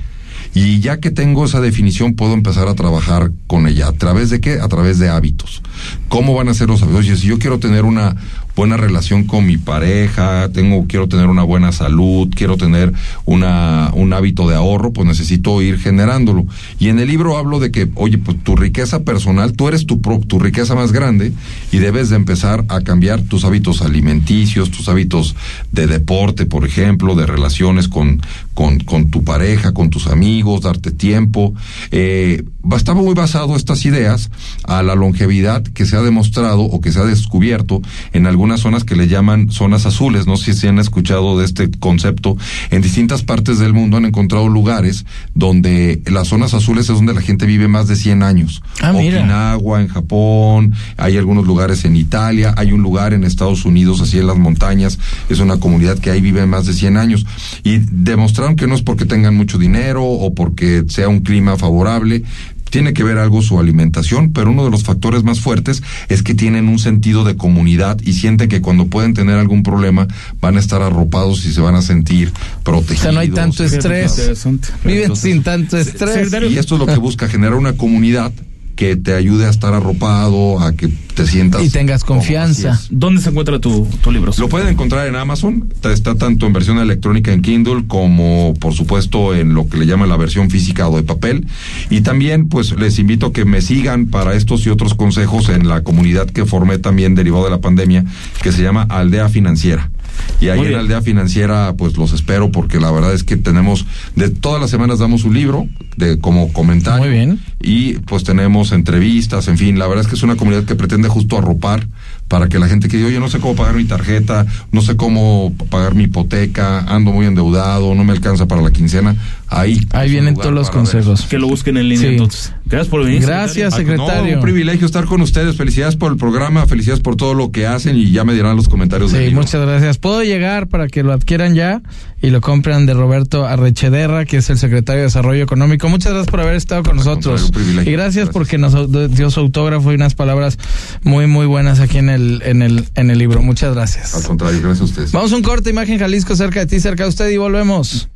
Y 0.53 0.79
ya 0.79 1.01
que 1.01 1.11
tengo 1.11 1.43
esa 1.43 1.59
definición, 1.59 2.15
puedo 2.15 2.33
empezar 2.33 2.69
a 2.69 2.75
trabajar 2.75 3.31
con 3.45 3.67
ella. 3.67 3.89
¿A 3.89 3.91
través 3.91 4.29
de 4.29 4.39
qué? 4.39 4.59
A 4.61 4.67
través 4.69 4.99
de 4.99 5.09
hábitos. 5.09 5.61
¿Cómo 6.07 6.33
van 6.33 6.47
a 6.47 6.53
ser 6.53 6.69
los 6.69 6.81
hábitos? 6.81 7.01
Oye, 7.01 7.17
si 7.17 7.27
yo 7.27 7.39
quiero 7.39 7.59
tener 7.59 7.83
una 7.83 8.15
buena 8.55 8.77
relación 8.77 9.25
con 9.25 9.45
mi 9.45 9.57
pareja, 9.57 10.49
tengo, 10.53 10.85
quiero 10.87 11.07
tener 11.07 11.27
una 11.27 11.43
buena 11.43 11.71
salud, 11.71 12.29
quiero 12.33 12.57
tener 12.57 12.93
una, 13.25 13.91
un 13.93 14.13
hábito 14.13 14.47
de 14.47 14.55
ahorro, 14.55 14.93
pues 14.93 15.07
necesito 15.07 15.61
ir 15.61 15.77
generándolo. 15.79 16.45
Y 16.79 16.89
en 16.89 16.99
el 16.99 17.07
libro 17.07 17.37
hablo 17.37 17.59
de 17.59 17.71
que, 17.71 17.89
oye, 17.95 18.17
pues 18.17 18.41
tu 18.43 18.55
riqueza 18.55 19.03
personal, 19.03 19.53
tú 19.53 19.67
eres 19.67 19.85
tu, 19.85 20.01
pro- 20.01 20.19
tu 20.19 20.39
riqueza 20.39 20.75
más 20.75 20.91
grande 20.91 21.33
y 21.71 21.77
debes 21.79 22.09
de 22.09 22.15
empezar 22.15 22.65
a 22.69 22.81
cambiar 22.81 23.21
tus 23.21 23.43
hábitos 23.45 23.81
alimenticios, 23.81 24.71
tus 24.71 24.87
hábitos 24.89 25.35
de 25.71 25.87
deporte, 25.87 26.45
por 26.45 26.65
ejemplo, 26.65 27.15
de 27.15 27.25
relaciones 27.25 27.87
con, 27.87 28.21
con, 28.53 28.79
con 28.79 29.09
tu 29.11 29.23
pareja, 29.23 29.73
con 29.73 29.89
tus 29.89 30.07
amigos, 30.07 30.61
darte 30.61 30.91
tiempo. 30.91 31.53
Eh, 31.91 32.43
ba- 32.61 32.77
está 32.77 32.93
muy 32.93 33.13
basado 33.13 33.55
estas 33.55 33.85
ideas 33.85 34.31
a 34.63 34.81
la 34.83 34.95
longevidad 34.95 35.63
que 35.63 35.85
se 35.85 35.97
ha 35.97 36.01
demostrado 36.01 36.61
o 36.61 36.79
que 36.81 36.91
se 36.91 36.99
ha 36.99 37.03
descubierto 37.05 37.81
en 38.13 38.25
algunas 38.45 38.61
zonas 38.61 38.83
que 38.83 38.95
le 38.95 39.07
llaman 39.07 39.49
zonas 39.49 39.87
azules. 39.87 40.27
No 40.27 40.37
sé 40.37 40.53
si 40.53 40.67
han 40.67 40.77
escuchado 40.77 41.39
de 41.39 41.45
este 41.45 41.71
concepto. 41.71 42.37
En 42.69 42.83
distintas 42.83 43.23
partes 43.23 43.57
del 43.57 43.73
mundo 43.73 43.97
han 43.97 44.05
encontrado 44.05 44.47
lugares 44.49 45.03
donde 45.33 45.99
las 46.05 46.27
zonas 46.27 46.53
azules 46.53 46.87
es 46.87 46.95
donde 46.95 47.15
la 47.15 47.21
gente 47.21 47.47
vive 47.47 47.67
más 47.67 47.87
de 47.87 47.95
100 47.95 48.21
años. 48.21 48.61
Ah, 48.83 48.93
mira. 48.93 49.17
Okinawa, 49.17 49.81
en 49.81 49.87
Japón, 49.87 50.73
hay 50.95 51.17
algunos 51.17 51.47
lugares 51.47 51.85
en 51.85 51.95
Italia, 51.95 52.53
hay 52.55 52.71
un 52.71 52.83
lugar 52.83 53.13
en 53.13 53.23
Estados 53.23 53.65
Unidos, 53.65 53.99
así 53.99 54.19
en 54.19 54.27
las 54.27 54.37
montañas, 54.37 54.99
es 55.27 55.39
una 55.39 55.57
comunidad 55.59 55.97
que 55.97 56.11
ahí 56.11 56.21
vive 56.21 56.45
más 56.45 56.67
de 56.67 56.73
100 56.73 56.97
años. 56.97 57.25
Y 57.63 57.79
demostraron 57.79 58.55
que 58.55 58.67
no 58.67 58.75
es 58.75 58.83
porque 58.83 59.05
tengan 59.05 59.35
mucho 59.35 59.57
dinero 59.57 60.03
o 60.05 60.35
porque 60.35 60.83
sea 60.87 61.09
un 61.09 61.21
clima 61.21 61.57
favorable, 61.57 62.21
tiene 62.69 62.93
que 62.93 63.03
ver 63.03 63.17
algo 63.17 63.41
su 63.41 63.59
alimentación, 63.59 64.31
pero 64.33 64.51
uno 64.51 64.65
de 64.65 64.71
los 64.71 64.83
factores 64.83 65.23
más 65.23 65.39
fuertes 65.39 65.83
es 66.09 66.23
que 66.23 66.33
tienen 66.33 66.67
un 66.67 66.79
sentido 66.79 67.23
de 67.23 67.35
comunidad 67.35 67.99
y 68.03 68.13
sienten 68.13 68.49
que 68.49 68.61
cuando 68.61 68.87
pueden 68.87 69.13
tener 69.13 69.37
algún 69.37 69.63
problema 69.63 70.07
van 70.41 70.57
a 70.57 70.59
estar 70.59 70.81
arropados 70.81 71.45
y 71.45 71.53
se 71.53 71.61
van 71.61 71.75
a 71.75 71.81
sentir 71.81 72.31
protegidos. 72.63 72.99
O 72.99 73.03
sea, 73.03 73.11
no 73.11 73.19
hay 73.19 73.29
tanto 73.29 73.63
estrés. 73.63 74.45
Viven 74.83 75.15
sin 75.15 75.43
tanto 75.43 75.77
estrés. 75.77 76.31
Y 76.49 76.57
esto 76.57 76.75
es 76.75 76.79
lo 76.79 76.85
que 76.85 76.97
busca, 76.97 77.27
generar 77.27 77.55
una 77.55 77.73
comunidad 77.73 78.31
que 78.75 78.95
te 78.95 79.13
ayude 79.13 79.45
a 79.45 79.49
estar 79.49 79.73
arropado, 79.73 80.59
a 80.59 80.73
que 80.73 80.87
te 80.87 81.25
sientas... 81.25 81.63
Y 81.63 81.69
tengas 81.69 82.03
confianza. 82.03 82.79
¿Dónde 82.89 83.21
se 83.21 83.29
encuentra 83.29 83.59
tu, 83.59 83.87
tu 84.01 84.11
libro? 84.11 84.33
Lo 84.37 84.49
pueden 84.49 84.67
encontrar 84.67 85.07
en 85.07 85.15
Amazon, 85.15 85.69
está, 85.73 85.91
está 85.91 86.15
tanto 86.15 86.45
en 86.45 86.53
versión 86.53 86.77
electrónica 86.79 87.31
en 87.31 87.41
Kindle 87.41 87.85
como 87.87 88.53
por 88.59 88.73
supuesto 88.73 89.33
en 89.33 89.53
lo 89.53 89.67
que 89.67 89.77
le 89.77 89.85
llaman 89.85 90.09
la 90.09 90.17
versión 90.17 90.49
física 90.49 90.87
o 90.89 90.97
de 90.97 91.03
papel. 91.03 91.47
Y 91.89 92.01
también 92.01 92.49
pues 92.49 92.71
les 92.77 92.99
invito 92.99 93.27
a 93.27 93.33
que 93.33 93.45
me 93.45 93.61
sigan 93.61 94.07
para 94.07 94.35
estos 94.35 94.65
y 94.65 94.69
otros 94.69 94.93
consejos 94.93 95.49
en 95.49 95.67
la 95.67 95.83
comunidad 95.83 96.29
que 96.29 96.45
formé 96.45 96.77
también 96.77 97.15
derivado 97.15 97.45
de 97.45 97.51
la 97.51 97.61
pandemia, 97.61 98.05
que 98.41 98.51
se 98.51 98.61
llama 98.61 98.85
Aldea 98.89 99.29
Financiera. 99.29 99.89
Y 100.39 100.49
ahí 100.49 100.59
en 100.59 100.67
bien. 100.67 100.79
Aldea 100.79 101.01
Financiera, 101.01 101.73
pues 101.77 101.97
los 101.97 102.13
espero 102.13 102.51
porque 102.51 102.79
la 102.79 102.91
verdad 102.91 103.13
es 103.13 103.23
que 103.23 103.37
tenemos, 103.37 103.85
de 104.15 104.29
todas 104.29 104.61
las 104.61 104.69
semanas 104.69 104.99
damos 104.99 105.23
un 105.23 105.33
libro 105.33 105.67
de 105.97 106.19
como 106.19 106.51
comentario. 106.51 107.05
Muy 107.05 107.09
bien. 107.09 107.39
Y 107.61 107.93
pues 107.99 108.23
tenemos 108.23 108.71
entrevistas, 108.71 109.47
en 109.47 109.57
fin, 109.57 109.79
la 109.79 109.87
verdad 109.87 110.03
es 110.03 110.07
que 110.07 110.15
es 110.15 110.23
una 110.23 110.35
comunidad 110.35 110.65
que 110.65 110.75
pretende 110.75 111.07
justo 111.07 111.37
arropar 111.37 111.87
para 112.27 112.49
que 112.49 112.59
la 112.59 112.67
gente 112.67 112.87
que 112.87 112.97
dice, 112.97 113.09
oye, 113.09 113.19
no 113.19 113.29
sé 113.29 113.39
cómo 113.39 113.55
pagar 113.55 113.75
mi 113.75 113.85
tarjeta, 113.85 114.45
no 114.71 114.81
sé 114.81 114.95
cómo 114.95 115.53
pagar 115.69 115.95
mi 115.95 116.03
hipoteca, 116.03 116.79
ando 116.79 117.11
muy 117.11 117.25
endeudado, 117.25 117.93
no 117.93 118.03
me 118.03 118.13
alcanza 118.13 118.47
para 118.47 118.61
la 118.61 118.71
quincena, 118.71 119.15
ahí. 119.47 119.79
Ahí 119.91 120.09
vienen 120.11 120.35
todos 120.35 120.53
los 120.53 120.67
ver 120.67 120.77
consejos. 120.77 121.21
Que 121.29 121.37
lo 121.39 121.47
busquen 121.47 121.77
en 121.77 121.89
línea 121.89 122.01
Sí. 122.09 122.13
entonces. 122.15 122.53
Gracias 122.65 122.87
por 122.89 123.03
venir. 123.03 123.21
Gracias, 123.21 123.71
no, 123.71 123.77
secretario. 123.77 124.35
un 124.37 124.41
privilegio 124.41 124.85
estar 124.85 125.05
con 125.05 125.21
ustedes. 125.21 125.55
Felicidades 125.55 125.95
por 125.95 126.11
el 126.11 126.17
programa, 126.17 126.65
felicidades 126.65 127.01
por 127.01 127.15
todo 127.15 127.33
lo 127.33 127.51
que 127.51 127.67
hacen 127.67 127.95
y 127.97 128.11
ya 128.11 128.23
me 128.23 128.33
dirán 128.33 128.55
los 128.55 128.67
comentarios 128.67 129.11
Sí, 129.11 129.29
muchas 129.33 129.61
gracias. 129.65 129.97
Puedo 129.97 130.23
llegar 130.23 130.67
para 130.67 130.87
que 130.87 131.03
lo 131.03 131.13
adquieran 131.13 131.53
ya 131.55 131.81
y 132.21 132.31
lo 132.31 132.41
compran 132.41 132.85
de 132.87 132.93
Roberto 132.95 133.45
Arrechederra, 133.45 134.25
que 134.25 134.37
es 134.37 134.49
el 134.49 134.57
secretario 134.57 135.01
de 135.01 135.05
Desarrollo 135.07 135.43
Económico. 135.43 135.87
Muchas 135.89 136.13
gracias 136.13 136.31
por 136.31 136.41
haber 136.41 136.55
estado 136.55 136.81
con 136.83 136.95
nosotros. 136.95 137.43
un 137.43 137.51
privilegio. 137.51 137.91
Y 137.91 137.95
gracias, 137.95 138.29
porque 138.29 138.57
nos 138.57 138.73
dio 139.13 139.29
su 139.29 139.39
autógrafo 139.41 139.91
y 139.91 139.95
unas 139.95 140.15
palabras 140.15 140.57
muy, 141.03 141.27
muy 141.27 141.45
buenas 141.45 141.79
aquí 141.79 141.99
en 141.99 142.09
el, 142.09 142.41
en 142.45 142.61
el, 142.63 142.85
en 142.95 143.11
el 143.11 143.19
libro. 143.19 143.41
Muchas 143.43 143.69
Al 143.69 143.75
gracias. 143.75 144.23
contrario, 144.25 144.59
gracias 144.61 144.81
a 144.81 144.85
ustedes. 144.85 145.11
Vamos 145.11 145.31
a 145.31 145.35
un 145.35 145.43
corte, 145.43 145.69
Imagen 145.69 145.99
Jalisco, 145.99 146.35
cerca 146.35 146.61
de 146.61 146.65
ti, 146.65 146.79
cerca 146.79 147.03
de 147.03 147.09
usted 147.09 147.29
y 147.29 147.37
volvemos. 147.37 148.09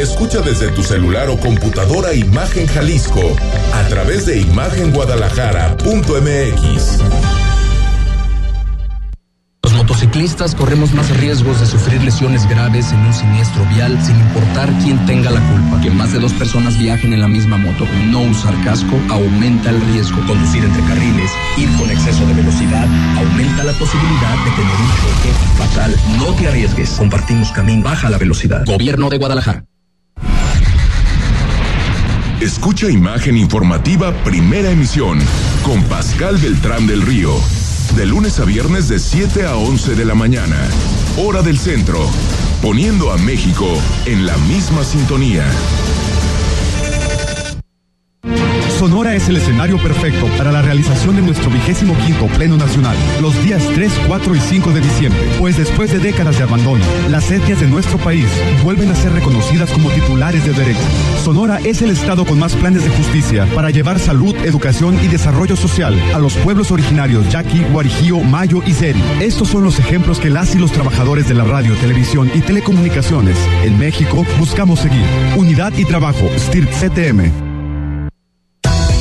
Escucha 0.00 0.40
desde 0.40 0.68
tu 0.68 0.82
celular 0.82 1.28
o 1.28 1.38
computadora 1.38 2.14
Imagen 2.14 2.66
Jalisco 2.66 3.20
a 3.74 3.86
través 3.88 4.24
de 4.24 4.40
imagenguadalajara.mx. 4.40 7.00
Los 9.62 9.74
motociclistas 9.74 10.54
corremos 10.54 10.94
más 10.94 11.14
riesgos 11.18 11.60
de 11.60 11.66
sufrir 11.66 12.02
lesiones 12.02 12.48
graves 12.48 12.90
en 12.92 13.00
un 13.00 13.12
siniestro 13.12 13.62
vial 13.74 14.02
sin 14.02 14.16
importar 14.16 14.72
quién 14.82 15.04
tenga 15.04 15.30
la 15.30 15.46
culpa. 15.50 15.82
Que 15.82 15.90
más 15.90 16.14
de 16.14 16.18
dos 16.18 16.32
personas 16.32 16.78
viajen 16.78 17.12
en 17.12 17.20
la 17.20 17.28
misma 17.28 17.58
moto. 17.58 17.84
No 18.06 18.22
usar 18.22 18.54
casco 18.64 18.98
aumenta 19.10 19.68
el 19.68 19.82
riesgo. 19.92 20.16
Conducir 20.26 20.64
entre 20.64 20.82
carriles, 20.84 21.30
ir 21.58 21.68
con 21.76 21.90
exceso 21.90 22.24
de 22.24 22.32
velocidad, 22.32 22.88
aumenta 23.18 23.64
la 23.64 23.74
posibilidad 23.74 24.34
de 24.46 24.50
tener 24.56 24.76
un 24.80 24.88
choque 24.96 25.30
fatal. 25.58 25.94
No 26.16 26.32
te 26.36 26.48
arriesgues. 26.48 26.92
Compartimos 26.92 27.52
camino. 27.52 27.84
Baja 27.84 28.08
la 28.08 28.16
velocidad. 28.16 28.64
Gobierno 28.64 29.10
de 29.10 29.18
Guadalajara. 29.18 29.66
Escucha 32.40 32.88
Imagen 32.88 33.36
Informativa 33.36 34.14
Primera 34.24 34.70
Emisión 34.70 35.18
con 35.62 35.84
Pascal 35.84 36.38
Beltrán 36.38 36.86
del 36.86 37.02
Río. 37.02 37.34
De 37.96 38.06
lunes 38.06 38.40
a 38.40 38.46
viernes 38.46 38.88
de 38.88 38.98
7 38.98 39.44
a 39.44 39.56
11 39.56 39.94
de 39.94 40.04
la 40.06 40.14
mañana. 40.14 40.56
hora 41.18 41.42
del 41.42 41.58
centro, 41.58 42.00
poniendo 42.62 43.12
a 43.12 43.18
México 43.18 43.66
en 44.06 44.24
la 44.24 44.38
misma 44.38 44.84
sintonía. 44.84 45.44
Sonora 48.80 49.14
es 49.14 49.28
el 49.28 49.36
escenario 49.36 49.76
perfecto 49.76 50.26
para 50.38 50.50
la 50.50 50.62
realización 50.62 51.14
de 51.14 51.20
nuestro 51.20 51.50
vigésimo 51.50 51.94
quinto 51.98 52.26
Pleno 52.28 52.56
Nacional, 52.56 52.96
los 53.20 53.34
días 53.44 53.62
3, 53.74 53.92
4 54.06 54.34
y 54.34 54.40
5 54.40 54.70
de 54.70 54.80
diciembre, 54.80 55.20
pues 55.38 55.58
después 55.58 55.92
de 55.92 55.98
décadas 55.98 56.38
de 56.38 56.44
abandono, 56.44 56.82
las 57.10 57.30
etnias 57.30 57.60
de 57.60 57.66
nuestro 57.66 57.98
país 57.98 58.26
vuelven 58.64 58.90
a 58.90 58.94
ser 58.94 59.12
reconocidas 59.12 59.70
como 59.70 59.90
titulares 59.90 60.46
de 60.46 60.54
derechos. 60.54 60.82
Sonora 61.22 61.58
es 61.62 61.82
el 61.82 61.90
estado 61.90 62.24
con 62.24 62.38
más 62.38 62.54
planes 62.54 62.82
de 62.82 62.88
justicia 62.88 63.46
para 63.54 63.68
llevar 63.68 63.98
salud, 63.98 64.34
educación 64.46 64.98
y 65.04 65.08
desarrollo 65.08 65.56
social 65.56 65.94
a 66.14 66.18
los 66.18 66.34
pueblos 66.36 66.70
originarios 66.70 67.28
Yaqui, 67.30 67.62
Guarijío, 67.72 68.20
Mayo 68.20 68.62
y 68.66 68.72
Zeri. 68.72 69.02
Estos 69.20 69.48
son 69.48 69.62
los 69.62 69.78
ejemplos 69.78 70.20
que 70.20 70.30
las 70.30 70.54
y 70.54 70.58
los 70.58 70.72
trabajadores 70.72 71.28
de 71.28 71.34
la 71.34 71.44
radio, 71.44 71.74
televisión 71.76 72.30
y 72.34 72.40
telecomunicaciones 72.40 73.36
en 73.62 73.78
México 73.78 74.24
buscamos 74.38 74.80
seguir. 74.80 75.04
Unidad 75.36 75.74
y 75.76 75.84
trabajo, 75.84 76.30
STIRT 76.38 76.70
CTM. 76.70 77.49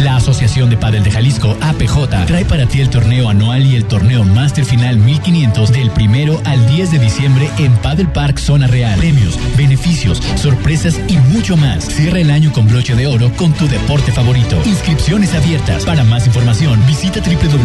La 0.00 0.16
Asociación 0.16 0.70
de 0.70 0.76
Padel 0.78 1.04
de 1.04 1.10
Jalisco, 1.10 1.56
APJ, 1.60 2.26
trae 2.26 2.44
para 2.46 2.66
ti 2.66 2.80
el 2.80 2.88
torneo 2.88 3.28
anual 3.28 3.66
y 3.66 3.76
el 3.76 3.84
torneo 3.84 4.24
Master 4.24 4.64
Final 4.64 4.96
1500 4.96 5.72
del 5.72 5.90
primero 5.90 6.40
al 6.44 6.66
10 6.68 6.92
de 6.92 6.98
diciembre 6.98 7.50
en 7.58 7.72
Padel 7.76 8.08
Park 8.08 8.38
Zona 8.38 8.66
Real. 8.66 8.98
Premios, 8.98 9.38
beneficios, 9.58 10.22
sorpresas 10.36 10.98
y 11.08 11.18
mucho 11.18 11.56
más. 11.56 11.84
Cierra 11.84 12.18
el 12.20 12.30
año 12.30 12.50
con 12.52 12.66
broche 12.66 12.94
de 12.94 13.06
oro 13.06 13.30
con 13.36 13.52
tu 13.52 13.68
deporte 13.68 14.10
favorito. 14.10 14.56
Inscripciones 14.64 15.34
abiertas. 15.34 15.84
Para 15.84 16.02
más 16.04 16.26
información, 16.26 16.80
visita 16.86 17.20
www.apj.mx. 17.20 17.60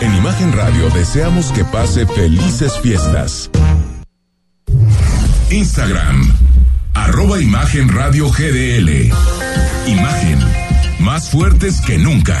En 0.00 0.14
Imagen 0.16 0.52
Radio 0.52 0.88
deseamos 0.90 1.52
que 1.52 1.64
pase 1.64 2.06
felices 2.06 2.72
fiestas. 2.82 3.50
Instagram, 5.50 6.32
arroba 7.04 7.40
Imagen 7.40 7.88
Radio 7.88 8.28
GDL. 8.30 9.10
Imagen, 9.86 10.38
más 11.00 11.30
fuertes 11.30 11.80
que 11.80 11.98
nunca. 11.98 12.36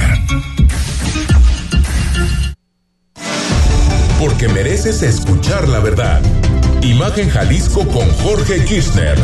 Porque 4.18 4.48
mereces 4.48 5.02
escuchar 5.02 5.68
la 5.68 5.80
verdad. 5.80 6.20
Imagen 6.82 7.28
Jalisco 7.30 7.86
con 7.88 8.08
Jorge 8.22 8.64
Kirchner. 8.64 9.18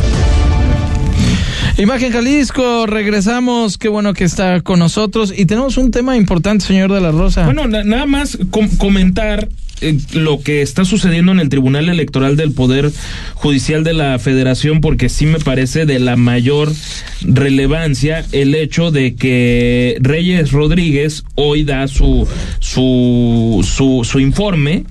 Imagen 1.77 2.11
Jalisco, 2.11 2.87
regresamos, 2.87 3.77
qué 3.77 3.87
bueno 3.89 4.13
que 4.13 4.23
está 4.23 4.61
con 4.61 4.79
nosotros 4.79 5.31
y 5.35 5.45
tenemos 5.45 5.77
un 5.77 5.91
tema 5.91 6.17
importante, 6.17 6.65
señor 6.65 6.91
de 6.91 7.01
la 7.01 7.11
Rosa. 7.11 7.45
Bueno, 7.45 7.67
na- 7.67 7.83
nada 7.83 8.07
más 8.07 8.37
com- 8.49 8.69
comentar 8.77 9.47
eh, 9.81 9.97
lo 10.13 10.41
que 10.41 10.61
está 10.61 10.85
sucediendo 10.85 11.31
en 11.31 11.39
el 11.39 11.49
Tribunal 11.49 11.89
Electoral 11.89 12.35
del 12.35 12.51
Poder 12.51 12.91
Judicial 13.35 13.83
de 13.83 13.93
la 13.93 14.17
Federación, 14.19 14.81
porque 14.81 15.09
sí 15.09 15.25
me 15.25 15.39
parece 15.39 15.85
de 15.85 15.99
la 15.99 16.15
mayor 16.15 16.71
relevancia 17.21 18.25
el 18.31 18.55
hecho 18.55 18.91
de 18.91 19.15
que 19.15 19.97
Reyes 19.99 20.51
Rodríguez 20.51 21.23
hoy 21.35 21.63
da 21.63 21.87
su, 21.87 22.27
su, 22.59 23.65
su, 23.67 24.01
su 24.03 24.19
informe 24.19 24.85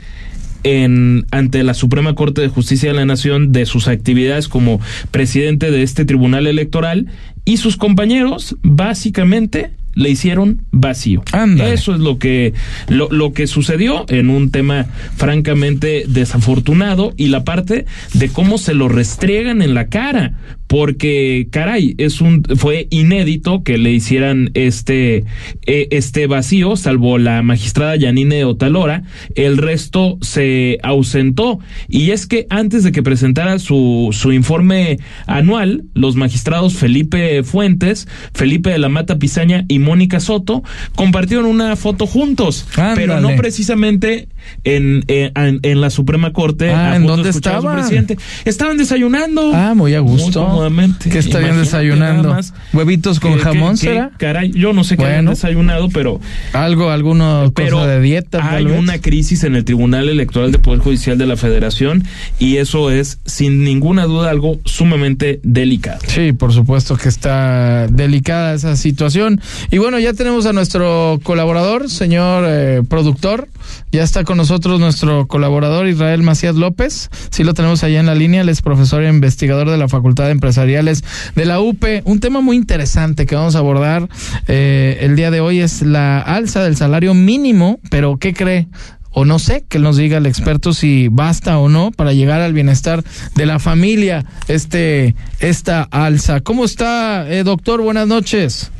en 0.63 1.27
ante 1.31 1.63
la 1.63 1.75
Suprema 1.75 2.15
Corte 2.15 2.41
de 2.41 2.49
Justicia 2.49 2.91
de 2.91 2.97
la 2.97 3.07
Nación 3.07 3.53
de 3.53 3.67
sus 3.67 3.87
actividades 3.87 4.49
como 4.49 4.81
presidente 5.11 5.71
de 5.71 5.83
este 5.83 6.05
tribunal 6.05 6.47
electoral 6.47 7.07
y 7.45 7.59
sus 7.59 7.77
compañeros 7.77 8.57
básicamente 8.63 9.71
le 9.97 10.11
hicieron 10.11 10.63
vacío. 10.71 11.25
Eso 11.59 11.95
es 11.95 12.01
lo 12.01 12.19
que 12.19 12.53
lo, 12.89 13.09
lo 13.11 13.33
que 13.33 13.49
sucedió 13.49 14.05
en 14.09 14.31
un 14.31 14.53
tema 14.53 14.87
francamente 15.17 16.05
desafortunado 16.07 17.15
y 17.17 17.29
la 17.29 17.43
parte 17.43 17.87
de 18.13 18.29
cómo 18.29 18.59
se 18.59 18.75
lo 18.75 18.89
restriegan 18.89 19.63
en 19.63 19.75
la 19.75 19.89
cara 19.89 20.35
porque 20.67 21.49
caray 21.51 21.95
es 21.99 22.21
un 22.21 22.43
fue 22.57 22.89
inédito 22.91 23.63
que 23.63 23.79
le 23.79 23.93
hicieran 23.93 24.51
este 24.55 25.25
eh, 25.67 25.89
este 25.91 26.27
vacío 26.27 26.77
salvo 26.77 27.19
la 27.19 27.43
magistrada 27.43 27.97
Yanine 27.97 28.45
Otalora. 28.45 29.03
El 29.35 29.59
resto 29.59 30.19
se 30.23 30.79
ausentó. 30.83 31.59
Y 31.89 32.11
es 32.11 32.27
que 32.27 32.47
antes 32.51 32.83
de 32.85 32.93
que 32.93 33.03
presentara 33.03 33.59
su 33.59 34.11
su 34.13 34.33
informe 34.33 34.99
anual 35.27 35.85
los 35.95 36.17
magistrados 36.17 36.75
Felipe 36.75 37.43
Fuentes 37.43 38.09
Felipe 38.35 38.71
de 38.71 38.79
la 38.79 38.89
Mata 38.89 39.19
Pizaña 39.19 39.65
y 39.69 39.79
Mónica 39.79 40.21
Soto 40.21 40.63
compartieron 40.95 41.47
una 41.47 41.77
foto 41.77 42.07
juntos. 42.07 42.67
Pero 42.95 43.21
no 43.21 43.31
precisamente 43.37 44.29
en, 44.65 45.05
eh, 45.09 45.31
en, 45.35 45.61
en 45.63 45.81
la 45.81 45.91
Suprema 45.91 46.33
Corte 46.33 46.71
Ah, 46.71 46.93
a 46.93 46.97
¿en 46.97 47.07
dónde 47.07 47.29
escuchar 47.31 47.57
a 47.57 47.61
su 47.61 47.67
estaban? 47.67 47.79
presidente. 47.81 48.17
Estaban 48.45 48.77
desayunando. 48.77 49.51
Ah, 49.55 49.75
muy 49.75 49.95
a 49.95 50.01
gusto. 50.01 50.47
muy 50.49 50.56
cómodamente. 50.57 51.11
¿Qué 51.11 51.19
estarían 51.19 51.55
Imagínate 51.55 51.65
desayunando? 51.87 52.29
más. 52.31 52.55
¿Huevitos 52.73 53.21
con 53.21 53.35
¿Qué- 53.35 53.41
jamón 53.41 53.77
será? 53.77 54.11
Caray, 54.19 54.51
yo 54.53 54.73
no 54.73 54.85
sé 54.85 54.97
qué 54.97 55.03
Bueno. 55.05 55.31
desayunado, 55.31 55.89
pero 55.91 56.21
Algo, 56.53 56.91
alguna 56.91 57.51
pero 57.55 57.79
cosa 57.79 57.89
de 57.89 58.01
dieta, 58.01 58.39
tal 58.39 58.57
hay 58.57 58.65
vez. 58.65 58.79
una 58.79 58.99
crisis 59.01 59.45
en 59.45 59.55
el 59.57 59.65
Tribunal 59.65 60.09
Electoral 60.09 60.53
del 60.53 60.61
Poder 60.61 60.81
Judicial 60.81 61.19
de 61.19 61.27
la 61.27 61.37
Federación 61.37 62.05
y 62.39 62.57
eso 62.57 62.91
es 62.91 63.19
sin 63.25 63.65
ninguna 63.65 64.05
duda 64.05 64.31
algo 64.31 64.59
sumamente 64.65 65.41
delicado. 65.43 65.99
Sí, 66.07 66.33
por 66.33 66.53
supuesto 66.53 66.97
que 66.97 67.09
está 67.09 67.87
delicada 67.89 68.55
esa 68.55 68.77
situación. 68.77 69.41
Y 69.71 69.79
bueno, 69.79 69.99
ya 69.99 70.13
tenemos 70.13 70.47
a 70.47 70.53
nuestro 70.53 71.21
colaborador, 71.23 71.91
señor 71.91 72.45
eh, 72.49 72.83
productor. 72.89 73.49
Ya 73.91 74.03
está 74.05 74.23
con 74.25 74.37
nosotros 74.37 74.79
nuestro 74.79 75.27
colaborador 75.27 75.89
Israel 75.89 76.23
Macías 76.23 76.55
López. 76.55 77.11
Sí 77.31 77.43
lo 77.43 77.53
tenemos 77.53 77.83
allá 77.83 77.99
en 78.01 78.07
la 78.07 78.15
línea. 78.15 78.43
Él 78.43 78.49
es 78.49 78.63
profesor 78.63 79.03
e 79.03 79.09
investigador 79.09 79.69
de 79.71 79.77
la 79.77 79.89
Facultad 79.89 80.25
de 80.27 80.31
Empresariales 80.47 81.03
de 81.35 81.45
la 81.45 81.59
UP. 81.59 81.85
Un 82.05 82.21
tema 82.21 82.41
muy 82.41 82.57
interesante 82.57 83.27
que 83.27 83.35
vamos 83.35 83.57
a 83.57 83.59
abordar 83.59 84.09
eh, 84.47 84.99
el 85.01 85.17
día 85.17 85.33
de 85.33 85.41
hoy 85.41 85.59
es 85.59 85.83
la 85.83 86.21
alza 86.21 86.63
del 86.63 86.77
salario 86.77 87.15
mínimo. 87.15 87.81
Pero, 87.91 88.17
¿qué 88.19 88.33
cree? 88.33 88.69
o 89.11 89.25
no 89.25 89.39
sé, 89.39 89.65
que 89.67 89.79
nos 89.79 89.97
diga 89.97 90.19
el 90.19 90.27
experto 90.27 90.75
si 90.75 91.09
basta 91.09 91.59
o 91.59 91.71
no 91.71 91.91
para 91.91 92.13
llegar 92.13 92.43
al 92.43 92.53
bienestar 92.53 93.03
de 93.35 93.47
la 93.47 93.59
familia 93.59 94.27
este 94.47 95.17
esta 95.41 95.83
alza. 95.83 96.43
¿Cómo 96.43 96.67
está, 96.67 97.27
eh, 97.29 97.43
doctor? 97.43 97.81
Buenas 97.81 98.07
noches. 98.07 98.71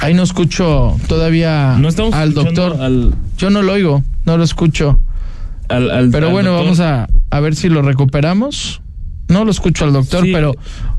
Ahí 0.00 0.14
no 0.14 0.22
escucho 0.22 0.96
todavía 1.08 1.76
al 1.76 2.34
doctor. 2.34 2.78
Yo 3.36 3.50
no 3.50 3.62
lo 3.62 3.74
oigo, 3.74 4.02
no 4.24 4.38
lo 4.38 4.42
escucho. 4.42 4.98
Pero 5.68 5.92
al 5.92 6.10
bueno, 6.10 6.50
doctor. 6.50 6.64
vamos 6.64 6.80
a, 6.80 7.08
a 7.30 7.40
ver 7.40 7.54
si 7.54 7.68
lo 7.68 7.82
recuperamos. 7.82 8.80
No 9.28 9.44
lo 9.44 9.50
escucho 9.50 9.84
al 9.84 9.92
doctor, 9.92 10.24
pero 10.32 10.54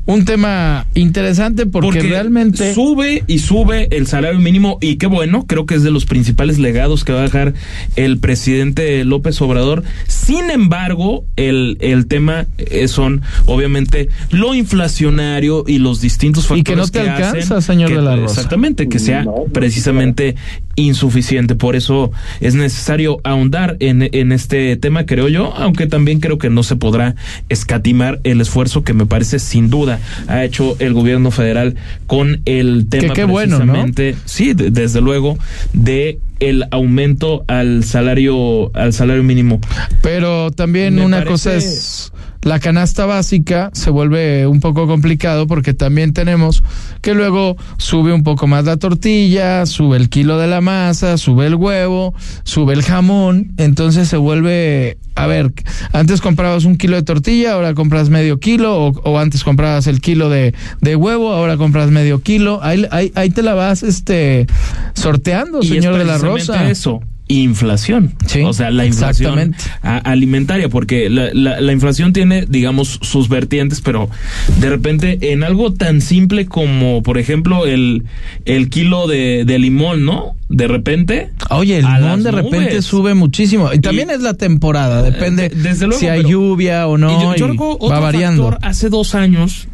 un 0.06 0.24
tema 0.24 0.86
interesante 0.94 1.66
porque, 1.66 2.00
realmente 2.00 2.74
sube 2.74 3.24
y 3.26 3.40
sube 3.40 3.88
el 3.90 4.06
salario 4.06 4.38
mínimo 4.38 4.78
y 4.80 4.98
qué 4.98 5.08
bueno, 5.08 5.46
creo 5.48 5.66
que 5.66 5.74
es 5.74 5.82
de 5.82 5.90
los 5.90 6.04
principales 6.06 6.60
legados 6.60 7.02
que 7.04 7.12
va 7.12 7.18
a 7.18 7.22
dejar 7.24 7.54
el 7.96 8.18
presidente 8.18 9.04
López 9.04 9.42
Obrador. 9.42 9.82
Sin 10.06 10.48
embargo, 10.52 11.24
el, 11.34 11.76
el 11.80 12.06
tema 12.06 12.46
eh, 12.58 12.86
son 12.86 13.22
obviamente 13.46 14.08
lo 14.30 14.54
inflacionario 14.54 15.64
y 15.66 15.78
los 15.80 16.00
distintos 16.00 16.44
Y 16.44 16.48
factores 16.62 16.66
que 16.66 16.76
no 16.76 17.04
te 17.04 17.10
alcanza, 17.10 17.56
hacen 17.56 17.62
señor 17.62 17.88
que- 17.90 17.96
de 17.96 18.02
la 18.02 18.14
Rosa. 18.14 18.34
Exactamente, 18.34 18.88
que 18.88 19.00
sea 19.00 19.24
precisamente 19.52 20.36
insuficiente. 20.76 21.54
Por 21.54 21.76
eso 21.76 22.10
es 22.40 22.54
necesario 22.54 23.20
ahondar 23.24 23.76
en, 23.80 24.08
en 24.12 24.32
este 24.32 24.76
tema, 24.76 25.04
creo 25.06 25.28
yo, 25.28 25.52
aunque 25.56 25.86
también 25.86 26.20
creo 26.20 26.38
que 26.38 26.50
no 26.50 26.62
se 26.62 26.76
podrá 26.76 27.14
escatimar 27.48 28.20
el 28.24 28.40
esfuerzo 28.40 28.82
que 28.84 28.94
me 28.94 29.06
parece 29.06 29.38
sin 29.38 29.68
duda 29.70 29.98
ha 30.28 30.44
hecho 30.44 30.76
el 30.78 30.92
gobierno 30.94 31.30
federal 31.30 31.74
con 32.06 32.40
el 32.44 32.86
tema 32.88 33.14
qué 33.14 33.24
bueno, 33.24 33.58
¿no? 33.58 33.72
precisamente, 33.72 34.16
sí, 34.24 34.52
de- 34.54 34.70
desde 34.70 35.00
luego, 35.00 35.38
de 35.72 36.18
el 36.38 36.64
aumento 36.70 37.44
al 37.48 37.84
salario 37.84 38.74
al 38.74 38.92
salario 38.94 39.22
mínimo. 39.22 39.60
Pero 40.02 40.50
también 40.50 40.94
Me 40.94 41.04
una 41.04 41.18
parece- 41.18 41.30
cosa 41.30 41.54
es 41.56 42.12
la 42.42 42.58
canasta 42.58 43.04
básica 43.04 43.70
se 43.74 43.90
vuelve 43.90 44.46
un 44.46 44.60
poco 44.60 44.86
complicado 44.86 45.46
porque 45.46 45.74
también 45.74 46.12
tenemos 46.12 46.62
que 47.02 47.14
luego 47.14 47.56
sube 47.76 48.12
un 48.12 48.22
poco 48.22 48.46
más 48.46 48.64
la 48.64 48.76
tortilla, 48.76 49.66
sube 49.66 49.96
el 49.96 50.08
kilo 50.08 50.38
de 50.38 50.46
la 50.46 50.60
masa, 50.60 51.18
sube 51.18 51.46
el 51.46 51.54
huevo, 51.54 52.14
sube 52.44 52.72
el 52.72 52.82
jamón, 52.82 53.52
entonces 53.58 54.08
se 54.08 54.16
vuelve, 54.16 54.98
a 55.14 55.26
ver, 55.26 55.52
antes 55.92 56.20
comprabas 56.20 56.64
un 56.64 56.76
kilo 56.76 56.96
de 56.96 57.02
tortilla, 57.02 57.52
ahora 57.52 57.74
compras 57.74 58.08
medio 58.08 58.38
kilo, 58.38 58.86
o, 58.86 58.88
o 59.02 59.18
antes 59.18 59.44
comprabas 59.44 59.86
el 59.86 60.00
kilo 60.00 60.30
de, 60.30 60.54
de 60.80 60.96
huevo, 60.96 61.32
ahora 61.32 61.56
compras 61.56 61.90
medio 61.90 62.20
kilo, 62.22 62.60
ahí, 62.62 62.86
ahí, 62.90 63.12
ahí 63.14 63.30
te 63.30 63.42
la 63.42 63.54
vas 63.54 63.82
este 63.82 64.46
sorteando, 64.94 65.60
Y 65.62 65.66
es 65.66 65.68
señor 65.68 65.98
de 65.98 66.04
la 66.04 66.18
Rosa. 66.18 66.70
Eso. 66.70 67.00
Inflación. 67.32 68.14
o 68.44 68.52
sea, 68.52 68.70
la 68.72 68.84
inflación 68.86 69.54
alimentaria, 69.82 70.68
porque 70.68 71.08
la, 71.08 71.30
la- 71.32 71.60
la 71.60 71.72
inflación 71.72 72.12
tiene, 72.12 72.44
digamos, 72.48 72.98
sus 73.02 73.28
vertientes, 73.28 73.80
pero 73.80 74.10
de 74.58 74.68
repente 74.68 75.32
en 75.32 75.44
algo 75.44 75.72
tan 75.72 76.00
simple 76.00 76.46
como, 76.46 77.02
por 77.04 77.18
ejemplo, 77.18 77.66
el, 77.66 78.04
el 78.46 78.68
kilo 78.68 79.06
de, 79.06 79.44
de 79.46 79.58
limón, 79.60 80.04
¿no? 80.04 80.34
De 80.48 80.66
repente. 80.66 81.30
Oye, 81.50 81.78
el 81.78 81.84
limón 81.84 82.22
de 82.24 82.32
repente 82.32 82.70
nubes. 82.72 82.84
sube 82.84 83.14
muchísimo. 83.14 83.72
Y 83.72 83.78
también 83.78 84.10
es 84.10 84.20
la 84.22 84.34
temporada, 84.34 85.02
depende 85.02 85.48
de- 85.50 85.54
desde 85.62 85.86
luego, 85.86 86.00
si 86.00 86.08
hay 86.08 86.24
lluvia 86.24 86.88
o 86.88 86.98
no. 86.98 87.10
Y 87.16 87.22
yo, 87.22 87.36
yo 87.36 87.46
y 87.46 87.50
recuerdo 87.52 87.78
va 87.78 87.84
otro 87.86 88.00
variando. 88.00 88.42
factor, 88.50 88.68
hace 88.68 88.88
dos 88.88 89.14
años, 89.14 89.68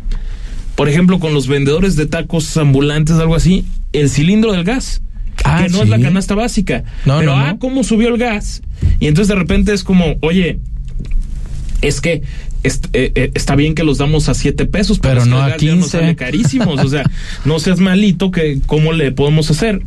por 0.75 0.91
ejemplo, 0.91 1.19
con 1.19 1.33
los 1.33 1.49
vendedores 1.49 1.97
de 1.97 2.05
tacos 2.05 2.55
ambulantes, 2.59 3.17
algo 3.17 3.35
así, 3.35 3.65
el 3.95 4.11
cilindro 4.11 4.53
del 4.53 4.65
gas. 4.65 5.01
Ah, 5.47 5.63
que 5.63 5.69
no 5.71 5.79
sí. 5.79 5.85
es 5.85 5.89
la 5.89 6.01
canasta 6.01 6.35
básica. 6.35 6.85
No, 7.05 7.19
pero, 7.19 7.33
no, 7.33 7.37
ah, 7.37 7.53
no. 7.53 7.59
¿cómo 7.59 7.85
subió 7.85 8.09
el 8.09 8.19
gas? 8.19 8.63
Y 9.01 9.07
entonces 9.07 9.29
de 9.29 9.35
repente 9.35 9.73
es 9.73 9.85
como, 9.85 10.17
oye, 10.21 10.59
es 11.83 12.01
que 12.01 12.23
eh, 12.65 12.73
eh, 12.93 13.31
está 13.35 13.55
bien 13.55 13.75
que 13.75 13.85
los 13.85 13.99
damos 13.99 14.29
a 14.29 14.35
siete 14.35 14.67
pesos, 14.67 14.99
pero, 14.99 15.25
no 15.25 15.41
a 15.41 15.51
gas 15.51 15.61
ya 15.61 15.75
nos 15.75 15.87
15. 15.87 15.99
sale 15.99 16.17
carísimos. 16.17 16.85
o 16.85 16.89
sea, 16.89 17.05
no 17.45 17.59
seas 17.59 17.81
malito, 17.81 18.31
que 18.31 18.61
¿cómo 18.67 18.93
le 18.93 19.13
podemos 19.13 19.51
hacer? 19.51 19.83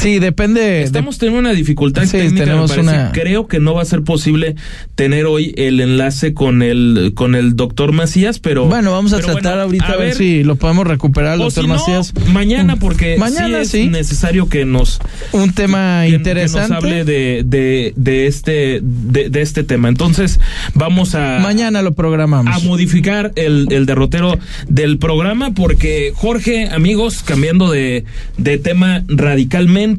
Sí, 0.00 0.18
depende. 0.18 0.82
Estamos 0.82 1.18
teniendo 1.18 1.40
una 1.40 1.52
dificultad 1.52 2.04
Sí, 2.04 2.12
técnica, 2.12 2.44
tenemos 2.44 2.76
una- 2.76 3.12
Creo 3.12 3.46
que 3.46 3.60
no 3.60 3.74
va 3.74 3.82
a 3.82 3.84
ser 3.84 4.02
posible 4.02 4.54
tener 4.94 5.26
hoy 5.26 5.52
el 5.58 5.78
enlace 5.80 6.32
con 6.32 6.62
el 6.62 7.12
con 7.14 7.34
el 7.34 7.54
doctor 7.54 7.92
Macías, 7.92 8.38
pero 8.38 8.64
Bueno, 8.66 8.92
vamos 8.92 9.12
a 9.12 9.18
tratar 9.18 9.42
bueno, 9.42 9.60
ahorita 9.62 9.86
a 9.92 9.96
ver, 9.96 10.14
si 10.14 10.42
lo 10.42 10.56
podemos 10.56 10.86
recuperar, 10.86 11.36
doctor 11.38 11.64
si 11.64 11.68
no, 11.68 11.74
Macías. 11.74 12.14
mañana, 12.32 12.76
porque 12.76 13.16
Mañana, 13.18 13.58
sí 13.58 13.62
es 13.62 13.70
sí. 13.70 13.86
necesario 13.88 14.48
que 14.48 14.64
nos 14.64 15.00
Un 15.32 15.52
tema 15.52 16.02
que- 16.06 16.14
interesante. 16.14 16.68
que 16.68 16.74
nos 16.74 16.82
hable 16.84 17.04
de, 17.04 17.42
de, 17.44 17.92
de 17.96 18.26
este 18.26 18.80
de, 18.82 19.28
de 19.28 19.42
este 19.42 19.64
tema. 19.64 19.88
Entonces 19.88 20.40
vamos 20.74 21.14
a 21.14 21.40
Mañana 21.40 21.82
lo 21.82 21.92
programamos. 21.94 22.54
a 22.54 22.58
modificar 22.66 23.32
el, 23.36 23.66
el 23.70 23.84
derrotero 23.84 24.38
del 24.68 24.96
programa 24.98 25.50
porque 25.52 26.12
Jorge, 26.14 26.68
amigos, 26.70 27.22
cambiando 27.22 27.70
de, 27.70 28.04
de 28.38 28.56
tema 28.56 29.02
radicalmente, 29.08 29.89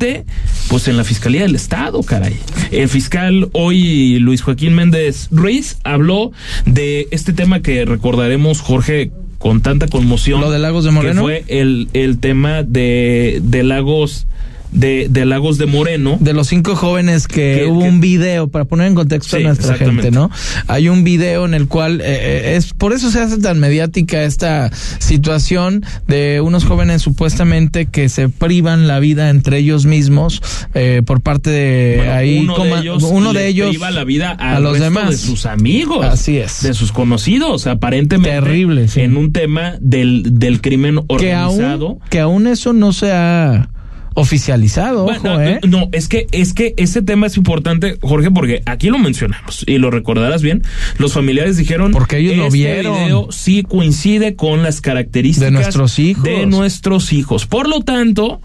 pues 0.70 0.88
en 0.88 0.98
la 0.98 1.04
Fiscalía 1.04 1.42
del 1.42 1.56
Estado, 1.56 2.02
caray. 2.04 2.38
El 2.72 2.90
fiscal 2.90 3.50
hoy, 3.54 4.20
Luis 4.20 4.42
Joaquín 4.42 4.74
Méndez 4.74 5.28
Ruiz, 5.32 5.78
habló 5.84 6.32
de 6.66 7.08
este 7.12 7.34
tema 7.34 7.62
que 7.62 7.86
recordaremos, 7.86 8.62
Jorge, 8.62 9.12
con 9.38 9.62
tanta 9.62 9.88
conmoción. 9.88 10.42
Lo 10.42 10.52
de 10.52 10.60
Lagos 10.60 10.84
de 10.84 10.92
Moreno. 10.92 11.26
Que 11.26 11.44
fue 11.44 11.44
el, 11.48 11.90
el 11.94 12.20
tema 12.20 12.64
de, 12.64 13.42
de 13.44 13.64
Lagos 13.64 14.28
de, 14.72 15.08
de 15.10 15.26
Lagos 15.26 15.58
de 15.58 15.66
Moreno. 15.66 16.18
De 16.20 16.34
los 16.34 16.48
cinco 16.48 16.76
jóvenes 16.76 17.28
que, 17.28 17.60
Que- 17.60 17.66
hubo 17.66 17.82
que- 17.82 17.90
un 17.90 18.02
video, 18.02 18.48
para 18.48 18.66
poner 18.66 18.88
en 18.88 18.96
contexto 18.96 19.38
Sí, 19.38 19.44
a 19.44 19.48
nuestra 19.48 19.76
gente, 19.76 20.12
¿no? 20.12 20.30
Hay 20.68 20.90
un 20.90 21.04
video 21.04 21.46
en 21.46 21.54
el 21.54 21.68
cual 21.68 22.02
eh, 22.02 22.06
eh, 22.06 22.56
es 22.56 22.74
por 22.74 22.94
eso 22.94 23.12
se 23.12 23.20
hace 23.20 23.38
tan 23.38 23.60
mediática 23.60 24.24
esta 24.24 24.72
situación 25.00 25.84
de 26.08 26.42
unos 26.42 26.64
jóvenes 26.66 27.02
supuestamente 27.02 27.86
que 27.88 28.10
se 28.10 28.30
privan 28.30 28.88
la 28.88 29.00
vida 29.00 29.30
entre 29.30 29.58
ellos 29.58 29.86
mismos 29.86 30.42
eh, 30.74 31.02
por 31.06 31.22
parte 31.22 31.50
de 31.50 31.96
Bueno, 31.98 32.14
ahí 32.14 32.40
uno 32.40 32.56
coma- 32.56 32.76
de 32.78 32.82
ellos, 32.82 33.04
uno 33.04 33.34
de 33.34 33.48
ellos 33.48 33.70
priva 33.70 33.92
la 33.92 34.04
vida 34.04 34.32
a 34.32 34.60
los 34.60 34.80
demás 34.80 35.10
de 35.10 35.18
sus 35.18 35.46
amigos 35.46 36.06
Así 36.06 36.38
es. 36.38 36.62
de 36.64 36.74
sus 36.74 36.92
conocidos 36.92 37.68
aparentemente 37.68 38.32
Terrible, 38.32 38.88
sí. 38.88 39.02
en 39.02 39.18
un 39.18 39.32
tema 39.34 39.76
del, 39.82 40.40
del 40.40 40.62
crimen 40.62 40.96
que 40.96 41.04
organizado 41.14 41.88
aún 41.88 42.00
que 42.10 42.20
aún 42.20 42.48
eso 42.48 42.74
no 42.74 42.94
se 42.94 43.12
ha 43.12 43.70
oficializado, 44.14 45.04
Bueno, 45.06 45.34
ojo, 45.34 45.42
¿eh? 45.42 45.60
no, 45.68 45.90
es 45.92 46.08
que 46.08 46.28
es 46.32 46.54
que 46.54 46.74
ese 46.78 47.02
tema 47.02 47.28
es 47.28 47.38
importante, 47.38 47.98
Jorge, 48.02 48.30
porque 48.32 48.62
aquí 48.66 48.90
lo 48.90 49.00
mencionamos 49.00 49.64
y 49.68 49.78
lo 49.78 49.90
recordarás 49.92 50.42
bien. 50.42 50.64
Los 50.98 51.14
familiares 51.14 51.58
dijeron 51.58 51.92
Porque 51.92 52.18
ellos 52.18 52.36
lo 52.38 52.46
este 52.46 52.58
vieron. 52.58 52.94
video 52.94 53.32
sí 53.32 53.64
coincide 53.64 54.36
con 54.36 54.64
las 54.64 54.82
características 54.82 55.48
De 55.48 55.52
nuestros 55.52 56.00
hijos. 56.00 56.24
de 56.24 56.46
nuestros 56.46 57.14
hijos. 57.14 57.46
Por 57.46 57.68
lo 57.70 57.82
tanto, 57.82 58.42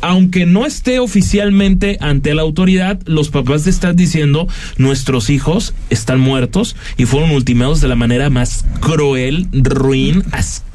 aunque 0.00 0.46
no 0.46 0.66
esté 0.66 0.98
oficialmente 1.00 1.98
ante 2.00 2.34
la 2.34 2.42
autoridad, 2.42 3.00
los 3.06 3.30
papás 3.30 3.64
te 3.64 3.70
están 3.70 3.96
diciendo 3.96 4.46
nuestros 4.76 5.30
hijos 5.30 5.74
están 5.90 6.20
muertos 6.20 6.76
y 6.96 7.04
fueron 7.06 7.30
ultimados 7.32 7.80
de 7.80 7.88
la 7.88 7.96
manera 7.96 8.30
más 8.30 8.64
cruel, 8.80 9.48
ruin, 9.52 10.22
asquerosa 10.32 10.67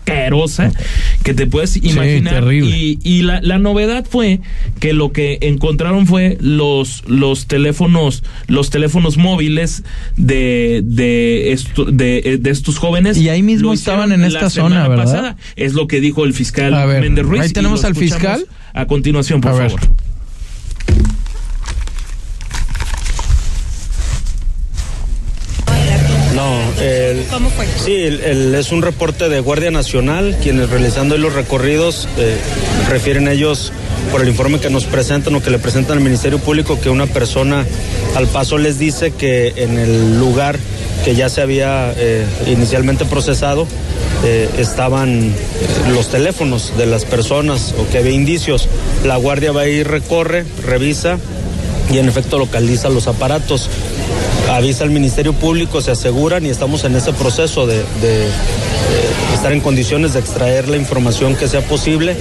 que 1.23 1.33
te 1.33 1.47
puedes 1.47 1.77
imaginar. 1.77 2.33
terrible. 2.35 2.77
Y, 2.77 2.99
y 3.03 3.21
la, 3.21 3.41
la 3.41 3.57
novedad 3.59 4.05
fue 4.09 4.39
que 4.79 4.93
lo 4.93 5.11
que 5.11 5.37
encontraron 5.41 6.07
fue 6.07 6.37
los, 6.41 7.03
los 7.07 7.47
teléfonos, 7.47 8.23
los 8.47 8.69
teléfonos 8.69 9.17
móviles 9.17 9.83
de, 10.17 10.81
de, 10.83 11.51
esto- 11.53 11.85
de, 11.85 12.37
de 12.39 12.49
estos 12.49 12.77
jóvenes. 12.77 13.17
Y 13.17 13.29
ahí 13.29 13.41
mismo 13.43 13.73
estaban 13.73 14.11
en 14.11 14.23
esta 14.23 14.49
zona, 14.49 14.87
¿verdad? 14.87 15.03
pasada. 15.05 15.37
Es 15.55 15.73
lo 15.73 15.87
que 15.87 16.01
dijo 16.01 16.25
el 16.25 16.33
fiscal 16.33 16.73
ver, 16.87 17.01
Méndez 17.01 17.25
Ruiz. 17.25 17.41
ahí 17.41 17.49
tenemos 17.49 17.83
al 17.85 17.95
fiscal. 17.95 18.45
A 18.75 18.87
continuación, 18.87 19.39
por 19.39 19.51
A 19.51 19.55
favor. 19.69 19.79
El, 26.83 27.25
¿Cómo 27.31 27.49
fue? 27.49 27.65
Sí, 27.83 27.93
el- 27.95 28.21
el- 28.21 28.55
es 28.55 28.71
un 28.71 28.81
reporte 28.81 29.29
de 29.29 29.39
Guardia 29.39 29.71
Nacional, 29.71 30.37
quienes 30.41 30.69
realizando 30.69 31.17
los 31.17 31.33
recorridos 31.33 32.07
eh, 32.17 32.35
refieren 32.89 33.27
ellos 33.27 33.71
por 34.11 34.21
el 34.21 34.27
informe 34.29 34.59
que 34.59 34.69
nos 34.69 34.83
presentan 34.83 35.33
o 35.35 35.41
que 35.41 35.49
le 35.49 35.59
presentan 35.59 35.97
al 35.97 36.03
Ministerio 36.03 36.39
Público 36.39 36.79
que 36.79 36.89
una 36.89 37.07
persona 37.07 37.65
al 38.15 38.27
paso 38.27 38.57
les 38.57 38.77
dice 38.77 39.11
que 39.11 39.53
en 39.57 39.79
el 39.79 40.19
lugar 40.19 40.57
que 41.05 41.15
ya 41.15 41.29
se 41.29 41.41
había 41.41 41.93
eh, 41.97 42.23
inicialmente 42.47 43.05
procesado 43.05 43.65
eh, 44.25 44.49
estaban 44.57 45.29
eh, 45.29 45.33
los 45.93 46.07
teléfonos 46.09 46.73
de 46.77 46.85
las 46.85 47.05
personas 47.05 47.73
o 47.79 47.89
que 47.91 47.97
había 47.97 48.11
indicios. 48.13 48.67
La 49.05 49.17
Guardia 49.17 49.51
va 49.51 49.67
y 49.67 49.83
recorre, 49.83 50.45
revisa 50.65 51.17
y 51.91 51.97
en 51.97 52.07
efecto 52.07 52.37
localiza 52.37 52.89
los 52.89 53.07
aparatos. 53.07 53.69
Avisa 54.51 54.83
al 54.83 54.91
Ministerio 54.91 55.33
Público, 55.33 55.81
se 55.81 55.91
aseguran 55.91 56.45
y 56.45 56.49
estamos 56.49 56.83
en 56.83 56.95
ese 56.95 57.11
proceso 57.13 57.65
de, 57.65 57.77
de, 57.77 58.25
eh, 58.25 58.29
estar 59.33 59.51
en 59.51 59.61
condiciones 59.61 60.13
de 60.13 60.19
extraer 60.19 60.67
la 60.67 60.77
información 60.77 61.35
que 61.35 61.47
sea 61.47 61.61
posible 61.61 62.15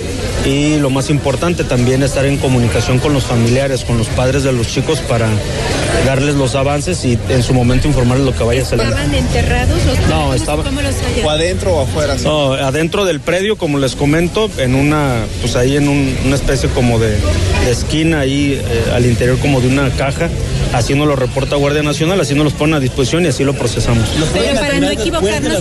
y 0.47 0.77
lo 0.77 0.89
más 0.89 1.11
importante 1.11 1.63
también 1.65 2.03
estar 2.03 2.25
en 2.25 2.39
comunicación 2.39 3.01
con 3.01 3.13
los 3.13 3.25
familiares, 3.25 3.85
con 3.85 3.99
los 3.99 4.07
padres 4.09 4.45
de 4.45 4.53
los 4.53 4.69
chicos 4.69 5.01
para 5.01 5.29
darles 6.07 6.35
los 6.37 6.55
avances 6.55 7.05
y 7.05 7.19
en 7.29 7.43
su 7.43 7.53
momento 7.55 7.87
informarles 7.87 8.25
lo 8.25 8.35
que 8.35 8.45
vaya 8.45 8.63
a 8.63 8.65
salir. 8.65 8.87
¿Estaban 8.87 9.15
enterrados 9.15 9.77
los 9.85 9.87
No, 9.87 9.93
teléfonos? 10.05 10.37
estaba- 10.37 10.63
¿Cómo 10.65 10.81
los 10.81 10.95
hallaron? 10.95 11.25
¿O 11.25 11.31
adentro 11.31 11.75
o 11.75 11.83
afuera? 11.83 12.17
No, 12.25 12.53
adentro 12.55 13.05
del 13.05 13.21
predio, 13.21 13.59
como 13.59 13.79
les 13.79 13.95
comento, 13.95 14.49
en 14.59 14.75
una, 14.75 15.27
pues 15.43 15.55
ahí 15.57 15.77
en 15.77 15.89
un- 15.89 16.17
una 16.25 16.37
especie 16.37 16.69
como 16.71 16.99
de, 16.99 17.11
de 17.11 17.71
esquina, 17.71 18.21
ahí 18.21 18.55
eh, 18.65 18.91
al 18.95 19.05
interior 19.07 19.39
como 19.39 19.61
de 19.61 19.69
una 19.69 19.91
caja. 19.91 20.31
Así 20.73 20.95
nos 20.95 21.07
lo 21.07 21.17
reporta 21.17 21.57
Guardia 21.57 21.83
Nacional, 21.83 22.21
así 22.21 22.35
nos 22.35 22.45
los 22.45 22.53
pone 22.55 22.77
a 22.77 22.81
disposición 22.81 23.25
y 23.25 23.29
así 23.29 23.45
lo 23.45 23.53
procesamos. 23.55 24.09
Pero 24.33 24.55
para 24.61 24.81
no 24.81 24.91
equivocarnos, 24.91 25.59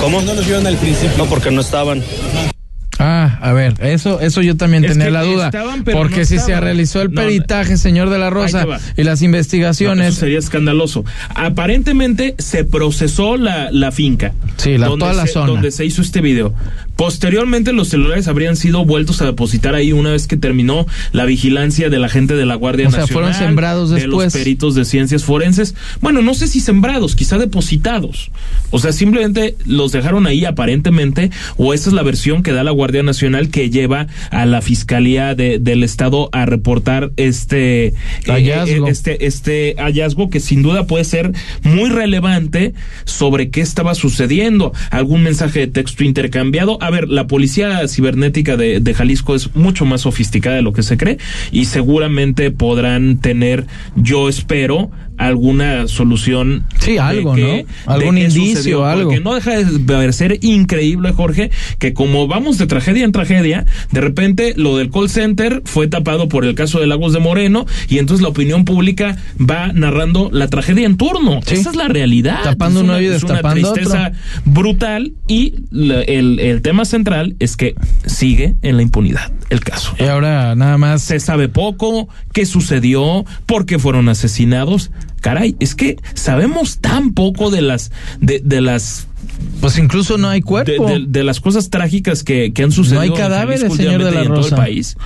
¿Cómo? 0.00 0.20
no 0.22 0.34
los 0.34 0.44
vieron 0.46 0.66
al 0.66 0.76
principio? 0.76 1.16
No, 1.16 1.24
porque 1.26 1.50
no 1.50 1.60
estaban. 1.62 2.02
Ah, 2.98 3.38
a 3.42 3.52
ver, 3.52 3.74
eso, 3.80 4.20
eso 4.20 4.40
yo 4.40 4.56
también 4.56 4.84
Es 4.84 4.92
tenía 4.92 5.10
la 5.10 5.22
duda. 5.24 5.46
estaban, 5.46 5.82
pero 5.82 5.98
porque 5.98 6.20
no 6.20 6.24
si 6.26 6.38
se 6.38 6.58
realizó 6.60 7.02
el 7.02 7.08
No, 7.10 7.22
peritaje, 7.22 7.76
señor 7.76 8.08
de 8.08 8.18
la 8.18 8.30
Rosa, 8.30 8.66
y 8.96 9.02
las 9.02 9.20
No, 9.20 9.26
investigaciones. 9.26 10.08
eso 10.10 10.20
sería 10.20 10.38
escandaloso. 10.38 11.04
Aparentemente 11.34 12.34
se 12.38 12.64
procesó 12.64 13.36
la, 13.36 13.70
la 13.72 13.90
finca. 13.92 14.32
Sí, 14.58 14.78
la- 14.78 14.86
donde 14.86 15.00
toda 15.02 15.12
la 15.14 15.26
se- 15.26 15.32
zona. 15.32 15.46
Donde 15.48 15.70
se 15.72 15.84
hizo 15.84 16.02
este 16.02 16.20
video. 16.20 16.54
Posteriormente 16.96 17.72
los 17.72 17.88
celulares 17.88 18.28
habrían 18.28 18.56
sido 18.56 18.84
vueltos 18.84 19.20
a 19.20 19.26
depositar 19.26 19.74
ahí 19.74 19.92
una 19.92 20.12
vez 20.12 20.26
que 20.26 20.36
terminó 20.36 20.86
la 21.12 21.24
vigilancia 21.24 21.90
de 21.90 21.98
la 21.98 22.08
gente 22.08 22.34
de 22.34 22.46
la 22.46 22.54
Guardia 22.54 22.88
O 22.88 22.90
sea, 22.90 23.00
Nacional. 23.00 23.24
fueron 23.32 23.34
sembrados 23.48 23.90
De 23.90 23.96
después. 24.00 24.26
los 24.26 24.32
peritos 24.32 24.74
de 24.74 24.84
ciencias 24.84 25.24
forenses. 25.24 25.74
Bueno, 26.00 26.22
no 26.22 26.34
sé 26.34 26.46
si 26.46 26.60
sembrados, 26.60 27.16
quizá 27.16 27.38
depositados. 27.38 28.30
O 28.70 28.78
sea, 28.78 28.92
simplemente 28.92 29.56
los 29.66 29.92
dejaron 29.92 30.26
ahí 30.26 30.44
aparentemente, 30.44 31.30
o 31.56 31.74
esa 31.74 31.90
es 31.90 31.94
la 31.94 32.02
versión 32.02 32.42
que 32.42 32.52
da 32.52 32.62
la 32.64 32.70
Guardia 32.70 33.02
Nacional 33.02 33.48
que 33.48 33.70
lleva 33.70 34.06
a 34.30 34.46
la 34.46 34.62
Fiscalía 34.62 35.34
de- 35.34 35.58
del 35.58 35.82
Estado 35.82 36.28
a 36.32 36.46
reportar 36.46 37.10
este 37.16 37.86
eh, 37.88 37.94
Hallazgo. 38.26 38.86
eh, 38.86 38.90
este, 38.90 39.26
este 39.26 39.74
hallazgo 39.78 40.30
que 40.30 40.40
sin 40.40 40.62
duda 40.62 40.86
puede 40.86 41.04
ser 41.04 41.32
muy 41.62 41.90
relevante 41.90 42.74
sobre 43.04 43.50
qué 43.50 43.60
estaba 43.60 43.94
sucediendo. 43.94 44.72
Algún 44.90 45.22
mensaje 45.22 45.60
de 45.60 45.66
texto 45.66 46.04
intercambiado. 46.04 46.78
A 46.84 46.90
ver, 46.90 47.08
la 47.08 47.26
policía 47.26 47.88
cibernética 47.88 48.58
de, 48.58 48.78
de 48.78 48.92
Jalisco 48.94 49.34
es 49.34 49.56
mucho 49.56 49.86
más 49.86 50.02
sofisticada 50.02 50.56
de 50.56 50.60
lo 50.60 50.74
que 50.74 50.82
se 50.82 50.98
cree 50.98 51.16
y 51.50 51.64
seguramente 51.64 52.50
podrán 52.50 53.20
tener, 53.20 53.66
yo 53.96 54.28
espero, 54.28 54.90
alguna 55.18 55.88
solución. 55.88 56.64
Sí, 56.80 56.98
algo, 56.98 57.36
¿no? 57.36 57.46
Algún 57.86 58.18
indicio, 58.18 58.56
sucedió, 58.56 58.84
algo. 58.86 59.10
Porque 59.10 59.20
no 59.22 59.34
deja 59.34 59.52
de 59.56 60.12
ser 60.12 60.38
increíble, 60.42 61.12
Jorge, 61.12 61.50
que 61.78 61.94
como 61.94 62.26
vamos 62.26 62.58
de 62.58 62.66
tragedia 62.66 63.04
en 63.04 63.12
tragedia, 63.12 63.66
de 63.92 64.00
repente 64.00 64.54
lo 64.56 64.76
del 64.76 64.90
call 64.90 65.08
center 65.08 65.62
fue 65.64 65.86
tapado 65.86 66.28
por 66.28 66.44
el 66.44 66.54
caso 66.54 66.80
de 66.80 66.86
Lagos 66.86 67.12
de 67.12 67.20
Moreno 67.20 67.66
y 67.88 67.98
entonces 67.98 68.22
la 68.22 68.28
opinión 68.28 68.64
pública 68.64 69.16
va 69.38 69.72
narrando 69.72 70.30
la 70.32 70.48
tragedia 70.48 70.86
en 70.86 70.96
turno. 70.96 71.40
Esa 71.46 71.70
es 71.70 71.76
la 71.76 71.88
realidad. 71.88 72.40
Tapando 72.42 72.80
Es 72.80 72.84
un 72.84 72.90
una- 72.90 73.02
y 73.02 73.06
es 73.06 73.22
una 73.22 73.34
destapando 73.34 73.72
tristeza 73.72 74.12
brutal 74.44 75.12
y 75.28 75.54
la- 75.70 76.02
el, 76.02 76.38
el 76.40 76.62
tema 76.62 76.84
central 76.84 77.36
es 77.38 77.56
que 77.56 77.74
sigue 78.06 78.54
en 78.62 78.76
la 78.76 78.82
impunidad 78.82 79.32
el 79.50 79.60
caso. 79.60 79.94
Y 79.98 80.04
ahora 80.04 80.54
nada 80.54 80.78
más. 80.78 81.02
Se 81.02 81.20
sabe 81.20 81.48
poco, 81.48 82.08
qué 82.32 82.46
sucedió, 82.46 83.24
por 83.46 83.66
qué 83.66 83.78
fueron 83.78 84.08
asesinados. 84.08 84.90
Caray, 85.24 85.56
es 85.58 85.74
que 85.74 85.96
sabemos 86.12 86.80
tan 86.80 87.14
poco 87.14 87.50
de 87.50 87.62
las, 87.62 87.90
de, 88.20 88.42
de 88.44 88.60
las 88.60 89.06
Pues 89.62 89.78
incluso 89.78 90.18
no 90.18 90.28
hay 90.28 90.42
cuerpo. 90.42 90.86
de, 90.86 90.98
de- 90.98 91.04
de 91.08 91.24
las 91.24 91.40
cosas 91.40 91.70
trágicas 91.70 92.22
que, 92.22 92.52
que 92.52 92.62
han 92.62 92.72
sucedido. 92.72 92.96
No 92.96 93.02
hay 93.04 93.08
en 93.08 93.14
cadáveres, 93.16 93.62
Jalisco 93.62 93.82
señor 93.82 94.04
de 94.04 94.10
la 94.12 94.18
y 94.18 94.22
en 94.26 94.28
todo 94.28 94.36
el 94.36 94.42
Rosa. 94.44 94.56
país. 94.56 94.96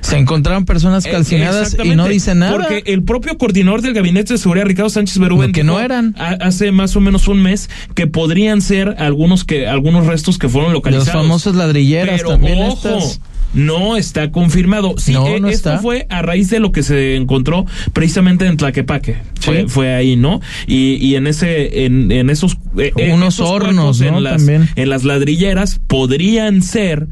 Se 0.00 0.16
encontraron 0.16 0.64
personas 0.64 1.06
Eh, 1.06 1.10
calcinadas 1.10 1.76
y 1.82 1.96
no 1.96 2.06
dicen 2.06 2.38
nada. 2.38 2.52
Porque 2.52 2.84
el 2.86 3.02
propio 3.02 3.36
coordinador 3.36 3.82
del 3.82 3.94
gabinete 3.94 4.34
de 4.34 4.38
seguridad, 4.38 4.66
Ricardo 4.66 4.90
Sánchez 4.90 5.18
Berúben, 5.18 5.50
que 5.50 5.64
no 5.64 5.80
eran. 5.80 6.14
hace 6.18 6.70
más 6.70 6.94
o 6.94 7.00
menos 7.00 7.26
un 7.26 7.42
mes 7.42 7.68
que 7.96 8.06
podrían 8.06 8.60
ser 8.60 8.94
algunos 8.98 9.44
que 9.44 9.66
algunos 9.66 10.06
restos 10.06 10.38
que 10.38 10.48
fueron 10.48 10.70
Las 10.70 10.74
localizados. 10.74 11.08
famosas 11.22 11.56
ladrilleras 11.56 12.16
Pero 12.18 12.28
también 12.30 12.58
ojo, 12.62 12.88
estas. 12.90 13.20
No 13.54 13.96
está 13.96 14.30
confirmado. 14.30 14.94
Sí, 14.98 15.12
No, 15.12 15.26
eh, 15.28 15.40
no 15.40 15.48
esto 15.48 15.70
está. 15.70 15.82
fue 15.82 16.06
a 16.10 16.22
raíz 16.22 16.50
de 16.50 16.60
lo 16.60 16.72
que 16.72 16.82
se 16.82 17.16
encontró 17.16 17.64
precisamente 17.92 18.46
en 18.46 18.56
Tlaquepaque. 18.56 19.16
Fue, 19.40 19.60
Sí. 19.62 19.64
fue 19.68 19.94
ahí, 19.94 20.16
¿no? 20.16 20.40
Y, 20.66 20.94
y 20.96 21.16
en 21.16 21.26
ese, 21.26 21.84
en, 21.84 22.10
en 22.12 22.30
esos 22.30 22.56
eh, 22.78 22.92
en 22.96 23.12
Unos 23.14 23.34
esos 23.34 23.48
hornos, 23.50 24.00
¿no? 24.00 24.18
En 24.18 24.24
las, 24.24 24.36
También. 24.38 24.68
en 24.76 24.88
las 24.88 25.04
ladrilleras 25.04 25.80
podrían 25.86 26.62
ser 26.62 27.06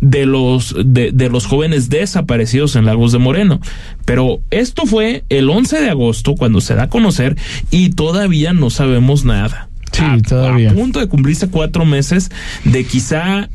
de 0.00 0.26
los 0.26 0.76
de, 0.84 1.10
de 1.12 1.28
los 1.28 1.46
jóvenes 1.46 1.88
desaparecidos 1.88 2.76
en 2.76 2.84
Lagos 2.84 3.10
de 3.12 3.18
Moreno. 3.18 3.60
Pero 4.04 4.40
esto 4.50 4.86
fue 4.86 5.24
el 5.28 5.50
11 5.50 5.80
de 5.80 5.90
agosto 5.90 6.34
cuando 6.36 6.60
se 6.60 6.74
da 6.74 6.84
a 6.84 6.88
conocer 6.88 7.36
y 7.70 7.90
todavía 7.90 8.52
no 8.52 8.70
sabemos 8.70 9.24
nada. 9.24 9.68
Sí, 9.90 10.02
a, 10.04 10.18
todavía. 10.20 10.70
a 10.70 10.74
punto 10.74 11.00
de 11.00 11.08
cumplirse 11.08 11.48
cuatro 11.48 11.84
meses 11.84 12.30
de 12.64 12.84
quizá 12.84 13.48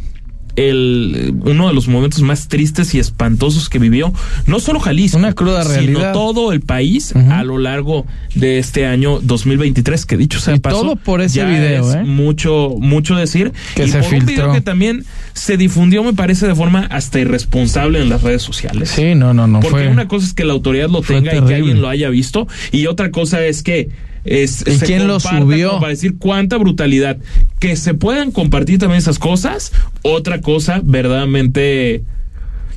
el 0.55 1.33
uno 1.45 1.67
de 1.67 1.73
los 1.73 1.87
momentos 1.87 2.21
más 2.21 2.47
tristes 2.47 2.93
y 2.93 2.99
espantosos 2.99 3.69
que 3.69 3.79
vivió 3.79 4.13
no 4.45 4.59
solo 4.59 4.79
Jalisco, 4.79 5.17
Una 5.17 5.33
cruda 5.33 5.63
sino 5.63 6.11
todo 6.11 6.51
el 6.51 6.61
país 6.61 7.13
a 7.15 7.43
lo 7.43 7.57
largo 7.57 8.05
de 8.35 8.59
este 8.59 8.85
año 8.85 9.19
2023, 9.21 10.05
que 10.05 10.17
dicho 10.17 10.39
sea 10.39 10.55
Y 10.55 10.59
paso, 10.59 10.81
todo 10.81 10.95
por 10.95 11.21
ese 11.21 11.37
ya 11.37 11.45
video, 11.45 11.89
es 11.89 11.95
¿eh? 11.95 12.03
mucho 12.03 12.75
mucho 12.79 13.15
decir 13.15 13.51
Que 13.75 13.85
y 13.85 13.89
se 13.89 13.99
por 13.99 14.05
un 14.05 14.11
video 14.11 14.27
filtró. 14.27 14.53
que 14.53 14.61
también 14.61 15.05
se 15.33 15.57
difundió 15.57 16.03
me 16.03 16.13
parece 16.13 16.47
de 16.47 16.55
forma 16.55 16.85
hasta 16.89 17.19
irresponsable 17.19 18.01
en 18.01 18.09
las 18.09 18.21
redes 18.21 18.41
sociales. 18.41 18.89
Sí, 18.89 19.15
no, 19.15 19.33
no, 19.33 19.47
no. 19.47 19.59
Porque 19.59 19.83
fue... 19.83 19.87
una 19.87 20.07
cosa 20.07 20.27
es 20.27 20.33
que 20.33 20.45
la 20.45 20.53
autoridad 20.53 20.89
lo 20.89 21.01
tenga 21.01 21.35
y 21.35 21.41
que 21.43 21.55
alguien 21.55 21.81
lo 21.81 21.89
haya 21.89 22.09
visto 22.09 22.47
y 22.71 22.87
otra 22.87 23.11
cosa 23.11 23.43
es 23.43 23.63
que 23.63 23.89
es, 24.25 24.63
¿Y 24.67 24.77
se 24.77 24.85
quién 24.85 25.07
lo 25.07 25.19
subió? 25.19 25.79
Para 25.79 25.89
decir 25.89 26.15
cuánta 26.17 26.57
brutalidad. 26.57 27.17
Que 27.59 27.75
se 27.75 27.93
puedan 27.93 28.31
compartir 28.31 28.79
también 28.79 28.99
esas 28.99 29.19
cosas. 29.19 29.71
Otra 30.01 30.41
cosa 30.41 30.81
verdaderamente. 30.83 32.03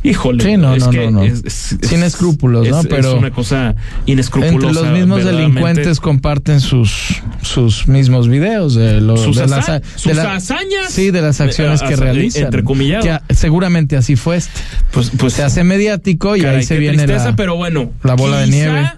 Híjole. 0.02 0.44
Sí, 0.44 0.56
no, 0.56 0.72
es 0.74 0.84
no, 0.84 0.90
que 0.90 1.04
no, 1.06 1.10
no. 1.10 1.22
es- 1.24 1.42
es- 1.44 1.78
Sin 1.82 1.98
es- 2.00 2.14
escrúpulos, 2.14 2.68
¿no? 2.68 2.82
Pero 2.84 3.08
Es 3.12 3.18
una 3.18 3.32
cosa 3.32 3.74
inescrupulosa. 4.04 4.54
Entre 4.68 4.72
los 4.72 4.92
mismos 4.92 5.24
delincuentes 5.24 5.98
comparten 5.98 6.60
sus 6.60 7.22
sus 7.42 7.88
mismos 7.88 8.28
videos 8.28 8.74
de, 8.76 9.00
lo, 9.00 9.16
Sus 9.16 9.36
de 9.36 9.44
haza- 9.44 9.56
las, 9.56 9.66
de 9.66 9.82
sus 9.98 10.14
la- 10.14 10.34
hazañas. 10.36 10.90
Sí, 10.92 11.10
de 11.10 11.22
las 11.22 11.40
acciones 11.40 11.82
Eh, 11.82 11.86
que 11.88 11.94
haza- 11.94 12.02
realizan. 12.04 12.44
entrecomillado. 12.44 13.02
Que 13.02 13.10
a- 13.10 13.22
seguramente 13.30 13.96
así 13.96 14.14
fue 14.14 14.36
este. 14.36 14.60
Pues, 14.92 15.10
pues 15.16 15.32
Se 15.32 15.42
hace 15.42 15.64
mediático 15.64 16.36
y 16.36 16.42
caray, 16.42 16.58
ahí 16.58 16.62
se 16.64 16.78
viene 16.78 16.98
tristeza, 16.98 17.30
la, 17.30 17.36
pero 17.36 17.56
bueno. 17.56 17.90
la 18.04 18.14
bola 18.14 18.38
de 18.40 18.46
nieve. 18.48 18.88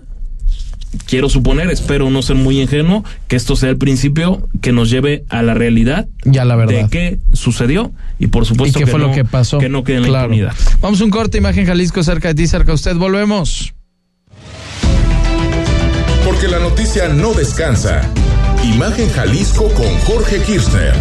Quiero 1.07 1.29
suponer, 1.29 1.71
espero 1.71 2.09
no 2.11 2.23
ser 2.23 2.37
muy 2.37 2.61
ingenuo, 2.61 3.05
que 3.29 3.37
esto 3.37 3.57
sea 3.57 3.69
el 3.69 3.77
principio 3.77 4.49
que 4.63 4.73
nos 4.73 4.89
lleve 4.91 5.25
a 5.29 5.43
la 5.43 5.53
realidad 5.55 6.09
Ya 6.25 6.45
la 6.47 6.57
verdad. 6.57 6.85
de 6.85 6.89
qué 6.89 7.19
sucedió 7.35 7.93
y 8.19 8.29
por 8.29 8.45
¿Y 8.45 8.47
supuesto 8.47 8.79
qué 8.79 8.85
que 8.87 8.91
fue 8.91 8.99
no, 9.01 9.09
lo 9.09 9.13
que 9.15 9.25
pasó? 9.25 9.59
que 9.59 9.69
no 9.69 9.85
quede 9.85 9.99
en 9.99 10.11
la 10.13 10.23
impunidad. 10.23 10.55
Vamos 10.81 11.01
a 11.01 11.05
un 11.05 11.11
corte, 11.11 11.39
imagen 11.39 11.67
Jalisco 11.67 12.03
cerca 12.03 12.29
de 12.29 12.35
ti, 12.35 12.47
cerca 12.47 12.69
de 12.69 12.75
usted. 12.75 12.97
Volvemos. 12.97 13.75
Porque 16.25 16.49
la 16.49 16.59
noticia 16.59 17.09
no 17.09 17.33
descansa. 17.35 18.03
Imagen 18.65 19.11
Jalisco 19.11 19.69
con 19.75 19.87
Jorge 20.01 20.41
Kirchner. 20.43 20.95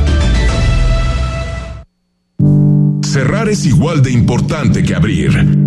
Cerrar 3.03 3.49
es 3.49 3.65
igual 3.65 4.01
de 4.03 4.11
importante 4.11 4.83
que 4.83 4.93
abrir. 4.95 5.66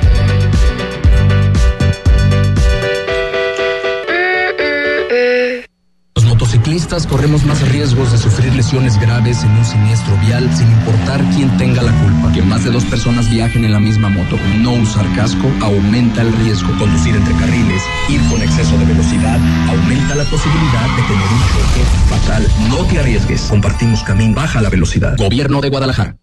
Los 6.71 6.83
motociclistas 6.83 7.05
corremos 7.05 7.43
más 7.43 7.67
riesgos 7.67 8.13
de 8.13 8.17
sufrir 8.17 8.55
lesiones 8.55 8.97
graves 8.97 9.43
en 9.43 9.51
un 9.51 9.65
siniestro 9.65 10.15
vial 10.19 10.49
sin 10.55 10.71
importar 10.71 11.21
quién 11.35 11.49
tenga 11.57 11.81
la 11.81 11.91
culpa. 11.91 12.31
Que 12.31 12.41
más 12.41 12.63
de 12.63 12.71
dos 12.71 12.85
personas 12.85 13.29
viajen 13.29 13.65
en 13.65 13.73
la 13.73 13.79
misma 13.81 14.07
moto. 14.07 14.37
No 14.59 14.71
usar 14.75 15.05
casco 15.13 15.51
aumenta 15.59 16.21
el 16.21 16.31
riesgo. 16.31 16.69
Conducir 16.79 17.13
entre 17.13 17.33
carriles, 17.33 17.83
ir 18.07 18.21
con 18.29 18.41
exceso 18.41 18.77
de 18.77 18.85
velocidad, 18.85 19.37
aumenta 19.67 20.15
la 20.15 20.23
posibilidad 20.23 20.87
de 20.95 21.01
tener 21.09 21.27
un 21.27 21.41
choque 21.51 21.83
fatal. 22.09 22.47
No 22.69 22.85
te 22.85 22.99
arriesgues. 22.99 23.41
Compartimos 23.49 24.01
camino. 24.03 24.33
Baja 24.33 24.61
la 24.61 24.69
velocidad. 24.69 25.17
Gobierno 25.17 25.59
de 25.59 25.69
Guadalajara. 25.69 26.20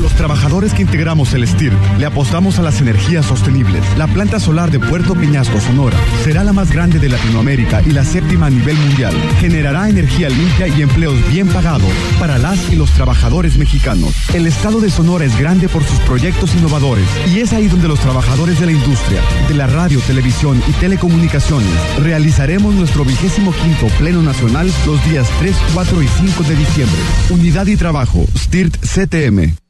Los 0.00 0.14
trabajadores 0.14 0.72
que 0.72 0.82
integramos 0.82 1.34
el 1.34 1.46
STIR 1.46 1.72
le 1.98 2.06
apostamos 2.06 2.58
a 2.58 2.62
las 2.62 2.80
energías 2.80 3.26
sostenibles. 3.26 3.84
La 3.98 4.06
planta 4.06 4.40
solar 4.40 4.70
de 4.70 4.80
Puerto 4.80 5.14
Peñasco, 5.14 5.60
Sonora, 5.60 5.96
será 6.24 6.42
la 6.42 6.54
más 6.54 6.72
grande 6.72 6.98
de 6.98 7.10
Latinoamérica 7.10 7.82
y 7.82 7.90
la 7.90 8.04
séptima 8.04 8.46
a 8.46 8.50
nivel 8.50 8.76
mundial. 8.76 9.14
Generará 9.40 9.90
energía 9.90 10.30
limpia 10.30 10.68
y 10.68 10.80
empleos 10.80 11.16
bien 11.30 11.48
pagados 11.48 11.90
para 12.18 12.38
las 12.38 12.72
y 12.72 12.76
los 12.76 12.90
trabajadores 12.92 13.58
mexicanos. 13.58 14.14
El 14.32 14.46
estado 14.46 14.80
de 14.80 14.90
Sonora 14.90 15.26
es 15.26 15.38
grande 15.38 15.68
por 15.68 15.84
sus 15.84 15.98
proyectos 16.00 16.54
innovadores 16.54 17.06
y 17.34 17.40
es 17.40 17.52
ahí 17.52 17.68
donde 17.68 17.88
los 17.88 18.00
trabajadores 18.00 18.58
de 18.58 18.66
la 18.66 18.72
industria, 18.72 19.20
de 19.48 19.54
la 19.54 19.66
radio, 19.66 20.00
televisión 20.00 20.62
y 20.66 20.72
telecomunicaciones 20.72 21.68
realizaremos 21.98 22.74
nuestro 22.74 23.04
vigésimo 23.04 23.52
quinto 23.52 23.86
Pleno 23.98 24.22
Nacional 24.22 24.72
los 24.86 25.04
días 25.04 25.28
3, 25.40 25.54
4 25.74 26.02
y 26.02 26.08
5 26.08 26.42
de 26.44 26.56
diciembre. 26.56 27.00
Unidad 27.28 27.66
y 27.66 27.76
trabajo, 27.76 28.26
STIRT 28.34 28.76
CTM. 28.78 29.69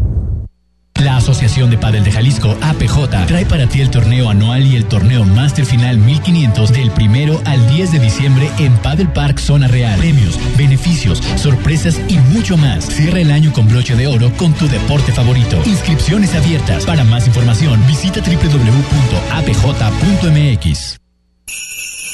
La 1.03 1.17
Asociación 1.17 1.69
de 1.71 1.77
Padel 1.79 2.03
de 2.03 2.11
Jalisco, 2.11 2.55
APJ, 2.61 3.25
trae 3.25 3.45
para 3.47 3.65
ti 3.65 3.81
el 3.81 3.89
torneo 3.89 4.29
anual 4.29 4.67
y 4.67 4.75
el 4.75 4.85
torneo 4.85 5.25
Master 5.25 5.65
Final 5.65 5.97
1500 5.97 6.71
del 6.71 6.91
primero 6.91 7.41
al 7.45 7.67
10 7.69 7.93
de 7.93 7.99
diciembre 7.99 8.51
en 8.59 8.71
Padel 8.77 9.09
Park 9.09 9.39
Zona 9.39 9.67
Real. 9.67 9.97
Premios, 9.97 10.37
beneficios, 10.57 11.23
sorpresas 11.37 11.99
y 12.07 12.19
mucho 12.19 12.55
más. 12.55 12.85
Cierra 12.85 13.19
el 13.19 13.31
año 13.31 13.51
con 13.51 13.67
broche 13.67 13.95
de 13.95 14.05
oro 14.05 14.31
con 14.37 14.53
tu 14.53 14.67
deporte 14.67 15.11
favorito. 15.11 15.59
Inscripciones 15.65 16.35
abiertas. 16.35 16.85
Para 16.85 17.03
más 17.03 17.25
información, 17.25 17.83
visita 17.87 18.21
www.apj.mx. 18.21 18.61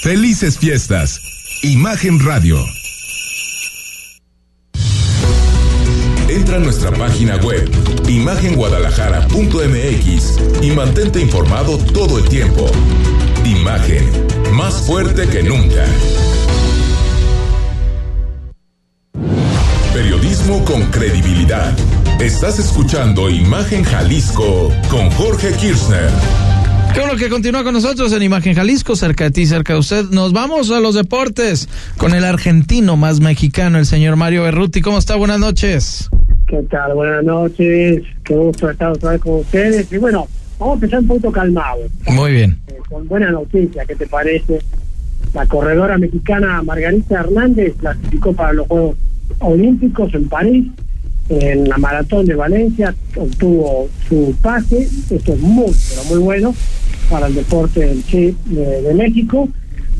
Felices 0.01 0.57
fiestas. 0.57 1.19
Imagen 1.61 2.19
Radio. 2.21 2.63
Nuestra 6.59 6.91
página 6.91 7.37
web 7.37 7.69
imagenguadalajara.mx 8.07 10.39
y 10.61 10.71
mantente 10.71 11.21
informado 11.21 11.77
todo 11.77 12.17
el 12.17 12.27
tiempo. 12.27 12.69
Imagen, 13.45 14.03
más 14.53 14.81
fuerte 14.81 15.27
que 15.27 15.43
nunca. 15.43 15.85
Periodismo 19.93 20.65
con 20.65 20.83
credibilidad. 20.87 21.73
Estás 22.19 22.59
escuchando 22.59 23.29
Imagen 23.29 23.83
Jalisco 23.83 24.71
con 24.89 25.09
Jorge 25.11 25.53
Kirchner. 25.53 26.09
Qué 26.93 27.01
bueno 27.01 27.15
que 27.15 27.29
continúa 27.29 27.63
con 27.63 27.73
nosotros 27.73 28.11
en 28.13 28.23
Imagen 28.23 28.55
Jalisco, 28.55 28.95
cerca 28.95 29.25
de 29.25 29.31
ti, 29.31 29.45
cerca 29.45 29.73
de 29.73 29.79
usted. 29.79 30.05
Nos 30.09 30.33
vamos 30.33 30.71
a 30.71 30.79
los 30.79 30.95
deportes 30.95 31.69
con 31.97 32.13
el 32.13 32.25
argentino 32.25 32.97
más 32.97 33.19
mexicano, 33.19 33.77
el 33.77 33.85
señor 33.85 34.15
Mario 34.15 34.43
Berruti. 34.43 34.81
¿Cómo 34.81 34.97
está? 34.97 35.15
Buenas 35.15 35.39
noches. 35.39 36.09
¿Qué 36.47 36.63
tal? 36.69 36.93
Buenas 36.93 37.25
noches. 37.25 38.03
Qué 38.23 38.33
gusto 38.33 38.69
estar 38.69 38.91
otra 38.91 39.11
vez 39.11 39.21
con 39.21 39.41
ustedes. 39.41 39.91
Y 39.91 39.97
bueno, 39.97 40.27
vamos 40.57 40.75
a 40.75 40.75
empezar 40.75 40.99
un 41.01 41.07
poquito 41.07 41.31
calmado. 41.31 41.81
Muy 42.09 42.31
bien. 42.31 42.57
Eh, 42.67 42.77
con 42.87 43.05
buena 43.05 43.31
noticia, 43.31 43.83
¿qué 43.85 43.95
te 43.95 44.07
parece? 44.07 44.59
La 45.33 45.45
corredora 45.45 45.97
mexicana 45.97 46.63
Margarita 46.63 47.19
Hernández 47.19 47.73
clasificó 47.77 48.31
para 48.31 48.53
los 48.53 48.67
Juegos 48.67 48.95
Olímpicos 49.39 50.13
en 50.13 50.29
París. 50.29 50.67
En 51.27 51.67
la 51.67 51.77
maratón 51.77 52.25
de 52.25 52.35
Valencia 52.35 52.95
obtuvo 53.17 53.89
su 54.07 54.33
pase. 54.41 54.87
Esto 55.09 55.33
es 55.33 55.39
muy, 55.41 55.75
pero 55.89 56.03
muy 56.05 56.19
bueno 56.19 56.55
para 57.09 57.27
el 57.27 57.35
deporte 57.35 57.81
de, 57.81 58.81
de 58.81 58.93
México. 58.93 59.49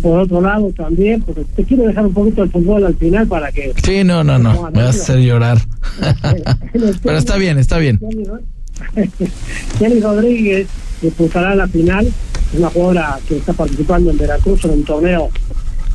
Por 0.02 0.20
otro 0.20 0.41
lado, 0.41 0.72
también, 0.76 1.22
porque 1.22 1.43
te 1.56 1.64
quiero 1.64 1.84
dejar 1.84 2.06
un 2.06 2.14
poquito 2.14 2.43
el 2.43 2.52
fútbol 2.52 2.86
al 2.86 2.95
final 2.95 3.28
para 3.28 3.52
que. 3.52 3.74
Sí, 3.84 4.04
no, 4.04 4.24
no, 4.24 4.38
no. 4.38 4.70
Me 4.72 4.84
vas 4.84 4.98
a 4.98 5.02
hacer 5.02 5.20
llorar. 5.20 5.58
Pero 7.02 7.18
está 7.18 7.38
bien, 7.38 7.58
está 7.58 7.78
bien. 7.80 8.00
Jenny 9.80 10.00
Rodríguez 10.02 10.68
disputará 11.02 11.56
la 11.56 11.68
final. 11.68 12.12
Una 12.54 12.70
jugadora 12.70 13.20
que 13.28 13.38
está 13.38 13.54
participando 13.54 14.12
en 14.12 14.18
Veracruz 14.18 14.64
en 14.66 14.72
un 14.72 14.84
torneo 14.84 15.30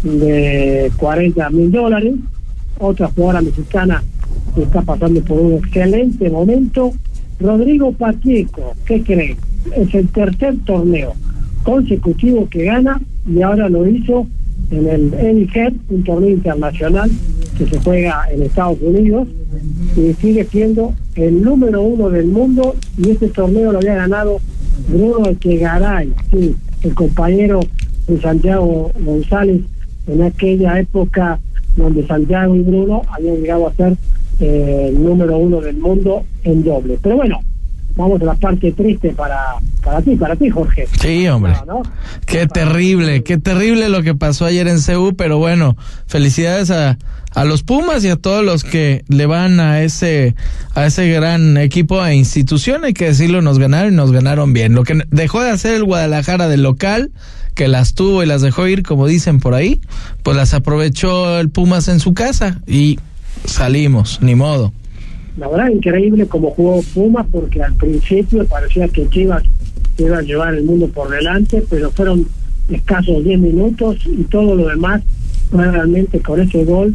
de 0.03 0.93
40 0.97 1.51
mil 1.51 1.71
dólares. 1.71 2.15
Otra 2.79 3.09
jugadora 3.09 3.41
mexicana 3.41 4.03
que 4.55 4.63
está 4.65 4.83
pasando 4.83 5.23
por 5.23 5.41
un 5.41 5.53
excelente 5.55 6.29
momento. 6.29 6.93
Rodrigo 7.41 7.93
Pacheco, 7.93 8.75
¿qué 8.85 9.03
creen? 9.03 9.37
Es 9.75 9.95
el 9.95 10.09
tercer 10.09 10.57
torneo 10.65 11.15
consecutivo 11.63 12.49
que 12.49 12.65
gana 12.65 13.01
y 13.27 13.43
ahora 13.43 13.69
lo 13.69 13.87
hizo 13.87 14.27
en 14.71 14.89
el 14.89 15.49
Head, 15.55 15.75
un 15.91 16.05
torneo 16.05 16.31
internacional 16.31 17.11
que 17.59 17.67
se 17.67 17.79
juega 17.81 18.25
en 18.33 18.43
Estados 18.43 18.79
Unidos 18.81 19.29
y 19.97 20.13
sigue 20.15 20.45
siendo 20.45 20.95
el 21.15 21.43
número 21.43 21.83
uno 21.83 22.09
del 22.09 22.27
mundo 22.27 22.75
y 22.97 23.11
este 23.11 23.29
torneo 23.29 23.73
lo 23.73 23.79
había 23.79 23.95
ganado 23.95 24.41
Bruno 24.89 25.29
Echegaray, 25.29 26.13
sí, 26.31 26.55
el 26.83 26.95
compañero 26.95 27.61
de 28.09 28.21
Santiago 28.21 28.91
González 29.05 29.61
en 30.07 30.23
aquella 30.23 30.81
época 30.81 31.39
donde 31.77 32.07
Santiago 32.07 32.55
y 32.57 32.61
Bruno 32.61 33.03
habían 33.09 33.37
llegado 33.37 33.69
a 33.69 33.75
ser 33.75 33.97
eh, 34.41 34.87
el 34.89 35.03
número 35.03 35.37
uno 35.39 35.61
del 35.61 35.77
mundo 35.77 36.25
en 36.45 36.65
doble. 36.65 36.99
Pero 37.03 37.17
bueno, 37.17 37.41
vamos 37.97 38.21
a 38.21 38.25
la 38.25 38.35
parte 38.35 38.73
triste 38.73 39.11
para, 39.11 39.52
para 39.93 40.05
ti, 40.05 40.17
para 40.17 40.37
ti, 40.37 40.49
Jorge. 40.49 40.89
Sí, 41.03 41.29
hombre. 41.29 41.53
¿no? 41.67 41.83
Qué 42.25 42.47
terrible, 42.47 43.23
qué 43.23 43.37
terrible 43.37 43.91
lo 43.91 44.03
que 44.03 44.15
pasó 44.15 44.47
ayer 44.47 44.67
en 44.67 44.79
CEU, 44.81 45.15
pero 45.17 45.37
bueno, 45.37 45.77
felicidades 46.07 46.71
a, 46.71 46.97
a 47.35 47.45
los 47.45 47.63
Pumas 47.63 48.03
y 48.03 48.09
a 48.09 48.17
todos 48.17 48.43
los 48.43 48.65
que 48.65 49.05
le 49.09 49.27
van 49.27 49.61
a 49.61 49.83
ese, 49.83 50.35
a 50.75 50.87
ese 50.87 51.11
gran 51.11 51.59
equipo 51.59 52.03
e 52.03 52.15
institución, 52.15 52.85
hay 52.85 52.95
que 52.95 53.05
decirlo, 53.05 53.43
nos 53.43 53.59
ganaron 53.59 53.93
y 53.93 53.97
nos 53.97 54.13
ganaron 54.13 54.55
bien. 54.55 54.75
Lo 54.75 54.85
que 54.85 55.03
dejó 55.11 55.43
de 55.43 55.51
hacer 55.51 55.75
el 55.75 55.85
Guadalajara 55.85 56.49
del 56.49 56.63
local, 56.63 57.11
que 57.55 57.69
las 57.69 57.93
tuvo 57.93 58.23
y 58.23 58.27
las 58.27 58.41
dejó 58.41 58.67
ir, 58.67 58.85
como 58.85 59.07
dicen 59.07 59.41
por 59.41 59.53
ahí, 59.53 59.83
pues 60.23 60.39
las 60.39 60.55
aprovechó 60.55 61.39
el 61.39 61.51
Pumas 61.51 61.89
en 61.89 62.01
su 62.01 62.15
casa 62.15 62.63
y 62.67 62.99
salimos, 63.45 64.21
ni 64.23 64.37
modo. 64.37 64.73
La 65.37 65.49
verdad, 65.49 65.69
increíble 65.69 66.27
como 66.27 66.51
jugó 66.51 66.83
Pumas, 66.95 67.27
porque 67.31 67.63
al 67.63 67.75
principio 67.75 68.47
parecía 68.47 68.89
que 68.89 69.07
Chivas 69.11 69.43
iba 69.99 70.19
a 70.19 70.23
llevar 70.23 70.55
el 70.55 70.65
mundo 70.65 70.89
por 70.89 71.11
delante, 71.11 71.65
pero 71.69 71.91
fueron 71.91 72.27
escasos 72.69 73.25
10 73.25 73.41
minutos 73.41 73.99
y 74.07 74.25
todo 74.25 74.55
lo 74.55 74.69
demás 74.69 75.03
realmente 75.53 76.21
con 76.21 76.41
ese 76.41 76.65
gol 76.65 76.95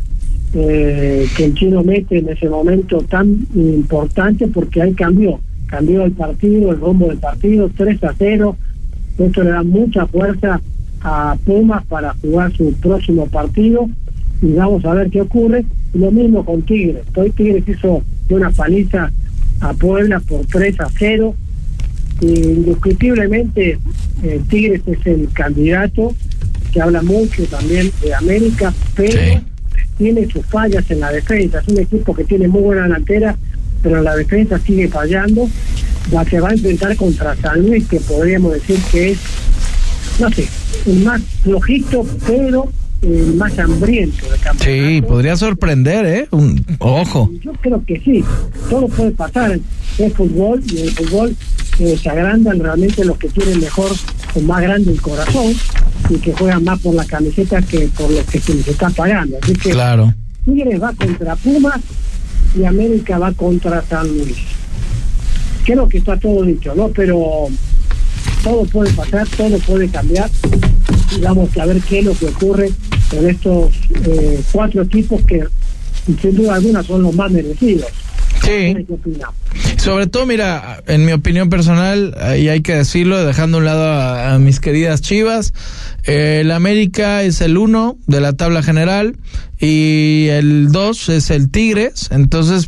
eh, 0.54 1.28
que 1.36 1.46
el 1.46 1.54
chino 1.54 1.84
mete 1.84 2.20
en 2.20 2.30
ese 2.30 2.50
momento 2.50 3.00
tan 3.02 3.46
importante, 3.54 4.48
porque 4.48 4.82
ahí 4.82 4.94
cambió, 4.94 5.40
cambió 5.68 6.06
el 6.06 6.14
partido, 6.14 6.72
el 6.72 6.80
rumbo 6.80 7.10
del 7.10 7.18
partido, 7.18 7.70
3 7.76 8.04
a 8.06 8.14
0. 8.18 8.56
Esto 9.20 9.44
le 9.44 9.50
da 9.50 9.64
mucha 9.64 10.08
fuerza 10.08 10.62
a 11.02 11.38
Pumas 11.46 11.86
para 11.86 12.14
jugar 12.22 12.52
su 12.54 12.74
próximo 12.74 13.28
partido 13.28 13.90
y 14.42 14.54
vamos 14.54 14.86
a 14.86 14.94
ver 14.94 15.10
qué 15.10 15.22
ocurre. 15.22 15.66
Lo 15.94 16.12
mismo 16.12 16.46
con 16.46 16.62
Tigres. 16.62 17.04
Hoy 17.16 17.32
Tigres 17.32 17.68
hizo 17.68 18.02
una 18.30 18.50
paliza 18.52 19.12
a 19.62 19.74
Puebla 19.74 20.20
por 20.22 20.46
3 20.46 20.80
a 20.80 20.88
0. 20.98 21.36
Indiscutiblemente 22.22 23.78
eh, 24.24 24.42
Tigres 24.50 24.82
es 24.88 25.06
el 25.06 25.30
candidato 25.34 26.16
que 26.72 26.82
habla 26.82 27.02
mucho 27.02 27.44
también 27.46 27.92
de 28.02 28.14
América, 28.14 28.74
pero 28.96 29.42
tiene 29.98 30.28
sus 30.30 30.46
fallas 30.46 30.90
en 30.90 31.00
la 31.00 31.12
defensa. 31.12 31.60
Es 31.60 31.68
un 31.68 31.80
equipo 31.80 32.16
que 32.16 32.24
tiene 32.24 32.48
muy 32.48 32.62
buena 32.62 32.84
delantera, 32.84 33.36
pero 33.82 34.02
la 34.02 34.16
defensa 34.16 34.60
sigue 34.60 34.88
fallando. 34.88 35.50
Va, 36.14 36.24
se 36.26 36.40
va 36.40 36.50
a 36.50 36.54
enfrentar 36.54 36.96
contra 36.96 37.36
San 37.36 37.62
Luis, 37.66 37.88
que 37.88 38.00
podríamos 38.00 38.54
decir 38.54 38.80
que 38.92 39.12
es, 39.12 39.20
no 40.20 40.30
sé, 40.32 40.48
el 40.86 41.00
más 41.04 41.22
flojito, 41.44 42.06
pero 42.26 42.72
el 43.02 43.36
más 43.36 43.58
hambriento 43.60 44.24
de 44.30 44.38
campeonato. 44.38 44.64
Sí, 44.66 45.02
podría 45.02 45.36
sorprender, 45.36 46.06
¿eh? 46.06 46.28
Un, 46.32 46.66
ojo. 46.80 47.30
Yo 47.44 47.54
creo 47.54 47.84
que 47.86 48.00
sí, 48.00 48.24
todo 48.70 48.88
puede 48.88 49.12
pasar. 49.12 49.60
Es 49.98 50.14
fútbol 50.14 50.62
y 50.72 50.80
en 50.80 50.84
el 50.86 50.92
fútbol 50.92 51.36
eh, 51.80 51.98
se 52.02 52.10
agrandan 52.10 52.60
realmente 52.60 53.06
los 53.06 53.18
que 53.18 53.30
tienen 53.30 53.60
mejor 53.60 53.92
o 54.36 54.40
más 54.42 54.62
grande 54.62 54.92
el 54.92 55.02
corazón 55.02 55.54
y 56.10 56.16
que 56.16 56.34
juegan 56.34 56.64
más 56.64 56.80
por 56.80 56.94
la 56.96 57.06
camiseta 57.06 57.62
que 57.62 57.88
por 57.98 58.10
lo 58.10 58.26
que 58.26 58.40
se 58.40 58.54
les 58.54 58.68
está 58.68 58.90
pagando. 58.90 59.38
Así 59.42 59.54
que 59.54 59.72
Claro. 59.72 60.14
Tigres 60.46 60.82
va 60.82 60.94
contra 60.94 61.36
Pumas 61.36 61.82
y 62.58 62.64
América 62.64 63.18
va 63.18 63.32
contra 63.34 63.84
San 63.88 64.08
Luis. 64.08 64.38
Creo 65.66 65.90
que 65.90 65.98
está 65.98 66.18
todo 66.18 66.44
dicho, 66.44 66.74
¿no? 66.76 66.88
Pero 66.90 67.48
todo 68.44 68.64
puede 68.66 68.94
pasar, 68.94 69.28
todo 69.36 69.58
puede 69.60 69.90
cambiar. 69.90 70.30
Y 71.16 71.20
vamos 71.20 71.56
a 71.58 71.66
ver 71.66 71.82
qué 71.82 72.00
es 72.00 72.06
lo 72.06 72.14
que 72.14 72.28
ocurre 72.28 72.72
con 73.10 73.30
estos 73.30 73.74
eh, 74.06 74.42
cuatro 74.52 74.84
equipos 74.84 75.22
que 75.26 75.44
sin 76.22 76.36
duda 76.36 76.56
alguna 76.56 76.82
son 76.84 77.04
los 77.04 77.14
más 77.14 77.30
merecidos. 77.30 77.88
Sí. 78.42 78.74
¿Qué 78.74 78.86
opinamos? 78.90 79.36
Sobre 79.78 80.08
todo, 80.08 80.26
mira, 80.26 80.84
en 80.88 81.06
mi 81.06 81.14
opinión 81.14 81.50
personal, 81.50 82.16
y 82.38 82.50
hay 82.50 82.62
que 82.62 82.76
decirlo, 82.76 83.24
dejando 83.24 83.58
a 83.58 83.60
un 83.60 83.66
lado 83.66 83.94
a, 83.94 84.38
mis 84.40 84.60
queridas 84.60 85.02
Chivas, 85.02 85.54
eh, 86.06 86.40
el 86.42 86.52
América 86.52 87.24
es 87.24 87.42
el 87.42 87.58
uno 87.58 87.98
de 88.06 88.20
la 88.20 88.34
tabla 88.34 88.64
general 88.64 89.16
y 89.60 90.28
el 90.30 90.72
dos 90.72 91.10
es 91.10 91.30
el 91.30 91.50
Tigres, 91.52 92.10
entonces 92.12 92.68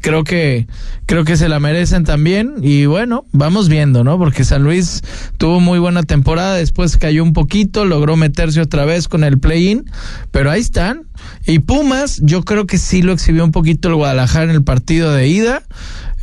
creo 0.00 0.24
que 0.24 0.66
creo 1.06 1.24
que 1.24 1.36
se 1.36 1.48
la 1.48 1.60
merecen 1.60 2.04
también. 2.04 2.54
Y 2.62 2.86
bueno 2.86 3.24
vamos 3.32 3.68
viendo 3.68 4.04
no 4.04 4.18
porque 4.18 4.44
San 4.44 4.62
Luis 4.62 5.02
tuvo 5.38 5.60
muy 5.60 5.78
buena 5.78 6.02
temporada 6.02 6.54
después 6.56 6.96
cayó 6.96 7.22
un 7.22 7.32
poquito 7.32 7.84
logró 7.84 8.16
meterse 8.16 8.60
otra 8.60 8.84
vez 8.84 9.08
con 9.08 9.24
el 9.24 9.38
play-in 9.38 9.90
pero 10.30 10.50
ahí 10.50 10.60
están. 10.60 11.02
Y 11.46 11.60
Pumas 11.60 12.20
yo 12.22 12.42
creo 12.42 12.66
que 12.66 12.78
sí 12.78 13.02
lo 13.02 13.12
exhibió 13.12 13.44
un 13.44 13.52
poquito 13.52 13.88
el 13.88 13.94
Guadalajara 13.94 14.44
en 14.44 14.50
el 14.50 14.64
partido 14.64 15.12
de 15.12 15.28
ida. 15.28 15.62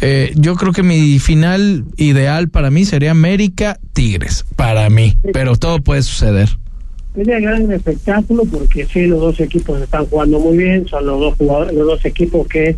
Eh, 0.03 0.33
yo 0.35 0.55
creo 0.55 0.73
que 0.73 0.83
mi 0.83 1.19
final 1.19 1.85
ideal 1.95 2.49
para 2.49 2.71
mí 2.71 2.85
sería 2.85 3.11
América 3.11 3.77
Tigres 3.93 4.45
para 4.55 4.89
mí 4.89 5.15
pero 5.31 5.55
todo 5.57 5.79
puede 5.79 6.01
suceder 6.01 6.49
Sería 7.13 7.39
gran 7.39 7.69
espectáculo 7.71 8.45
porque 8.45 8.85
sí, 8.85 9.05
los 9.05 9.19
dos 9.19 9.39
equipos 9.41 9.81
están 9.81 10.05
jugando 10.05 10.39
muy 10.39 10.57
bien, 10.57 10.87
son 10.87 11.05
los 11.05 11.19
dos 11.19 11.35
jugadores, 11.37 11.73
los 11.73 11.85
dos 11.85 12.05
equipos 12.05 12.47
que 12.47 12.77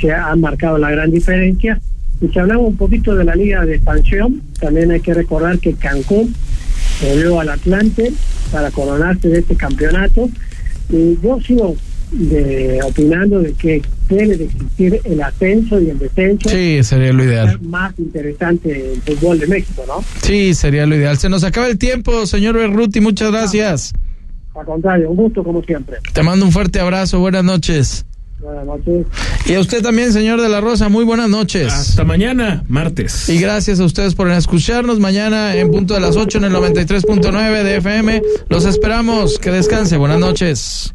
se 0.00 0.12
han 0.12 0.40
marcado 0.40 0.78
la 0.78 0.90
gran 0.90 1.10
diferencia 1.10 1.78
Y 2.20 2.28
si 2.28 2.38
hablamos 2.38 2.68
un 2.68 2.76
poquito 2.76 3.14
de 3.14 3.24
la 3.24 3.34
liga 3.34 3.66
de 3.66 3.76
expansión, 3.76 4.40
también 4.58 4.90
hay 4.90 5.00
que 5.00 5.12
recordar 5.12 5.58
que 5.58 5.74
Cancún 5.74 6.34
volvió 7.02 7.38
al 7.40 7.50
Atlante 7.50 8.12
para 8.50 8.70
coronarse 8.70 9.28
de 9.28 9.40
este 9.40 9.56
campeonato. 9.56 10.30
Y 10.88 11.18
yo 11.22 11.38
sigo 11.42 11.76
de, 12.10 12.80
opinando 12.82 13.40
de 13.40 13.52
que 13.54 13.82
debe 14.08 14.36
de 14.36 14.44
existir 14.44 15.00
el 15.04 15.22
ascenso 15.22 15.80
y 15.80 15.90
el 15.90 15.98
descenso. 15.98 16.48
Sí, 16.48 16.82
sería 16.82 17.12
lo 17.12 17.24
ideal. 17.24 17.60
Más 17.62 17.92
interesante 17.98 18.92
el 18.92 19.02
fútbol 19.02 19.38
de 19.38 19.46
México, 19.46 19.84
¿no? 19.86 20.04
Sí, 20.22 20.54
sería 20.54 20.86
lo 20.86 20.96
ideal. 20.96 21.18
Se 21.18 21.28
nos 21.28 21.44
acaba 21.44 21.68
el 21.68 21.78
tiempo, 21.78 22.26
señor 22.26 22.56
Berruti, 22.56 23.00
muchas 23.00 23.30
gracias. 23.30 23.92
Al 24.54 24.64
contrario, 24.64 25.10
un 25.10 25.16
gusto 25.16 25.44
como 25.44 25.62
siempre. 25.62 25.98
Te 26.12 26.22
mando 26.22 26.46
un 26.46 26.52
fuerte 26.52 26.80
abrazo, 26.80 27.18
buenas 27.20 27.44
noches. 27.44 28.06
Buenas 28.38 28.66
noches. 28.66 29.06
Y 29.46 29.54
a 29.54 29.60
usted 29.60 29.82
también, 29.82 30.12
señor 30.12 30.40
de 30.40 30.48
la 30.48 30.60
Rosa, 30.60 30.88
muy 30.88 31.04
buenas 31.04 31.28
noches. 31.28 31.72
Hasta 31.72 32.04
mañana, 32.04 32.64
martes. 32.68 33.28
Y 33.28 33.38
gracias 33.38 33.80
a 33.80 33.84
ustedes 33.84 34.14
por 34.14 34.30
escucharnos 34.30 35.00
mañana 35.00 35.56
en 35.56 35.70
punto 35.70 35.94
de 35.94 36.00
las 36.00 36.16
8 36.16 36.38
en 36.38 36.44
el 36.44 36.52
93.9 36.52 37.62
de 37.62 37.76
FM. 37.76 38.22
Los 38.48 38.66
esperamos. 38.66 39.38
Que 39.38 39.50
descanse. 39.50 39.96
Buenas 39.96 40.20
noches. 40.20 40.94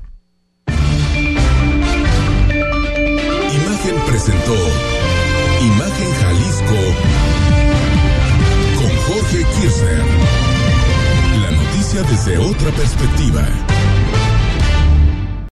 Presentó 4.24 4.54
Imagen 5.62 6.14
Jalisco 6.22 6.76
con 8.78 8.98
Jorge 9.08 9.44
Kirchner. 9.56 10.04
La 11.42 11.52
noticia 11.52 12.04
desde 12.04 12.38
otra 12.38 12.70
perspectiva. 12.72 13.71